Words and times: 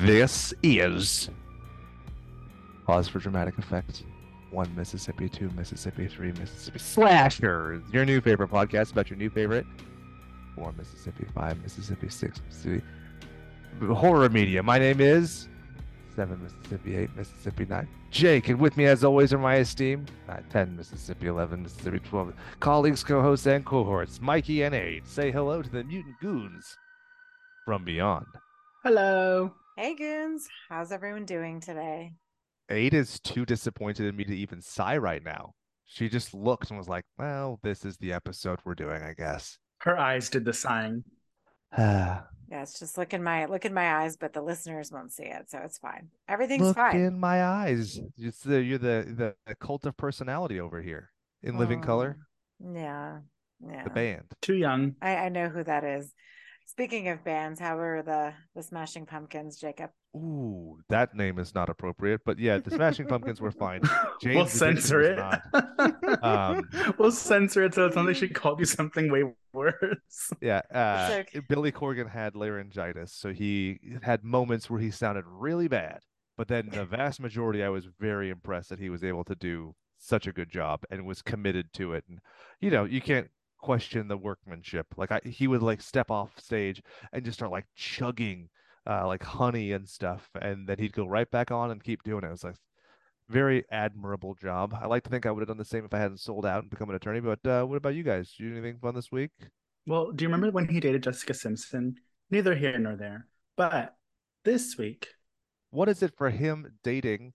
This 0.00 0.54
is 0.62 1.28
pause 2.86 3.06
for 3.06 3.18
dramatic 3.18 3.58
effect. 3.58 4.04
One 4.50 4.74
Mississippi, 4.74 5.28
two 5.28 5.50
Mississippi, 5.50 6.08
three 6.08 6.32
Mississippi 6.32 6.78
slashers. 6.78 7.82
Your 7.92 8.06
new 8.06 8.22
favorite 8.22 8.50
podcast 8.50 8.92
about 8.92 9.10
your 9.10 9.18
new 9.18 9.28
favorite. 9.28 9.66
Four 10.54 10.72
Mississippi, 10.72 11.26
five 11.34 11.60
Mississippi, 11.62 12.08
six 12.08 12.40
Mississippi. 12.46 12.82
Horror 13.92 14.30
media. 14.30 14.62
My 14.62 14.78
name 14.78 15.02
is 15.02 15.50
seven 16.16 16.42
Mississippi, 16.42 16.96
eight 16.96 17.14
Mississippi, 17.14 17.66
nine. 17.66 17.86
Jake, 18.10 18.48
and 18.48 18.58
with 18.58 18.78
me 18.78 18.86
as 18.86 19.04
always 19.04 19.34
are 19.34 19.38
my 19.38 19.56
esteemed 19.56 20.10
nine, 20.26 20.46
ten 20.48 20.74
Mississippi, 20.78 21.26
eleven 21.26 21.62
Mississippi, 21.62 21.98
twelve 21.98 22.32
colleagues, 22.58 23.04
co-hosts, 23.04 23.46
and 23.46 23.66
cohorts. 23.66 24.18
Mikey 24.18 24.62
and 24.62 24.74
Aid. 24.74 25.06
Say 25.06 25.30
hello 25.30 25.60
to 25.60 25.68
the 25.68 25.84
mutant 25.84 26.18
goons 26.22 26.78
from 27.66 27.84
beyond. 27.84 28.24
Hello. 28.82 29.52
Hey 29.80 29.94
goons, 29.94 30.46
how's 30.68 30.92
everyone 30.92 31.24
doing 31.24 31.58
today? 31.58 32.12
Aid 32.68 32.92
is 32.92 33.18
too 33.18 33.46
disappointed 33.46 34.04
in 34.04 34.14
me 34.14 34.24
to 34.24 34.36
even 34.36 34.60
sigh 34.60 34.98
right 34.98 35.24
now. 35.24 35.54
She 35.86 36.10
just 36.10 36.34
looked 36.34 36.68
and 36.68 36.76
was 36.76 36.86
like, 36.86 37.06
"Well, 37.16 37.58
this 37.62 37.86
is 37.86 37.96
the 37.96 38.12
episode 38.12 38.58
we're 38.62 38.74
doing, 38.74 39.02
I 39.02 39.14
guess." 39.14 39.56
Her 39.78 39.96
eyes 39.96 40.28
did 40.28 40.44
the 40.44 40.52
sighing. 40.52 41.02
look 41.78 41.78
Yeah, 41.78 42.24
it's 42.50 42.78
just 42.78 42.98
look 42.98 43.14
in 43.14 43.22
my 43.22 43.46
look 43.46 43.64
in 43.64 43.72
my 43.72 44.02
eyes, 44.02 44.18
but 44.18 44.34
the 44.34 44.42
listeners 44.42 44.92
won't 44.92 45.12
see 45.12 45.24
it, 45.24 45.50
so 45.50 45.60
it's 45.64 45.78
fine. 45.78 46.10
Everything's 46.28 46.74
fine. 46.74 46.96
in 46.96 47.18
my 47.18 47.42
eyes. 47.42 47.98
It's 48.18 48.40
the, 48.40 48.60
you're 48.62 48.76
the, 48.76 49.06
the 49.16 49.34
the 49.46 49.54
cult 49.54 49.86
of 49.86 49.96
personality 49.96 50.60
over 50.60 50.82
here 50.82 51.10
in 51.42 51.56
living 51.56 51.80
color. 51.80 52.18
Oh, 52.62 52.74
yeah, 52.74 53.20
yeah. 53.66 53.84
The 53.84 53.90
band. 53.90 54.24
Too 54.42 54.56
young. 54.56 54.96
I, 55.00 55.16
I 55.16 55.28
know 55.30 55.48
who 55.48 55.64
that 55.64 55.84
is. 55.84 56.12
Speaking 56.70 57.08
of 57.08 57.24
bands, 57.24 57.58
how 57.58 57.76
were 57.76 58.00
the 58.00 58.32
the 58.54 58.62
Smashing 58.62 59.04
Pumpkins, 59.04 59.56
Jacob? 59.56 59.90
Ooh, 60.14 60.78
that 60.88 61.16
name 61.16 61.40
is 61.40 61.52
not 61.52 61.68
appropriate, 61.68 62.20
but 62.24 62.38
yeah, 62.38 62.58
the 62.58 62.70
Smashing 62.70 63.08
Pumpkins 63.08 63.40
were 63.40 63.50
fine. 63.50 63.80
Jane's 64.22 64.36
we'll 64.36 64.46
censor 64.46 65.02
it. 65.02 65.18
Um, 66.22 66.68
we'll 66.98 67.12
censor 67.12 67.64
it 67.64 67.74
so 67.74 67.86
it's 67.86 67.96
only 67.96 68.14
she 68.14 68.28
called 68.28 68.58
you 68.58 68.66
something 68.66 69.10
way 69.10 69.24
worse. 69.52 70.32
Yeah, 70.40 70.60
uh, 70.72 71.08
okay. 71.20 71.40
Billy 71.48 71.72
Corgan 71.72 72.08
had 72.08 72.34
laryngitis, 72.36 73.12
so 73.12 73.32
he 73.32 73.78
had 74.02 74.22
moments 74.22 74.68
where 74.68 74.80
he 74.80 74.90
sounded 74.90 75.24
really 75.26 75.66
bad. 75.66 76.00
But 76.36 76.48
then 76.48 76.68
the 76.68 76.84
vast 76.84 77.20
majority, 77.20 77.62
I 77.62 77.68
was 77.68 77.86
very 77.98 78.30
impressed 78.30 78.68
that 78.68 78.78
he 78.78 78.90
was 78.90 79.02
able 79.02 79.24
to 79.24 79.34
do 79.34 79.74
such 79.98 80.26
a 80.26 80.32
good 80.32 80.50
job 80.50 80.84
and 80.90 81.06
was 81.06 81.22
committed 81.22 81.72
to 81.74 81.94
it. 81.94 82.04
And 82.08 82.20
you 82.60 82.70
know, 82.70 82.84
you 82.84 83.00
can't 83.00 83.28
question 83.60 84.08
the 84.08 84.16
workmanship. 84.16 84.86
Like 84.96 85.12
I, 85.12 85.20
he 85.24 85.46
would 85.46 85.62
like 85.62 85.80
step 85.80 86.10
off 86.10 86.38
stage 86.38 86.82
and 87.12 87.24
just 87.24 87.38
start 87.38 87.52
like 87.52 87.66
chugging 87.74 88.48
uh, 88.86 89.06
like 89.06 89.22
honey 89.22 89.72
and 89.72 89.88
stuff, 89.88 90.28
and 90.40 90.66
then 90.68 90.78
he'd 90.78 90.92
go 90.92 91.06
right 91.06 91.30
back 91.30 91.50
on 91.50 91.70
and 91.70 91.82
keep 91.84 92.02
doing 92.02 92.24
it. 92.24 92.28
It 92.28 92.30
was 92.30 92.44
like 92.44 92.56
very 93.28 93.64
admirable 93.70 94.34
job. 94.34 94.74
I 94.80 94.86
like 94.86 95.04
to 95.04 95.10
think 95.10 95.24
I 95.24 95.30
would 95.30 95.40
have 95.40 95.48
done 95.48 95.58
the 95.58 95.64
same 95.64 95.84
if 95.84 95.94
I 95.94 95.98
hadn't 95.98 96.18
sold 96.18 96.44
out 96.44 96.62
and 96.62 96.70
become 96.70 96.88
an 96.90 96.96
attorney. 96.96 97.20
But 97.20 97.46
uh, 97.46 97.64
what 97.64 97.76
about 97.76 97.94
you 97.94 98.02
guys? 98.02 98.30
Did 98.30 98.42
you 98.42 98.50
do 98.50 98.58
anything 98.58 98.78
fun 98.80 98.94
this 98.94 99.12
week? 99.12 99.30
Well, 99.86 100.10
do 100.10 100.24
you 100.24 100.28
remember 100.28 100.50
when 100.50 100.68
he 100.68 100.80
dated 100.80 101.02
Jessica 101.04 101.34
Simpson? 101.34 101.96
Neither 102.30 102.54
here 102.54 102.78
nor 102.78 102.96
there. 102.96 103.26
But 103.56 103.96
this 104.44 104.76
week, 104.78 105.08
what 105.70 105.88
is 105.88 106.02
it 106.02 106.12
for 106.16 106.30
him 106.30 106.72
dating 106.82 107.32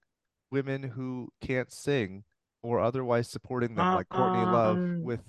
women 0.51 0.83
who 0.83 1.29
can't 1.41 1.71
sing 1.71 2.23
or 2.61 2.79
otherwise 2.79 3.29
supporting 3.29 3.75
them 3.75 3.94
like 3.94 4.09
Courtney 4.09 4.45
Love 4.45 4.77
Um, 4.77 5.03
with 5.03 5.21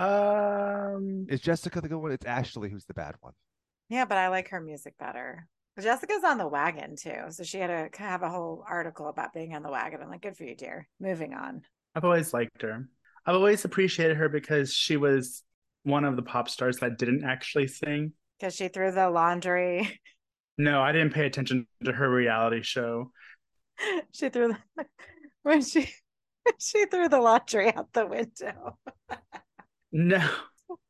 um, 0.00 1.26
is 1.28 1.40
Jessica 1.40 1.80
the 1.80 1.88
good 1.88 1.98
one? 1.98 2.12
It's 2.12 2.26
Ashley 2.26 2.70
who's 2.70 2.86
the 2.86 2.94
bad 2.94 3.14
one. 3.20 3.32
Yeah, 3.88 4.04
but 4.04 4.18
I 4.18 4.28
like 4.28 4.48
her 4.50 4.60
music 4.60 4.94
better. 4.98 5.46
Jessica's 5.80 6.24
on 6.24 6.38
the 6.38 6.46
wagon 6.46 6.96
too, 6.96 7.24
so 7.30 7.42
she 7.42 7.58
had 7.58 7.92
to 7.92 8.02
have 8.02 8.22
a 8.22 8.28
whole 8.28 8.64
article 8.68 9.08
about 9.08 9.32
being 9.32 9.54
on 9.54 9.62
the 9.62 9.70
wagon. 9.70 10.00
I'm 10.02 10.10
like, 10.10 10.22
good 10.22 10.36
for 10.36 10.44
you, 10.44 10.54
dear. 10.54 10.88
Moving 11.00 11.34
on. 11.34 11.62
I've 11.94 12.04
always 12.04 12.34
liked 12.34 12.62
her. 12.62 12.88
I've 13.26 13.34
always 13.34 13.64
appreciated 13.64 14.16
her 14.16 14.28
because 14.28 14.72
she 14.72 14.96
was 14.96 15.42
one 15.82 16.04
of 16.04 16.16
the 16.16 16.22
pop 16.22 16.48
stars 16.48 16.78
that 16.78 16.98
didn't 16.98 17.24
actually 17.24 17.68
sing. 17.68 18.12
Because 18.38 18.54
she 18.54 18.68
threw 18.68 18.92
the 18.92 19.10
laundry. 19.10 20.00
No, 20.58 20.82
I 20.82 20.92
didn't 20.92 21.14
pay 21.14 21.24
attention 21.24 21.66
to 21.84 21.92
her 21.92 22.10
reality 22.10 22.60
show. 22.60 23.12
she 24.12 24.28
threw 24.28 24.48
the 24.76 24.84
when 25.42 25.62
she 25.62 25.90
she 26.58 26.84
threw 26.84 27.08
the 27.08 27.18
laundry 27.18 27.74
out 27.74 27.90
the 27.94 28.06
window. 28.06 28.76
No. 29.92 30.26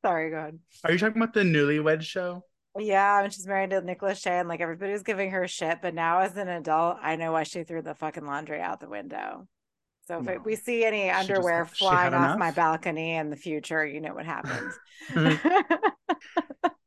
Sorry, 0.05 0.31
go 0.31 0.37
ahead. 0.37 0.59
Are 0.85 0.93
you 0.93 0.99
talking 0.99 1.21
about 1.23 1.35
the 1.35 1.41
newlywed 1.43 2.03
show? 2.03 2.45
Yeah, 2.79 3.23
when 3.23 3.31
she's 3.31 3.47
married 3.47 3.71
to 3.71 3.81
Nick 3.81 4.01
Lachey 4.01 4.27
and 4.29 4.49
like 4.49 4.61
everybody 4.61 4.93
was 4.93 5.03
giving 5.03 5.31
her 5.33 5.49
shit, 5.49 5.79
but 5.83 5.95
now 5.95 6.21
as 6.21 6.37
an 6.37 6.49
adult, 6.49 6.99
I 7.03 7.17
know 7.17 7.33
why 7.33 7.43
she 7.43 7.65
threw 7.65 7.83
the 7.83 7.95
fucking 7.95 8.25
laundry 8.25 8.61
out 8.61 8.81
the 8.81 8.89
window. 8.89 9.49
So 10.07 10.19
if 10.19 10.25
No. 10.25 10.33
it, 10.33 10.45
we 10.45 10.57
see 10.57 10.85
any 10.85 11.03
She 11.05 11.09
just 11.09 11.31
underwear 11.31 11.65
had- 11.65 11.77
flying 11.77 12.15
off 12.15 12.25
enough? 12.25 12.39
my 12.39 12.51
balcony 12.53 13.15
in 13.17 13.31
the 13.31 13.37
future, 13.37 13.85
you 13.85 14.01
know 14.01 14.15
what 14.15 14.27
happens. 14.27 14.75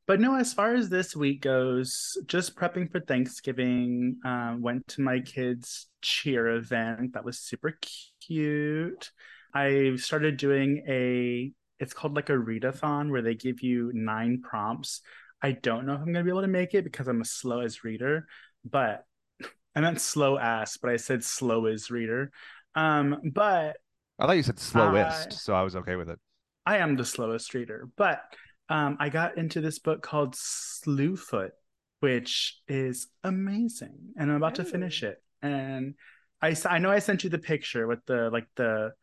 But 0.05 0.19
no, 0.19 0.35
as 0.35 0.53
far 0.53 0.75
as 0.75 0.89
this 0.89 1.15
week 1.15 1.41
goes, 1.41 2.17
just 2.25 2.57
prepping 2.57 2.91
for 2.91 2.99
Thanksgiving. 2.99 4.17
Uh, 4.25 4.55
went 4.59 4.85
to 4.89 5.01
my 5.01 5.21
kids' 5.21 5.87
cheer 6.01 6.47
event. 6.49 7.13
That 7.13 7.23
was 7.23 7.39
super 7.39 7.79
cute. 8.19 9.11
I 9.53 9.93
started 9.95 10.35
doing 10.35 10.83
a, 10.89 11.53
it's 11.83 11.93
called 11.93 12.15
like 12.15 12.29
a 12.29 12.33
readathon 12.33 13.11
where 13.11 13.21
they 13.21 13.35
give 13.35 13.61
you 13.61 13.91
nine 13.93 14.41
prompts. 14.41 15.01
I 15.41 15.51
don't 15.51 15.85
know 15.85 15.93
if 15.93 15.99
I'm 15.99 16.05
going 16.13 16.15
to 16.15 16.23
be 16.23 16.29
able 16.31 16.41
to 16.41 16.47
make 16.47 16.73
it 16.73 16.83
because 16.85 17.07
I'm 17.07 17.21
a 17.21 17.25
slow 17.25 17.59
as 17.59 17.83
reader, 17.83 18.27
but 18.65 19.05
I 19.75 19.81
meant 19.81 20.01
slow 20.01 20.37
ass, 20.37 20.77
but 20.77 20.89
I 20.91 20.97
said 20.97 21.23
slow 21.23 21.65
as 21.65 21.91
reader. 21.91 22.31
Um, 22.75 23.21
but 23.33 23.77
I 24.19 24.25
thought 24.25 24.37
you 24.37 24.43
said 24.43 24.59
slowest, 24.59 25.33
I- 25.33 25.35
so 25.35 25.53
I 25.53 25.61
was 25.63 25.75
okay 25.75 25.95
with 25.95 26.09
it. 26.09 26.19
I 26.65 26.77
am 26.77 26.95
the 26.95 27.05
slowest 27.05 27.53
reader, 27.53 27.89
but 27.97 28.21
um, 28.69 28.97
I 28.99 29.09
got 29.09 29.37
into 29.37 29.59
this 29.59 29.79
book 29.79 30.01
called 30.01 30.35
Slewfoot, 30.35 31.51
which 31.99 32.61
is 32.67 33.07
amazing, 33.23 34.13
and 34.17 34.31
I'm 34.31 34.37
about 34.37 34.55
to 34.55 34.63
finish 34.65 35.03
it. 35.03 35.21
And 35.41 35.95
I 36.41 36.55
I 36.65 36.79
know 36.79 36.89
I 36.89 36.99
sent 36.99 37.23
you 37.25 37.29
the 37.29 37.37
picture 37.37 37.85
with 37.85 38.05
the 38.05 38.29
like 38.29 38.47
the 38.55 38.93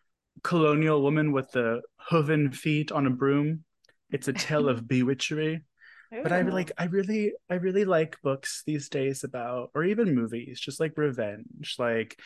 colonial 0.42 1.02
woman 1.02 1.32
with 1.32 1.50
the 1.52 1.82
hooven 1.98 2.52
feet 2.52 2.92
on 2.92 3.06
a 3.06 3.10
broom. 3.10 3.64
It's 4.10 4.28
a 4.28 4.32
tale 4.32 4.68
of 4.68 4.82
bewitchery. 4.88 5.62
But 6.10 6.32
I 6.32 6.40
Ooh. 6.40 6.50
like 6.50 6.72
I 6.76 6.84
really 6.86 7.32
I 7.48 7.54
really 7.54 7.84
like 7.84 8.20
books 8.22 8.62
these 8.66 8.88
days 8.88 9.22
about 9.22 9.70
or 9.74 9.84
even 9.84 10.14
movies, 10.14 10.58
just 10.58 10.80
like 10.80 10.98
revenge, 10.98 11.76
like 11.78 12.18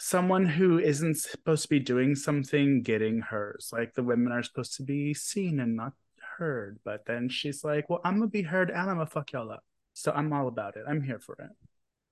someone 0.00 0.46
who 0.46 0.78
isn't 0.78 1.18
supposed 1.18 1.62
to 1.62 1.68
be 1.68 1.78
doing 1.78 2.16
something 2.16 2.82
getting 2.82 3.20
hers. 3.20 3.70
Like 3.72 3.94
the 3.94 4.02
women 4.02 4.32
are 4.32 4.42
supposed 4.42 4.76
to 4.76 4.82
be 4.82 5.14
seen 5.14 5.60
and 5.60 5.76
not 5.76 5.92
heard, 6.38 6.80
but 6.84 7.06
then 7.06 7.28
she's 7.28 7.62
like, 7.62 7.88
"Well, 7.88 8.00
I'm 8.04 8.14
gonna 8.18 8.26
be 8.26 8.42
heard 8.42 8.70
and 8.70 8.78
I'm 8.80 8.96
gonna 8.96 9.06
fuck 9.06 9.32
y'all 9.32 9.52
up." 9.52 9.64
So 9.92 10.10
I'm 10.10 10.32
all 10.32 10.48
about 10.48 10.76
it. 10.76 10.84
I'm 10.88 11.02
here 11.02 11.20
for 11.20 11.36
it. 11.36 11.50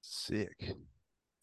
Sick. 0.02 0.76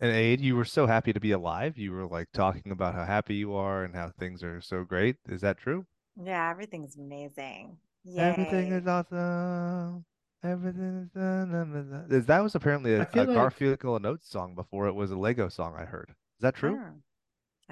And 0.01 0.11
Aid, 0.11 0.39
you 0.39 0.55
were 0.55 0.65
so 0.65 0.87
happy 0.87 1.11
to 1.11 1.19
be 1.19 1.31
alive. 1.31 1.77
You 1.77 1.91
were 1.91 2.05
like 2.07 2.27
talking 2.33 2.71
about 2.71 2.95
how 2.95 3.03
happy 3.05 3.35
you 3.35 3.53
are 3.53 3.83
and 3.83 3.93
how 3.95 4.11
things 4.17 4.43
are 4.43 4.61
so 4.61 4.83
great. 4.85 5.17
Is 5.27 5.41
that 5.41 5.57
true? 5.57 5.85
Yeah, 6.21 6.49
everything's 6.49 6.95
amazing. 6.97 7.77
Everything 8.17 8.71
is 8.71 8.87
awesome. 8.87 10.05
Everything 10.41 11.03
is 11.03 11.09
done. 11.09 12.07
Is- 12.09 12.25
That 12.27 12.39
was 12.41 12.55
apparently 12.55 12.95
a, 12.95 13.01
I 13.01 13.05
feel 13.05 13.23
a 13.23 13.27
like- 13.27 13.35
Garfield 13.35 13.79
and 13.83 14.05
Oates 14.05 14.29
song 14.29 14.55
before 14.55 14.87
it 14.87 14.93
was 14.95 15.11
a 15.11 15.17
Lego 15.17 15.49
song. 15.49 15.75
I 15.77 15.83
heard. 15.85 16.09
Is 16.09 16.41
that 16.41 16.55
true? 16.55 16.77
Hmm. 16.77 16.97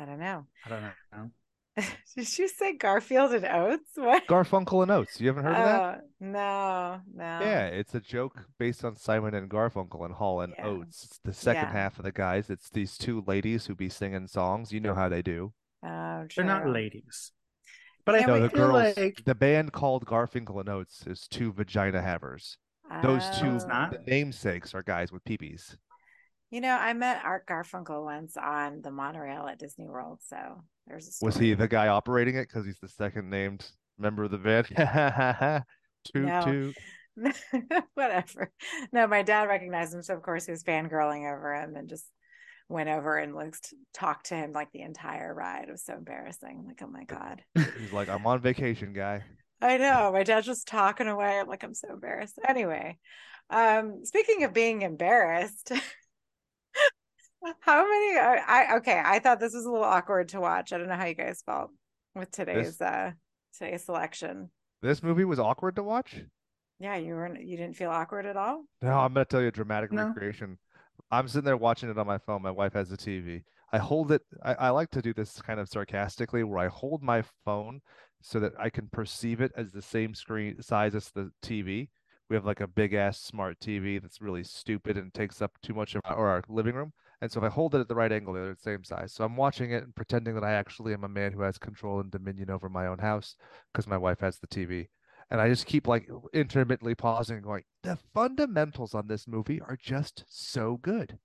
I 0.02 0.06
don't 0.06 0.20
know. 0.20 0.46
I 0.66 0.70
don't 0.70 0.82
know. 0.82 1.32
Did 2.16 2.38
you 2.38 2.48
say 2.48 2.74
Garfield 2.74 3.34
and 3.34 3.46
Oates? 3.46 3.92
What? 3.96 4.28
Garfunkel 4.28 4.84
and 4.84 4.92
Oates. 4.92 5.20
You 5.22 5.28
haven't 5.28 5.44
heard 5.44 5.56
of 5.56 5.66
that? 5.66 6.00
Oh, 6.00 6.02
no, 6.20 7.02
no. 7.14 7.40
Yeah, 7.46 7.68
it's 7.68 7.94
a 7.94 8.00
joke 8.00 8.46
based 8.58 8.84
on 8.84 8.96
Simon 8.96 9.34
and 9.36 9.50
Garfunkel 9.50 10.06
and 10.06 10.14
Hall 10.14 10.42
and 10.42 10.54
Yeah. 10.58 10.68
Oates. 10.68 11.06
It's 11.06 11.20
the 11.24 11.34
second 11.34 11.70
Yeah. 11.70 11.72
half 11.74 12.00
of 12.00 12.06
the 12.06 12.12
guys. 12.12 12.50
It's 12.50 12.70
these 12.70 12.98
two 12.98 13.24
ladies 13.28 13.66
who 13.66 13.76
be 13.76 13.90
singing 13.90 14.28
songs. 14.28 14.72
You 14.72 14.80
know 14.80 14.96
how 14.96 15.10
they 15.10 15.22
do. 15.22 15.54
Oh, 15.84 16.26
true. 16.28 16.44
They're 16.44 16.46
not 16.46 16.68
ladies. 16.68 17.32
But 18.06 18.22
Yeah, 18.22 18.22
I 18.22 18.26
know 18.28 18.40
the 18.48 18.50
girls. 18.50 18.98
like 18.98 19.24
The 19.26 19.36
band 19.36 19.74
called 19.74 20.06
Garfunkel 20.06 20.60
and 20.60 20.70
Oates 20.70 21.06
is 21.06 21.28
two 21.28 21.52
vagina 21.54 22.02
havers. 22.02 22.58
Those 23.04 23.24
oh. 23.34 23.40
two, 23.40 23.68
not. 23.68 23.92
the 23.92 24.00
namesakes 24.08 24.74
are 24.74 24.82
guys 24.82 25.12
with 25.12 25.24
peepees. 25.26 25.76
You 26.50 26.62
know, 26.62 26.76
I 26.76 26.94
met 26.94 27.26
Art 27.26 27.46
Garfunkel 27.46 28.06
once 28.06 28.38
on 28.38 28.82
the 28.82 28.92
monorail 28.92 29.48
at 29.48 29.60
Disney 29.60 29.88
World, 29.88 30.20
so 30.26 30.64
there's. 30.88 31.18
Was 31.22 31.38
he 31.38 31.54
the 31.54 31.68
guy 31.68 31.88
operating 31.88 32.36
it 32.36 32.48
because 32.48 32.66
he's 32.66 32.80
the 32.80 32.88
second 32.90 33.30
named 33.30 33.66
member 33.98 34.24
of 34.24 34.32
the 34.32 34.38
band? 34.38 34.68
toot 36.04 36.26
No. 36.26 36.42
toot. 36.44 36.78
Whatever. 37.96 38.52
No, 38.92 39.08
my 39.08 39.24
dad 39.24 39.48
recognized 39.50 39.94
him, 39.94 40.04
so 40.04 40.16
of 40.16 40.22
course 40.22 40.46
he 40.46 40.52
was 40.52 40.64
fangirling 40.64 41.32
over 41.32 41.56
him 41.56 41.76
and 41.76 41.90
just 41.90 42.06
went 42.70 42.90
over 42.90 43.18
and 43.18 43.34
like 43.34 43.56
talked 43.94 44.28
to 44.28 44.36
him 44.36 44.52
like 44.52 44.72
the 44.72 44.82
entire 44.82 45.34
ride. 45.34 45.66
It 45.68 45.72
was 45.72 45.84
so 45.86 45.94
embarrassing. 45.96 46.66
Like, 46.68 46.82
oh 46.84 46.88
my 46.88 47.06
god. 47.06 47.42
He's 47.80 47.94
like, 47.94 48.10
I'm 48.10 48.28
on 48.28 48.42
vacation, 48.42 48.94
guy. 48.94 49.24
I 49.62 49.78
know. 49.78 50.12
My 50.12 50.24
dad's 50.24 50.46
just 50.46 50.68
talking 50.68 51.08
away. 51.08 51.40
I'm 51.40 51.48
like, 51.48 51.64
I'm 51.64 51.74
so 51.74 51.90
embarrassed. 51.94 52.38
Anyway, 52.48 53.00
um, 53.50 54.02
speaking 54.04 54.44
of 54.44 54.54
being 54.54 54.84
embarrassed, 54.84 55.72
how 57.60 57.84
many? 57.84 58.18
I, 58.18 58.44
I 58.48 58.78
okay. 58.78 59.02
I 59.04 59.20
thought 59.20 59.40
this 59.40 59.54
was 59.54 59.66
a 59.66 59.70
little 59.72 59.86
awkward 59.86 60.30
to 60.30 60.40
watch. 60.40 60.74
I 60.74 60.78
don't 60.78 60.88
know 60.88 60.96
how 60.96 61.06
you 61.06 61.14
guys 61.16 61.42
felt 61.46 61.72
with 62.16 62.32
today's 62.32 62.80
uh 62.82 63.12
today's 63.58 63.86
selection. 63.86 64.50
This 64.82 65.02
movie 65.02 65.26
was 65.26 65.40
awkward 65.40 65.76
to 65.76 65.84
watch. 65.84 66.22
Yeah, 66.80 66.96
you 66.98 67.16
weren't. 67.16 67.44
You 67.44 67.58
didn't 67.58 67.76
feel 67.76 67.90
awkward 67.90 68.26
at 68.26 68.38
all. 68.38 68.64
No, 68.82 69.00
I'm 69.00 69.14
gonna 69.14 69.26
tell 69.26 69.42
you 69.42 69.48
a 69.48 69.52
dramatic 69.52 69.92
No. 69.92 70.08
recreation. 70.08 70.58
I'm 71.12 71.28
sitting 71.28 71.46
there 71.46 71.58
watching 71.58 71.90
it 71.90 71.98
on 71.98 72.08
my 72.08 72.18
phone. 72.18 72.42
My 72.42 72.52
wife 72.52 72.74
has 72.74 72.92
a 72.92 72.98
TV. 72.98 73.44
I 73.72 73.78
hold 73.78 74.12
it. 74.12 74.22
I, 74.44 74.54
I 74.54 74.70
like 74.70 74.90
to 74.92 75.02
do 75.02 75.14
this 75.14 75.42
kind 75.42 75.60
of 75.60 75.68
sarcastically, 75.70 76.44
where 76.44 76.60
I 76.60 76.68
hold 76.68 77.04
my 77.04 77.24
phone 77.46 77.82
so 78.22 78.40
that 78.40 78.54
I 78.60 78.70
can 78.70 78.88
perceive 78.92 79.42
it 79.42 79.52
as 79.56 79.72
the 79.72 79.82
same 79.82 80.14
screen 80.14 80.62
size 80.62 80.96
as 80.96 81.12
the 81.12 81.32
TV. 81.44 81.90
We 82.30 82.36
have 82.36 82.46
like 82.46 82.62
a 82.62 82.68
big 82.68 82.94
ass 82.94 83.20
smart 83.22 83.60
TV 83.60 84.02
that's 84.02 84.22
really 84.22 84.44
stupid 84.44 84.98
and 84.98 85.14
takes 85.14 85.42
up 85.42 85.52
too 85.62 85.74
much 85.74 85.96
of 85.96 86.02
our, 86.06 86.28
our 86.28 86.44
living 86.50 86.76
room. 86.76 86.92
And 87.22 87.32
so 87.32 87.40
if 87.40 87.46
I 87.46 87.50
hold 87.50 87.74
it 87.74 87.80
at 87.80 87.88
the 87.88 87.96
right 87.96 88.12
angle, 88.12 88.34
they're 88.34 88.54
the 88.54 88.60
same 88.60 88.84
size. 88.84 89.14
So 89.14 89.24
I'm 89.24 89.36
watching 89.36 89.72
it 89.72 89.84
and 89.84 89.96
pretending 89.96 90.36
that 90.36 90.44
I 90.44 90.54
actually 90.54 90.94
am 90.94 91.04
a 91.04 91.10
man 91.10 91.34
who 91.34 91.42
has 91.42 91.58
control 91.58 92.00
and 92.00 92.12
dominion 92.12 92.52
over 92.52 92.70
my 92.70 92.86
own 92.88 93.00
house 93.00 93.36
because 93.74 93.88
my 93.88 93.98
wife 93.98 94.20
has 94.20 94.38
the 94.38 94.48
TV. 94.48 94.90
And 95.30 95.42
I 95.42 95.50
just 95.50 95.66
keep 95.66 95.88
like 95.88 96.10
intermittently 96.34 96.96
pausing 96.96 97.38
and 97.38 97.46
going, 97.46 97.64
the 97.84 97.98
fundamentals 98.14 98.94
on 98.94 99.08
this 99.08 99.28
movie 99.28 99.60
are 99.62 99.78
just 99.82 100.24
so 100.30 100.78
good. 100.82 101.18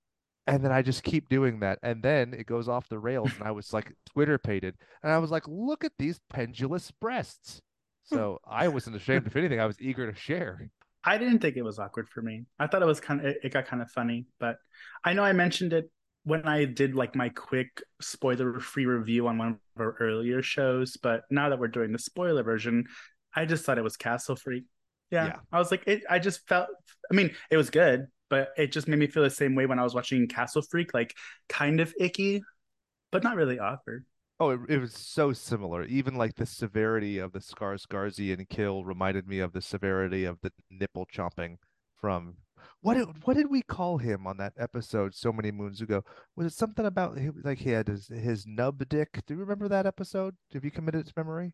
And 0.45 0.63
then 0.63 0.73
I 0.73 0.81
just 0.81 1.03
keep 1.03 1.29
doing 1.29 1.59
that. 1.61 1.79
And 1.83 2.03
then 2.03 2.33
it 2.33 2.47
goes 2.47 2.67
off 2.67 2.89
the 2.89 2.99
rails. 2.99 3.31
And 3.37 3.47
I 3.47 3.51
was 3.51 3.71
like 3.71 3.93
Twitter 4.05 4.37
pated. 4.37 4.75
And 5.01 5.11
I 5.11 5.19
was 5.19 5.31
like, 5.31 5.47
look 5.47 5.85
at 5.85 5.93
these 5.97 6.19
pendulous 6.29 6.91
breasts. 6.91 7.61
So 8.05 8.39
I 8.45 8.67
wasn't 8.67 8.97
ashamed. 8.97 9.27
If 9.27 9.35
anything, 9.37 9.61
I 9.61 9.65
was 9.65 9.81
eager 9.81 10.11
to 10.11 10.19
share. 10.19 10.69
I 11.03 11.17
didn't 11.17 11.39
think 11.39 11.57
it 11.57 11.63
was 11.63 11.79
awkward 11.79 12.07
for 12.09 12.21
me. 12.21 12.45
I 12.59 12.67
thought 12.67 12.81
it 12.81 12.85
was 12.85 12.99
kind 12.99 13.19
of 13.19 13.25
it, 13.27 13.37
it 13.43 13.53
got 13.53 13.65
kind 13.65 13.81
of 13.81 13.91
funny, 13.91 14.25
but 14.39 14.57
I 15.03 15.13
know 15.13 15.23
I 15.23 15.33
mentioned 15.33 15.73
it 15.73 15.89
when 16.23 16.47
I 16.47 16.65
did 16.65 16.95
like 16.95 17.15
my 17.15 17.29
quick 17.29 17.81
spoiler 18.01 18.59
free 18.59 18.85
review 18.85 19.27
on 19.27 19.37
one 19.37 19.47
of 19.49 19.57
our 19.77 19.95
earlier 19.99 20.41
shows, 20.41 20.95
but 20.97 21.23
now 21.29 21.49
that 21.49 21.59
we're 21.59 21.67
doing 21.67 21.91
the 21.91 21.99
spoiler 21.99 22.43
version, 22.43 22.85
I 23.35 23.45
just 23.45 23.65
thought 23.65 23.77
it 23.77 23.83
was 23.83 23.97
Castle 23.97 24.35
Freak. 24.35 24.63
Yeah. 25.11 25.27
Yeah. 25.27 25.35
I 25.51 25.59
was 25.59 25.71
like 25.71 25.83
it 25.87 26.03
I 26.09 26.19
just 26.19 26.47
felt 26.47 26.69
I 27.11 27.15
mean, 27.15 27.31
it 27.51 27.57
was 27.57 27.69
good, 27.69 28.07
but 28.29 28.49
it 28.57 28.71
just 28.71 28.87
made 28.87 28.99
me 28.99 29.07
feel 29.07 29.23
the 29.23 29.29
same 29.29 29.55
way 29.55 29.65
when 29.65 29.79
I 29.79 29.83
was 29.83 29.93
watching 29.93 30.27
Castle 30.27 30.61
Freak, 30.61 30.93
like 30.93 31.13
kind 31.49 31.81
of 31.81 31.93
icky, 31.99 32.41
but 33.11 33.23
not 33.23 33.35
really 33.35 33.59
awkward. 33.59 34.05
Oh, 34.43 34.49
it, 34.49 34.59
it 34.67 34.77
was 34.79 34.93
so 34.93 35.31
similar. 35.31 35.85
Even 35.85 36.15
like 36.15 36.35
the 36.35 36.45
severity 36.45 37.17
of 37.17 37.31
the 37.31 37.39
Skarsgårdian 37.39 38.49
kill 38.49 38.83
reminded 38.83 39.25
me 39.25 39.39
of 39.39 39.53
the 39.53 39.61
severity 39.61 40.25
of 40.25 40.41
the 40.41 40.51
nipple 40.69 41.05
chomping 41.05 41.59
from 41.95 42.35
what 42.81 42.95
did 42.95 43.07
what 43.23 43.37
did 43.37 43.49
we 43.49 43.61
call 43.61 43.99
him 43.99 44.27
on 44.27 44.35
that 44.37 44.51
episode 44.57 45.15
so 45.15 45.31
many 45.31 45.49
moons 45.49 45.79
ago? 45.79 46.03
Was 46.35 46.47
it 46.47 46.53
something 46.53 46.85
about 46.85 47.17
like 47.45 47.59
he 47.59 47.69
had 47.69 47.87
his 47.87 48.07
his 48.07 48.45
nub 48.45 48.85
dick? 48.89 49.21
Do 49.25 49.35
you 49.35 49.39
remember 49.39 49.69
that 49.69 49.85
episode? 49.85 50.35
Have 50.53 50.65
you 50.65 50.71
committed 50.71 51.01
it 51.01 51.07
to 51.07 51.13
memory? 51.15 51.53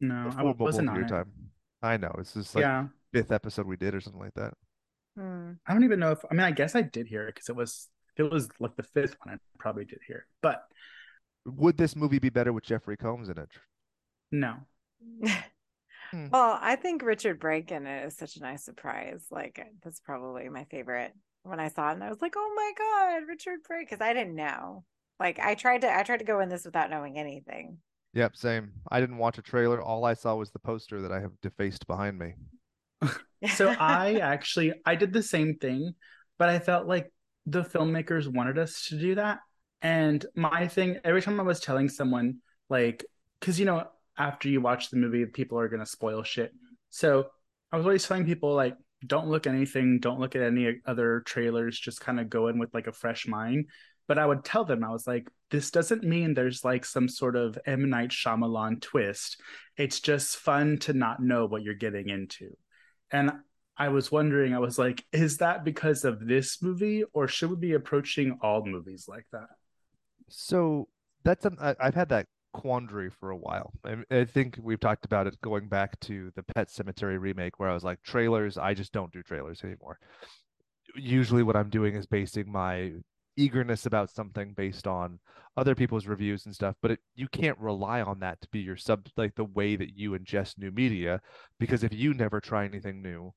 No, 0.00 0.14
I 0.14 0.24
Before 0.24 0.54
both 0.54 0.60
wasn't 0.60 0.88
on 0.88 0.96
your 0.96 1.04
it. 1.04 1.08
time. 1.08 1.32
I 1.82 1.98
know 1.98 2.14
it's 2.18 2.32
just 2.32 2.54
like 2.54 2.62
yeah. 2.62 2.86
fifth 3.12 3.30
episode 3.30 3.66
we 3.66 3.76
did 3.76 3.94
or 3.94 4.00
something 4.00 4.22
like 4.22 4.34
that. 4.36 4.54
Hmm. 5.18 5.52
I 5.66 5.74
don't 5.74 5.84
even 5.84 6.00
know 6.00 6.12
if 6.12 6.20
I 6.30 6.32
mean 6.32 6.44
I 6.44 6.50
guess 6.50 6.74
I 6.74 6.80
did 6.80 7.08
hear 7.08 7.28
it 7.28 7.34
because 7.34 7.50
it 7.50 7.56
was 7.56 7.88
if 8.16 8.24
it 8.24 8.32
was 8.32 8.48
like 8.58 8.74
the 8.76 8.82
fifth 8.82 9.16
one, 9.22 9.34
I 9.34 9.38
probably 9.58 9.84
did 9.84 9.98
hear 10.06 10.16
it. 10.16 10.24
But 10.40 10.62
Would 11.46 11.76
this 11.76 11.96
movie 11.96 12.18
be 12.18 12.28
better 12.28 12.52
with 12.52 12.64
Jeffrey 12.64 12.96
Combs 12.96 13.28
in 13.28 13.38
it? 13.38 13.48
no. 14.30 14.56
Hmm. 16.12 16.28
well, 16.30 16.58
I 16.60 16.76
think 16.76 17.02
Richard 17.02 17.40
Brake 17.40 17.72
in 17.72 17.86
it 17.86 18.06
is 18.06 18.16
such 18.16 18.36
a 18.36 18.40
nice 18.40 18.64
surprise. 18.64 19.26
Like 19.30 19.60
that's 19.82 20.00
probably 20.00 20.48
my 20.48 20.64
favorite. 20.64 21.12
When 21.42 21.60
I 21.60 21.68
saw 21.68 21.90
it, 21.90 21.94
and 21.94 22.04
I 22.04 22.08
was 22.08 22.20
like, 22.22 22.34
"Oh 22.36 22.52
my 22.56 22.72
god, 22.76 23.28
Richard 23.28 23.60
Brake!" 23.66 23.88
Because 23.88 24.00
I 24.00 24.12
didn't 24.12 24.34
know. 24.34 24.84
Like 25.18 25.38
I 25.38 25.54
tried 25.54 25.82
to, 25.82 25.96
I 25.96 26.02
tried 26.02 26.18
to 26.18 26.24
go 26.24 26.40
in 26.40 26.48
this 26.48 26.64
without 26.64 26.90
knowing 26.90 27.18
anything. 27.18 27.78
Yep, 28.14 28.36
same. 28.36 28.72
I 28.90 29.00
didn't 29.00 29.18
watch 29.18 29.38
a 29.38 29.42
trailer. 29.42 29.80
All 29.80 30.04
I 30.04 30.14
saw 30.14 30.34
was 30.36 30.50
the 30.50 30.58
poster 30.58 31.02
that 31.02 31.12
I 31.12 31.20
have 31.20 31.32
defaced 31.42 31.86
behind 31.86 32.18
me. 32.18 32.34
So 33.54 33.68
I 33.68 34.14
actually 34.14 34.72
I 34.84 34.94
did 34.94 35.12
the 35.12 35.22
same 35.22 35.56
thing, 35.56 35.94
but 36.38 36.48
I 36.48 36.58
felt 36.58 36.86
like 36.86 37.12
the 37.44 37.62
filmmakers 37.62 38.26
wanted 38.26 38.58
us 38.58 38.86
to 38.88 38.98
do 38.98 39.16
that. 39.16 39.40
And 39.86 40.26
my 40.34 40.66
thing 40.66 40.98
every 41.04 41.22
time 41.22 41.38
I 41.38 41.44
was 41.44 41.60
telling 41.60 41.88
someone 41.88 42.38
like 42.68 43.04
cuz 43.40 43.60
you 43.60 43.66
know 43.66 43.88
after 44.18 44.48
you 44.48 44.60
watch 44.60 44.90
the 44.90 44.96
movie 44.96 45.24
people 45.26 45.60
are 45.60 45.68
going 45.68 45.84
to 45.84 45.86
spoil 45.86 46.24
shit. 46.24 46.52
So 46.90 47.30
I 47.70 47.76
was 47.76 47.86
always 47.86 48.04
telling 48.04 48.26
people 48.26 48.52
like 48.54 48.76
don't 49.06 49.28
look 49.28 49.46
anything, 49.46 50.00
don't 50.00 50.18
look 50.18 50.34
at 50.34 50.42
any 50.42 50.80
other 50.86 51.20
trailers, 51.20 51.78
just 51.78 52.00
kind 52.00 52.18
of 52.18 52.28
go 52.28 52.48
in 52.48 52.58
with 52.58 52.74
like 52.74 52.88
a 52.88 52.92
fresh 52.92 53.28
mind. 53.28 53.66
But 54.08 54.18
I 54.18 54.26
would 54.26 54.44
tell 54.44 54.64
them 54.64 54.82
I 54.82 54.90
was 54.90 55.06
like 55.06 55.28
this 55.50 55.70
doesn't 55.70 56.02
mean 56.02 56.34
there's 56.34 56.64
like 56.64 56.84
some 56.84 57.08
sort 57.08 57.36
of 57.36 57.56
M 57.64 57.88
Night 57.88 58.10
Shyamalan 58.10 58.80
twist. 58.82 59.40
It's 59.76 60.00
just 60.00 60.36
fun 60.36 60.78
to 60.78 60.94
not 60.94 61.22
know 61.22 61.46
what 61.46 61.62
you're 61.62 61.74
getting 61.86 62.08
into. 62.08 62.56
And 63.12 63.30
I 63.76 63.90
was 63.90 64.10
wondering, 64.10 64.52
I 64.52 64.58
was 64.58 64.78
like, 64.80 65.04
is 65.12 65.36
that 65.36 65.62
because 65.62 66.04
of 66.04 66.26
this 66.26 66.60
movie, 66.60 67.04
or 67.12 67.28
should 67.28 67.50
we 67.50 67.56
be 67.68 67.74
approaching 67.74 68.38
all 68.40 68.66
movies 68.66 69.06
like 69.06 69.26
that? 69.30 69.50
So 70.28 70.88
that's 71.24 71.46
I, 71.46 71.74
I've 71.80 71.94
had 71.94 72.08
that 72.10 72.26
quandary 72.52 73.10
for 73.10 73.30
a 73.30 73.36
while. 73.36 73.72
I, 73.84 73.96
I 74.10 74.24
think 74.24 74.58
we've 74.62 74.80
talked 74.80 75.04
about 75.04 75.26
it 75.26 75.40
going 75.42 75.68
back 75.68 75.98
to 76.00 76.32
the 76.34 76.42
Pet 76.42 76.68
Sematary 76.68 77.20
remake, 77.20 77.58
where 77.58 77.68
I 77.68 77.74
was 77.74 77.84
like, 77.84 78.02
trailers. 78.02 78.56
I 78.58 78.74
just 78.74 78.92
don't 78.92 79.12
do 79.12 79.22
trailers 79.22 79.62
anymore. 79.62 79.98
Usually, 80.94 81.42
what 81.42 81.56
I'm 81.56 81.70
doing 81.70 81.94
is 81.94 82.06
basing 82.06 82.50
my 82.50 82.92
eagerness 83.36 83.84
about 83.84 84.10
something 84.10 84.54
based 84.54 84.86
on 84.86 85.18
other 85.58 85.74
people's 85.74 86.06
reviews 86.06 86.46
and 86.46 86.54
stuff. 86.54 86.76
But 86.80 86.92
it, 86.92 87.00
you 87.14 87.28
can't 87.28 87.58
rely 87.58 88.00
on 88.00 88.20
that 88.20 88.40
to 88.40 88.48
be 88.48 88.60
your 88.60 88.76
sub, 88.76 89.06
like 89.16 89.34
the 89.34 89.44
way 89.44 89.76
that 89.76 89.96
you 89.96 90.12
ingest 90.12 90.58
new 90.58 90.70
media, 90.70 91.20
because 91.60 91.84
if 91.84 91.92
you 91.92 92.14
never 92.14 92.40
try 92.40 92.64
anything 92.64 93.02
new, 93.02 93.34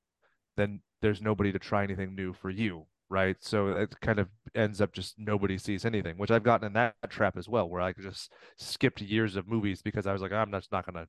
then 0.55 0.81
there's 1.01 1.21
nobody 1.21 1.51
to 1.51 1.59
try 1.59 1.83
anything 1.83 2.15
new 2.15 2.33
for 2.33 2.49
you 2.49 2.85
right? 3.09 3.37
So 3.41 3.69
it 3.69 3.99
kind 4.01 4.19
of 4.19 4.29
ends 4.55 4.81
up 4.81 4.93
just 4.93 5.17
nobody 5.19 5.57
sees 5.57 5.85
anything, 5.85 6.17
which 6.17 6.31
I've 6.31 6.43
gotten 6.43 6.67
in 6.67 6.73
that 6.73 6.95
trap 7.09 7.37
as 7.37 7.49
well, 7.49 7.69
where 7.69 7.81
I 7.81 7.93
just 7.93 8.31
skipped 8.57 9.01
years 9.01 9.35
of 9.35 9.47
movies 9.47 9.81
because 9.81 10.07
I 10.07 10.13
was 10.13 10.21
like, 10.21 10.31
I'm 10.31 10.51
just 10.51 10.71
not 10.71 10.85
gonna 10.85 11.07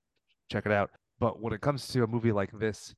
check 0.51 0.67
it 0.67 0.73
out. 0.73 0.91
But 1.19 1.41
when 1.41 1.53
it 1.53 1.61
comes 1.61 1.87
to 1.89 2.03
a 2.05 2.07
movie 2.07 2.33
like 2.33 2.51
this, 2.59 2.95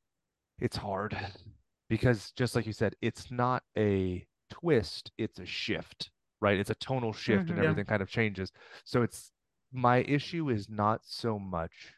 it's 0.61 0.77
hard 0.77 1.17
because 1.89 2.33
just 2.33 2.55
like 2.57 2.67
you 2.67 2.73
said, 2.73 2.95
it's 3.03 3.31
not 3.31 3.63
a 3.77 4.27
twist, 4.51 5.11
it's 5.19 5.39
a 5.39 5.47
shift, 5.47 6.11
right? 6.41 6.59
It's 6.59 6.71
a 6.71 6.75
tonal 6.77 7.13
shift 7.13 7.49
Mhm. 7.49 7.51
and 7.51 7.59
Yeah. 7.59 7.65
everything 7.71 7.85
kind 7.87 8.03
of 8.03 8.09
changes. 8.11 8.53
So 8.85 9.03
it's 9.03 9.33
my 9.73 9.99
issue 9.99 10.51
is 10.51 10.69
not 10.69 11.01
so 11.05 11.39
much 11.39 11.95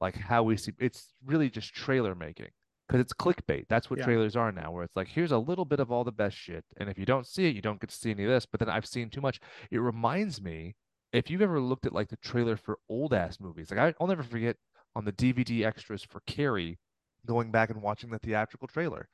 like 0.00 0.16
how 0.16 0.42
we 0.42 0.56
see 0.56 0.72
it's 0.78 1.14
really 1.24 1.50
just 1.50 1.74
trailer 1.74 2.14
making 2.14 2.48
because 2.88 3.00
it's 3.00 3.12
clickbait. 3.12 3.66
That's 3.68 3.90
what 3.90 3.98
Yeah. 3.98 4.06
trailers 4.06 4.34
are 4.34 4.50
now, 4.50 4.72
where 4.72 4.82
it's 4.82 4.96
like, 4.96 5.08
here's 5.08 5.32
a 5.32 5.38
little 5.38 5.64
bit 5.66 5.78
of 5.78 5.92
all 5.92 6.04
the 6.04 6.12
best 6.12 6.36
shit. 6.36 6.64
And 6.78 6.88
if 6.88 6.98
you 6.98 7.04
don't 7.04 7.26
see 7.26 7.46
it, 7.46 7.54
you 7.54 7.60
don't 7.62 7.80
get 7.80 7.90
to 7.90 7.96
see 7.96 8.10
any 8.10 8.24
of 8.24 8.30
this. 8.30 8.46
But 8.46 8.60
then 8.60 8.70
I've 8.70 8.86
seen 8.86 9.10
too 9.10 9.20
much. 9.20 9.38
It 9.70 9.78
reminds 9.78 10.40
me, 10.40 10.74
if 11.12 11.30
you've 11.30 11.42
ever 11.42 11.60
looked 11.60 11.86
at 11.86 11.92
like 11.92 12.08
the 12.08 12.16
trailer 12.16 12.56
for 12.56 12.78
old 12.88 13.12
ass 13.12 13.38
movies, 13.40 13.70
like 13.70 13.78
I, 13.80 13.94
I'll 14.00 14.06
never 14.06 14.22
forget 14.22 14.56
on 14.96 15.04
the 15.04 15.12
DVD 15.12 15.64
extras 15.64 16.02
for 16.02 16.20
Carrie, 16.20 16.78
going 17.26 17.50
back 17.50 17.70
and 17.70 17.82
watching 17.82 18.10
the 18.10 18.18
theatrical 18.18 18.68
trailer. 18.68 19.08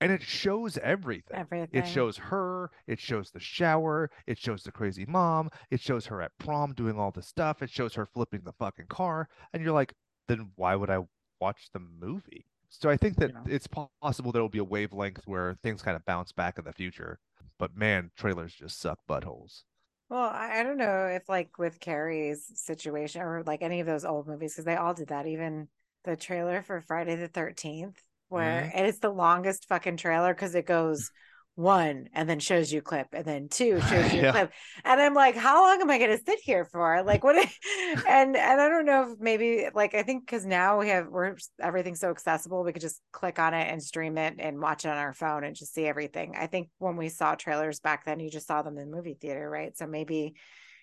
And 0.00 0.12
it 0.12 0.22
shows 0.22 0.76
everything. 0.78 1.36
Everything. 1.38 1.68
It 1.72 1.86
shows 1.86 2.18
her, 2.18 2.70
it 2.86 3.00
shows 3.00 3.30
the 3.30 3.40
shower, 3.40 4.10
it 4.26 4.38
shows 4.38 4.62
the 4.64 4.72
crazy 4.72 5.06
mom, 5.06 5.50
it 5.70 5.80
shows 5.80 6.06
her 6.06 6.20
at 6.20 6.32
prom 6.38 6.74
doing 6.74 6.98
all 6.98 7.10
the 7.10 7.22
stuff, 7.22 7.62
it 7.62 7.70
shows 7.70 7.94
her 7.94 8.04
flipping 8.04 8.42
the 8.44 8.52
fucking 8.52 8.86
car. 8.88 9.28
And 9.52 9.62
you're 9.62 9.72
like, 9.72 9.94
then 10.28 10.50
why 10.56 10.74
would 10.74 10.90
I 10.90 11.00
watch 11.40 11.68
the 11.72 11.78
movie? 11.80 12.46
So 12.80 12.90
I 12.90 12.96
think 12.96 13.16
that 13.16 13.30
Yeah. 13.30 13.42
it's 13.46 13.66
possible 13.66 14.32
there 14.32 14.42
will 14.42 14.48
be 14.48 14.58
a 14.58 14.64
wavelength 14.64 15.26
where 15.26 15.54
things 15.62 15.82
kind 15.82 15.96
of 15.96 16.04
bounce 16.04 16.32
back 16.32 16.58
in 16.58 16.64
the 16.64 16.72
future. 16.72 17.18
But 17.58 17.76
man, 17.76 18.10
trailers 18.16 18.54
just 18.54 18.80
suck 18.80 19.00
buttholes. 19.08 19.64
Well, 20.08 20.28
I, 20.28 20.62
don't 20.62 20.76
know 20.76 21.06
if 21.06 21.28
like 21.28 21.58
with 21.58 21.80
Carrie's 21.80 22.44
situation 22.54 23.22
or 23.22 23.42
like 23.44 23.62
any 23.62 23.80
of 23.80 23.86
those 23.86 24.04
old 24.04 24.26
movies, 24.26 24.52
because 24.52 24.64
they 24.64 24.76
all 24.76 24.92
did 24.92 25.08
that. 25.08 25.26
Even 25.26 25.68
the 26.04 26.16
trailer 26.16 26.62
for 26.62 26.80
Friday 26.82 27.16
the 27.16 27.28
13th, 27.28 27.96
where 28.28 28.62
mm-hmm. 28.62 28.78
and 28.78 28.86
it's 28.86 28.98
the 28.98 29.10
longest 29.10 29.66
fucking 29.66 29.96
trailer 29.96 30.34
because 30.34 30.54
it 30.54 30.66
goes 30.66 31.10
one 31.56 32.08
and 32.12 32.28
then 32.28 32.40
shows 32.40 32.72
you 32.72 32.80
a 32.80 32.82
clip 32.82 33.08
and 33.12 33.24
then 33.24 33.48
two 33.48 33.80
shows 33.88 34.12
you 34.12 34.20
a 34.20 34.22
Yeah. 34.24 34.32
clip. 34.32 34.52
And 34.84 35.00
I'm 35.00 35.14
like, 35.14 35.36
how 35.36 35.62
long 35.62 35.80
am 35.80 35.90
I 35.90 35.98
gonna 35.98 36.18
sit 36.18 36.40
here 36.40 36.64
for? 36.64 37.02
Like 37.04 37.22
what 37.22 37.36
and 38.08 38.36
and 38.36 38.60
I 38.60 38.68
don't 38.68 38.86
know 38.86 39.12
if 39.12 39.18
maybe 39.20 39.66
like 39.74 39.94
I 39.94 40.02
think 40.02 40.26
because 40.26 40.44
now 40.44 40.78
we 40.80 40.88
have 40.88 41.08
we're 41.08 41.36
everything's 41.60 42.00
so 42.00 42.10
accessible, 42.10 42.64
we 42.64 42.72
could 42.72 42.82
just 42.82 43.00
click 43.12 43.38
on 43.38 43.54
it 43.54 43.70
and 43.70 43.82
stream 43.82 44.18
it 44.18 44.34
and 44.38 44.60
watch 44.60 44.84
it 44.84 44.88
on 44.88 44.96
our 44.98 45.12
phone 45.12 45.44
and 45.44 45.54
just 45.54 45.74
see 45.74 45.86
everything. 45.86 46.34
I 46.36 46.46
think 46.48 46.68
when 46.78 46.96
we 46.96 47.08
saw 47.08 47.34
trailers 47.34 47.80
back 47.80 48.04
then, 48.04 48.20
you 48.20 48.30
just 48.30 48.46
saw 48.46 48.62
them 48.62 48.76
in 48.78 48.90
the 48.90 48.96
movie 48.96 49.16
theater, 49.20 49.48
right? 49.48 49.76
So 49.76 49.86
maybe 49.86 50.34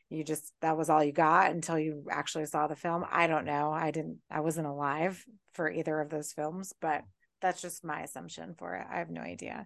you 0.10 0.24
just 0.24 0.54
that 0.62 0.78
was 0.78 0.90
all 0.90 1.04
you 1.04 1.13
got 1.13 1.51
until 1.51 1.80
you 1.80 2.06
actually 2.10 2.46
saw 2.46 2.68
the 2.68 2.75
film. 2.75 3.06
I 3.10 3.28
don't 3.28 3.46
know. 3.46 3.72
I 3.72 3.92
didn't 3.92 4.20
I 4.30 4.40
wasn't 4.42 4.68
alive 4.68 5.24
for 5.54 5.70
either 5.70 6.00
of 6.00 6.10
those 6.10 6.32
films, 6.34 6.74
but 6.82 7.04
that's 7.42 7.62
just 7.62 7.84
my 7.84 8.01
assumption 8.01 8.54
for 8.58 8.75
it. 8.75 8.86
I 8.90 9.00
have 9.00 9.10
no 9.10 9.22
idea. 9.22 9.66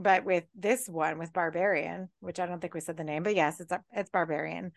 But 0.00 0.24
with 0.24 0.44
this 0.54 0.88
one 0.88 1.18
with 1.18 1.32
Barbarian, 1.32 2.08
which 2.20 2.40
I 2.40 2.46
don't 2.46 2.58
think 2.58 2.72
we 2.72 2.80
said 2.80 2.96
the 2.96 3.04
name, 3.04 3.22
but 3.22 3.36
yes, 3.36 3.60
it's 3.60 3.72
it's 3.92 4.08
Barbarian. 4.10 4.72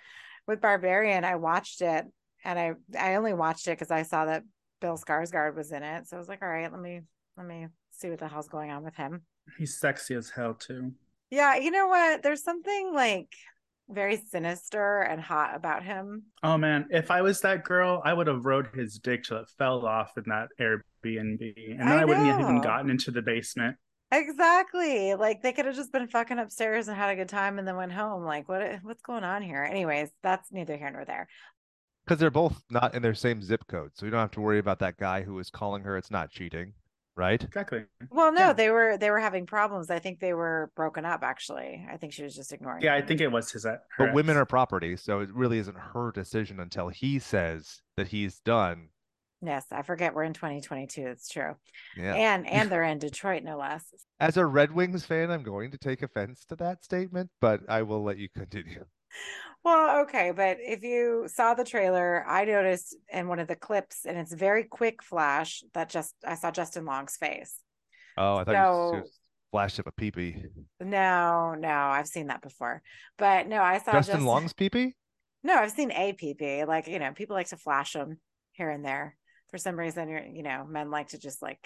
With 0.45 0.59
Barbarian, 0.59 1.23
I 1.23 1.37
watched 1.37 1.81
it 1.81 2.05
and 2.43 2.59
I 2.59 2.73
I 2.99 3.15
only 3.15 3.33
watched 3.33 3.67
it 3.69 3.71
because 3.71 3.89
I 3.89 4.03
saw 4.03 4.25
that 4.25 4.43
Bill 4.81 4.97
Skarsgård 4.97 5.55
was 5.55 5.71
in 5.71 5.81
it. 5.81 6.07
So 6.07 6.17
I 6.17 6.19
was 6.19 6.27
like, 6.27 6.41
all 6.41 6.49
right, 6.49 6.69
let 6.69 6.81
me 6.81 7.01
let 7.37 7.47
me 7.47 7.67
see 7.91 8.09
what 8.09 8.19
the 8.19 8.27
hell's 8.27 8.49
going 8.49 8.69
on 8.69 8.83
with 8.83 8.95
him. 8.95 9.21
He's 9.57 9.79
sexy 9.79 10.13
as 10.15 10.29
hell 10.29 10.55
too. 10.55 10.91
Yeah, 11.29 11.55
you 11.55 11.71
know 11.71 11.87
what? 11.87 12.21
There's 12.21 12.43
something 12.43 12.91
like 12.93 13.33
very 13.89 14.17
sinister 14.17 15.01
and 15.01 15.21
hot 15.21 15.55
about 15.55 15.83
him. 15.83 16.23
Oh 16.43 16.57
man, 16.57 16.87
if 16.89 17.11
I 17.11 17.21
was 17.21 17.39
that 17.41 17.63
girl, 17.63 18.01
I 18.03 18.13
would 18.13 18.27
have 18.27 18.45
rode 18.45 18.67
his 18.73 18.99
dick 18.99 19.23
till 19.23 19.37
it 19.37 19.49
fell 19.57 19.85
off 19.85 20.17
in 20.17 20.23
that 20.27 20.49
Airbnb, 20.59 21.71
and 21.71 21.79
then 21.79 21.87
I, 21.87 21.99
I 21.99 22.01
I 22.01 22.05
wouldn't 22.05 22.27
have 22.27 22.41
even 22.41 22.61
gotten 22.61 22.89
into 22.89 23.11
the 23.11 23.21
basement. 23.21 23.77
Exactly. 24.13 25.15
Like 25.15 25.41
they 25.41 25.53
could 25.53 25.65
have 25.65 25.75
just 25.75 25.91
been 25.91 26.07
fucking 26.07 26.39
upstairs 26.39 26.87
and 26.87 26.95
had 26.97 27.09
a 27.09 27.15
good 27.15 27.29
time 27.29 27.57
and 27.59 27.67
then 27.67 27.75
went 27.75 27.91
home. 27.91 28.23
Like 28.23 28.47
what 28.47 28.61
what's 28.83 29.01
going 29.01 29.23
on 29.23 29.41
here? 29.41 29.63
Anyways, 29.63 30.09
that's 30.21 30.51
neither 30.51 30.77
here 30.77 30.91
nor 30.91 31.05
there. 31.05 31.27
Because 32.05 32.19
they're 32.19 32.31
both 32.31 32.61
not 32.69 32.93
in 32.95 33.01
their 33.01 33.13
same 33.13 33.41
zip 33.41 33.65
code, 33.67 33.91
so 33.93 34.05
you 34.05 34.11
don't 34.11 34.19
have 34.19 34.31
to 34.31 34.41
worry 34.41 34.59
about 34.59 34.79
that 34.79 34.97
guy 34.97 35.21
who 35.23 35.39
is 35.39 35.49
calling 35.49 35.83
her. 35.83 35.95
It's 35.97 36.11
not 36.11 36.29
cheating, 36.31 36.73
right? 37.15 37.41
Exactly. 37.41 37.85
Well, 38.11 38.33
no, 38.33 38.47
Yeah. 38.47 38.53
they 38.53 38.69
were 38.69 38.97
they 38.97 39.09
were 39.09 39.19
having 39.21 39.45
problems. 39.45 39.89
I 39.89 39.99
think 39.99 40.19
they 40.19 40.33
were 40.33 40.71
broken 40.75 41.05
up 41.05 41.23
actually. 41.23 41.85
I 41.91 41.97
think 41.97 42.13
she 42.13 42.23
was 42.23 42.35
just 42.35 42.51
ignoring 42.51 42.83
Yeah, 42.83 42.95
I 42.95 43.01
think 43.01 43.21
it 43.21 43.29
was 43.31 43.51
his. 43.51 43.65
Uh, 43.65 43.77
her 43.97 44.07
But 44.07 44.13
women 44.13 44.37
are 44.37 44.45
property, 44.45 44.95
so 44.97 45.21
it 45.21 45.33
really 45.33 45.57
isn't 45.59 45.77
her 45.77 46.11
decision 46.11 46.59
until 46.59 46.89
he 46.89 47.19
says 47.19 47.81
that 47.97 48.09
he's 48.09 48.39
done. 48.39 48.89
Yes, 49.45 49.65
I 49.71 49.81
forget 49.81 50.13
we're 50.15 50.23
in 50.23 50.33
2022. 50.33 51.07
It's 51.07 51.27
true. 51.27 51.55
Yeah. 51.97 52.15
And 52.15 52.47
and 52.47 52.69
they're 52.71 52.83
in 52.83 52.99
Detroit 52.99 53.43
no 53.43 53.57
less. 53.57 53.83
As 54.19 54.37
a 54.37 54.45
Red 54.45 54.71
Wings 54.71 55.05
fan, 55.05 55.31
I'm 55.31 55.43
going 55.43 55.71
to 55.71 55.77
take 55.77 56.01
offense 56.01 56.45
to 56.45 56.55
that 56.57 56.83
statement, 56.83 57.29
but 57.41 57.61
I 57.67 57.81
will 57.81 58.03
let 58.03 58.17
you 58.17 58.29
continue. 58.35 58.85
Well, 59.63 60.01
okay, 60.01 60.31
but 60.35 60.57
if 60.59 60.83
you 60.83 61.25
saw 61.27 61.53
the 61.53 61.63
trailer, 61.63 62.25
I 62.27 62.45
noticed 62.45 62.95
in 63.11 63.27
one 63.27 63.39
of 63.39 63.47
the 63.47 63.55
clips, 63.55 64.05
and 64.05 64.17
it's 64.17 64.33
very 64.33 64.63
quick 64.63 65.03
flash 65.03 65.63
that 65.73 65.89
just 65.89 66.15
I 66.25 66.35
saw 66.35 66.51
Justin 66.51 66.85
Long's 66.85 67.15
face. 67.17 67.55
Oh, 68.17 68.37
I 68.37 68.43
thought 68.43 68.51
you 68.51 68.57
So- 68.99 69.01
just 69.01 69.19
flashed 69.51 69.79
up 69.79 69.87
a 69.87 69.91
peepee. 69.91 70.45
No, 70.79 71.53
no, 71.53 71.69
I've 71.69 72.07
seen 72.07 72.27
that 72.27 72.41
before. 72.41 72.81
But 73.17 73.47
no, 73.47 73.61
I 73.61 73.77
saw 73.79 73.91
Justin 73.93 74.15
just- 74.15 74.25
Long's 74.25 74.53
peepee? 74.53 74.93
No, 75.43 75.55
I've 75.55 75.71
seen 75.71 75.91
a 75.91 76.13
PP. 76.13 76.65
Like, 76.65 76.87
you 76.87 76.99
know, 76.99 77.11
people 77.11 77.35
like 77.35 77.49
to 77.49 77.57
flash 77.57 77.93
them 77.93 78.19
here 78.53 78.69
and 78.69 78.83
there. 78.83 79.15
For 79.53 79.59
some 79.59 79.77
reason, 79.77 80.09
you're, 80.09 80.25
you 80.25 80.41
know, 80.41 80.65
men 80.67 80.89
like 80.89 81.09
to 81.09 81.19
just 81.19 81.39
like 81.43 81.59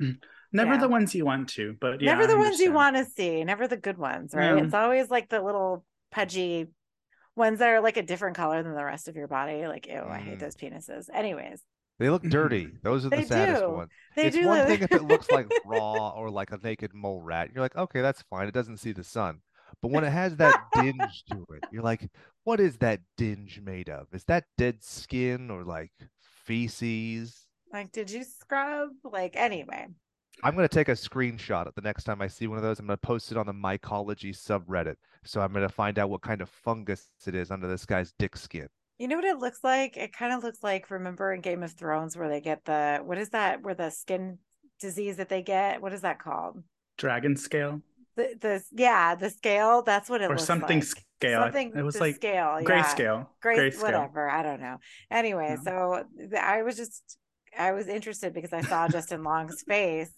Never 0.00 0.72
Yeah. 0.74 0.78
the 0.78 0.88
ones 0.88 1.14
you 1.14 1.26
want 1.26 1.50
to, 1.50 1.76
but 1.78 2.00
yeah, 2.00 2.14
never 2.14 2.26
the 2.26 2.38
ones 2.38 2.58
you 2.58 2.72
want 2.72 2.96
to 2.96 3.04
see, 3.04 3.44
never 3.44 3.68
the 3.68 3.76
good 3.76 3.98
ones, 3.98 4.32
right? 4.34 4.56
Yeah. 4.56 4.64
It's 4.64 4.72
always 4.72 5.10
like 5.10 5.28
the 5.28 5.42
little 5.42 5.84
pudgy 6.10 6.68
ones 7.36 7.58
that 7.58 7.68
are 7.68 7.82
like 7.82 7.98
a 7.98 8.02
different 8.02 8.34
color 8.34 8.62
than 8.62 8.74
the 8.74 8.82
rest 8.84 9.08
of 9.08 9.14
your 9.14 9.28
body. 9.28 9.66
Like, 9.66 9.86
ew, 9.86 10.02
I 10.08 10.20
hate 10.20 10.38
Mm. 10.38 10.40
those 10.40 10.56
penises. 10.56 11.10
Anyways, 11.12 11.60
They 11.98 12.08
look 12.08 12.22
dirty. 12.22 12.70
Those 12.82 13.04
are 13.04 13.10
the 13.10 13.16
They 13.18 13.24
saddest 13.24 13.60
do. 13.62 13.70
ones. 13.70 13.90
they 14.16 14.24
it's 14.28 14.36
do 14.36 14.46
one 14.46 14.58
look- 14.60 14.68
thing 14.68 14.82
if 14.82 14.92
it 14.92 15.02
looks 15.04 15.30
like 15.30 15.46
raw 15.66 16.08
or 16.16 16.30
like 16.30 16.50
a 16.50 16.56
naked 16.56 16.94
mole 16.94 17.20
rat. 17.20 17.50
You're 17.52 17.62
like, 17.62 17.76
okay, 17.76 18.00
that's 18.00 18.22
fine. 18.22 18.48
It 18.48 18.54
doesn't 18.54 18.78
see 18.78 18.92
the 18.92 19.04
sun. 19.04 19.42
But 19.82 19.90
when 19.92 20.02
it 20.02 20.10
has 20.10 20.34
that 20.38 20.56
dinge 20.74 21.24
to 21.30 21.44
it, 21.54 21.64
you're 21.70 21.82
like, 21.82 22.08
what 22.44 22.58
is 22.58 22.78
that 22.78 23.00
dinge 23.18 23.60
made 23.60 23.90
of? 23.90 24.06
Is 24.14 24.24
that 24.24 24.44
dead 24.56 24.82
skin 24.82 25.50
or 25.50 25.62
like 25.62 25.92
feces? 26.44 27.44
like, 27.74 27.92
did 27.92 28.10
you 28.10 28.24
scrub? 28.24 28.90
Like, 29.02 29.34
anyway. 29.36 29.88
I'm 30.42 30.54
gonna 30.54 30.68
take 30.68 30.88
a 30.88 30.92
screenshot 30.92 31.66
of 31.66 31.74
the 31.74 31.80
next 31.80 32.04
time 32.04 32.20
I 32.20 32.28
see 32.28 32.46
one 32.46 32.56
of 32.58 32.64
those. 32.64 32.78
I'm 32.78 32.86
gonna 32.86 32.96
post 32.96 33.30
it 33.30 33.38
on 33.38 33.46
the 33.46 33.52
mycology 33.52 34.30
subreddit. 34.30 34.96
So 35.24 35.40
I'm 35.40 35.52
gonna 35.52 35.68
find 35.68 35.98
out 35.98 36.10
what 36.10 36.22
kind 36.22 36.40
of 36.40 36.48
fungus 36.48 37.08
it 37.26 37.34
is 37.34 37.50
under 37.50 37.66
this 37.66 37.86
guy's 37.86 38.12
dick 38.18 38.36
skin. 38.36 38.68
You 38.98 39.08
know 39.08 39.16
what 39.16 39.24
it 39.24 39.38
looks 39.38 39.64
like? 39.64 39.96
It 39.96 40.12
kind 40.12 40.32
of 40.32 40.42
looks 40.42 40.62
like 40.62 40.90
remember 40.90 41.32
in 41.32 41.40
Game 41.40 41.62
of 41.62 41.72
Thrones 41.72 42.16
where 42.16 42.28
they 42.28 42.40
get 42.40 42.64
the 42.64 43.00
what 43.04 43.18
is 43.18 43.30
that? 43.30 43.62
Where 43.62 43.74
the 43.74 43.90
skin 43.90 44.38
disease 44.80 45.16
that 45.16 45.28
they 45.28 45.42
get? 45.42 45.80
What 45.80 45.92
is 45.92 46.02
that 46.02 46.18
called? 46.18 46.62
Dragon 46.96 47.36
scale 47.36 47.80
The 48.16 48.36
the 48.40 48.62
yeah, 48.72 49.14
the 49.14 49.30
scale. 49.30 49.82
That's 49.82 50.08
what 50.08 50.20
it 50.20 50.30
or 50.30 50.38
something 50.38 50.78
like. 50.80 50.84
scale. 50.84 51.40
I- 51.40 51.44
Something 51.46 51.72
it 51.76 51.82
was 51.82 51.98
like 52.00 52.16
scale, 52.16 52.60
yeah. 52.60 52.64
grayscale. 52.66 53.26
Gray, 53.42 53.56
Grayscale. 53.70 53.82
whatever. 53.82 54.28
I 54.30 54.42
don't 54.42 54.60
know. 54.60 54.76
Anyway, 55.10 55.56
Yeah. 55.64 55.64
so 55.64 56.04
I 56.38 56.62
was 56.62 56.76
just 56.76 57.18
I 57.58 57.72
was 57.72 57.88
interested 57.88 58.32
because 58.34 58.52
I 58.52 58.60
saw 58.62 58.88
Justin 58.88 59.22
Long's 59.24 59.62
face, 59.66 60.12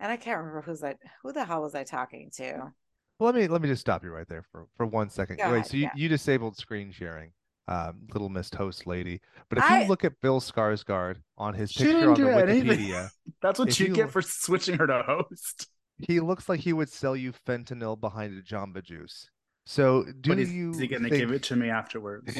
and 0.00 0.10
I 0.12 0.16
can't 0.16 0.38
remember 0.38 0.62
who's 0.62 0.82
I 0.82 0.94
who 1.22 1.32
the 1.32 1.44
hell 1.44 1.62
was 1.62 1.74
I 1.74 1.84
talking 1.84 2.30
to? 2.36 2.72
Well, 3.18 3.26
let 3.30 3.34
me 3.34 3.46
let 3.48 3.60
me 3.60 3.68
just 3.68 3.80
stop 3.82 4.02
you 4.02 4.10
right 4.10 4.28
there 4.28 4.44
for 4.50 4.66
for 4.76 4.86
one 4.86 5.10
second. 5.10 5.38
Go 5.38 5.44
Wait, 5.50 5.54
ahead, 5.58 5.66
so 5.66 5.76
you, 5.76 5.82
yeah. 5.84 5.90
you 5.94 6.08
disabled 6.08 6.56
screen 6.56 6.90
sharing, 6.90 7.32
um, 7.68 7.98
little 8.12 8.28
missed 8.28 8.54
host 8.54 8.86
lady. 8.86 9.20
But 9.48 9.58
if 9.58 9.64
I- 9.64 9.82
you 9.82 9.88
look 9.88 10.04
at 10.04 10.20
Bill 10.22 10.40
Skarsgård 10.40 11.16
on 11.36 11.54
his 11.54 11.72
picture 11.72 11.98
on 12.08 12.14
the 12.14 12.14
do 12.14 12.28
anything. 12.28 12.66
Wikipedia, 12.88 13.10
That's 13.42 13.58
what 13.58 13.78
you 13.78 13.88
you- 13.88 13.94
get 13.94 14.10
for 14.10 14.22
switching 14.22 14.78
her 14.78 14.86
to 14.86 15.02
host. 15.02 15.66
He 15.98 16.20
looks 16.20 16.48
like 16.48 16.60
he 16.60 16.72
would 16.72 16.88
sell 16.88 17.16
you 17.16 17.32
fentanyl 17.46 17.98
behind 17.98 18.36
a 18.36 18.42
Jamba 18.42 18.82
Juice. 18.82 19.30
So 19.66 20.04
do 20.20 20.30
but 20.30 20.38
is, 20.38 20.52
you 20.52 20.70
is 20.70 20.78
he 20.78 20.86
going 20.88 21.02
to 21.02 21.08
think... 21.08 21.20
give 21.20 21.32
it 21.32 21.42
to 21.44 21.56
me 21.56 21.70
afterwards? 21.70 22.36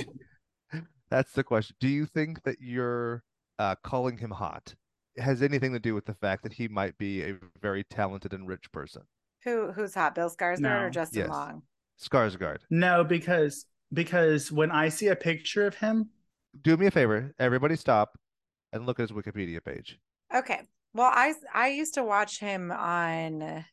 That's 1.11 1.33
the 1.33 1.45
question. 1.45 1.77
Do 1.79 1.89
you 1.89 2.07
think 2.07 2.43
that 2.45 2.57
you're 2.61 3.23
uh, 3.59 3.77
calling 3.85 4.19
him 4.19 4.31
hot 4.31 4.75
has 5.19 5.43
anything 5.43 5.73
to 5.73 5.79
do 5.79 5.95
with 5.95 6.07
the 6.07 6.15
fact 6.15 6.43
that 6.43 6.55
he 6.55 6.69
might 6.69 6.97
be 6.97 7.23
a 7.23 7.37
very 7.61 7.85
talented 7.85 8.33
and 8.33 8.49
rich 8.49 8.71
person? 8.73 9.03
Who 9.45 9.73
who's 9.73 9.95
hot? 9.95 10.15
Bill 10.15 10.31
Skarsgård 10.31 10.87
or 10.87 10.91
Justin 10.91 11.21
Yes. 11.21 11.29
Long? 11.29 11.63
Skarsgård. 12.01 12.59
no, 12.71 13.05
because 13.05 13.67
because 13.93 14.51
when 14.51 14.71
I 14.71 14.89
see 14.89 15.09
a 15.09 15.17
picture 15.17 15.67
of 15.67 15.75
him, 15.75 16.09
Do 16.63 16.77
me 16.77 16.87
a 16.87 16.91
favor, 16.91 17.35
everybody 17.39 17.77
stop 17.77 18.19
and 18.73 18.87
look 18.87 18.99
at 18.99 19.09
his 19.09 19.13
Wikipedia 19.13 19.63
page. 19.63 19.99
Okay. 20.35 20.63
Well, 20.95 21.11
I 21.13 21.35
I 21.55 21.69
used 21.69 21.95
to 21.95 22.05
watch 22.05 22.39
him 22.39 22.71
on 22.71 23.65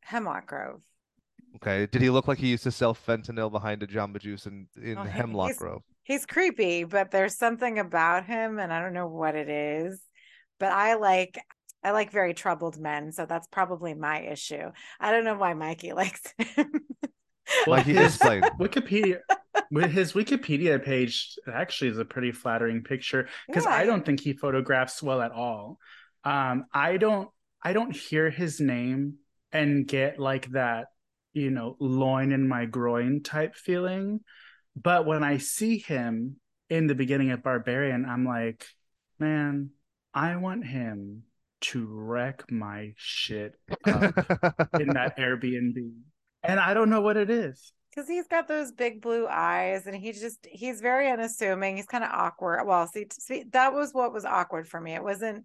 Hemlock 0.00 0.46
Grove. 0.46 0.80
Okay. 1.56 1.86
Did 1.86 2.02
he 2.02 2.10
look 2.10 2.28
like 2.28 2.38
he 2.38 2.48
used 2.48 2.64
to 2.64 2.70
sell 2.70 2.94
fentanyl 2.94 3.50
behind 3.50 3.82
a 3.82 3.86
Jamba 3.86 4.20
Juice 4.20 4.46
in, 4.46 4.66
in 4.80 4.98
Oh, 4.98 5.02
Hemlock 5.04 5.48
he's- 5.48 5.58
Grove? 5.58 5.82
He's 6.04 6.24
creepy, 6.24 6.84
but 6.84 7.10
there's 7.10 7.36
something 7.36 7.78
about 7.78 8.24
him, 8.24 8.58
and 8.58 8.72
I 8.72 8.80
don't 8.80 8.94
know 8.94 9.06
what 9.08 9.34
it 9.34 9.50
is. 9.50 10.00
But 10.58 10.72
I 10.72 10.94
like 10.94 11.38
I 11.84 11.90
like 11.92 12.10
very 12.10 12.32
troubled 12.34 12.78
men, 12.78 13.12
so 13.12 13.26
that's 13.26 13.46
probably 13.48 13.94
my 13.94 14.20
issue. 14.22 14.70
I 14.98 15.10
don't 15.10 15.24
know 15.24 15.36
why 15.36 15.52
Mikey 15.54 15.92
likes 16.02 16.22
him. 16.38 16.72
Like 17.66 17.84
he 17.86 17.92
is 17.96 18.14
explained. 18.14 18.44
Wikipedia, 18.58 19.18
with 19.70 19.90
his 19.90 20.12
Wikipedia 20.14 20.82
page 20.82 21.34
actually 21.52 21.90
is 21.90 21.98
a 21.98 22.04
pretty 22.04 22.32
flattering 22.32 22.82
picture 22.82 23.28
because 23.46 23.64
Yeah, 23.64 23.70
I 23.74 23.84
don't 23.84 24.04
think 24.04 24.20
he 24.20 24.32
photographs 24.32 25.02
well 25.02 25.20
at 25.20 25.32
all. 25.32 25.78
Um, 26.24 26.66
I 26.72 26.96
don't, 26.96 27.28
I 27.62 27.72
don't 27.72 27.94
hear 27.94 28.30
his 28.30 28.60
name 28.60 29.14
and 29.52 29.86
get 29.86 30.18
like 30.18 30.50
that, 30.52 30.86
you 31.32 31.50
know, 31.50 31.76
loin 31.80 32.32
in 32.32 32.48
my 32.48 32.66
groin 32.66 33.22
type 33.22 33.54
feeling. 33.54 34.20
But 34.76 35.06
when 35.06 35.24
I 35.24 35.38
see 35.38 35.78
him 35.78 36.36
in 36.70 36.86
the 36.86 36.94
beginning 36.94 37.30
of 37.30 37.42
Barbarian, 37.42 38.04
I'm 38.04 38.24
like, 38.24 38.66
man, 39.18 39.70
I 40.14 40.36
want 40.36 40.66
him 40.66 41.24
to 41.60 41.86
wreck 41.90 42.50
my 42.50 42.92
shit 42.96 43.54
up 43.84 44.14
in 44.78 44.88
that 44.94 45.16
Airbnb. 45.18 45.92
And 46.42 46.60
I 46.60 46.74
don't 46.74 46.90
know 46.90 47.00
what 47.00 47.16
it 47.16 47.30
is. 47.30 47.72
because 47.90 48.08
he's 48.08 48.28
got 48.28 48.46
those 48.48 48.70
big 48.72 49.00
blue 49.02 49.26
eyes 49.28 49.86
and 49.86 49.96
he 49.96 50.12
just 50.12 50.46
he's 50.50 50.80
very 50.80 51.10
unassuming 51.10 51.76
he's 51.76 51.86
kind 51.86 52.04
of 52.04 52.10
awkward 52.12 52.64
well 52.66 52.86
see, 52.86 53.06
see 53.10 53.44
that 53.52 53.72
was 53.72 53.92
what 53.92 54.12
was 54.12 54.24
awkward 54.24 54.68
for 54.68 54.80
me 54.80 54.94
it 54.94 55.02
wasn't 55.02 55.44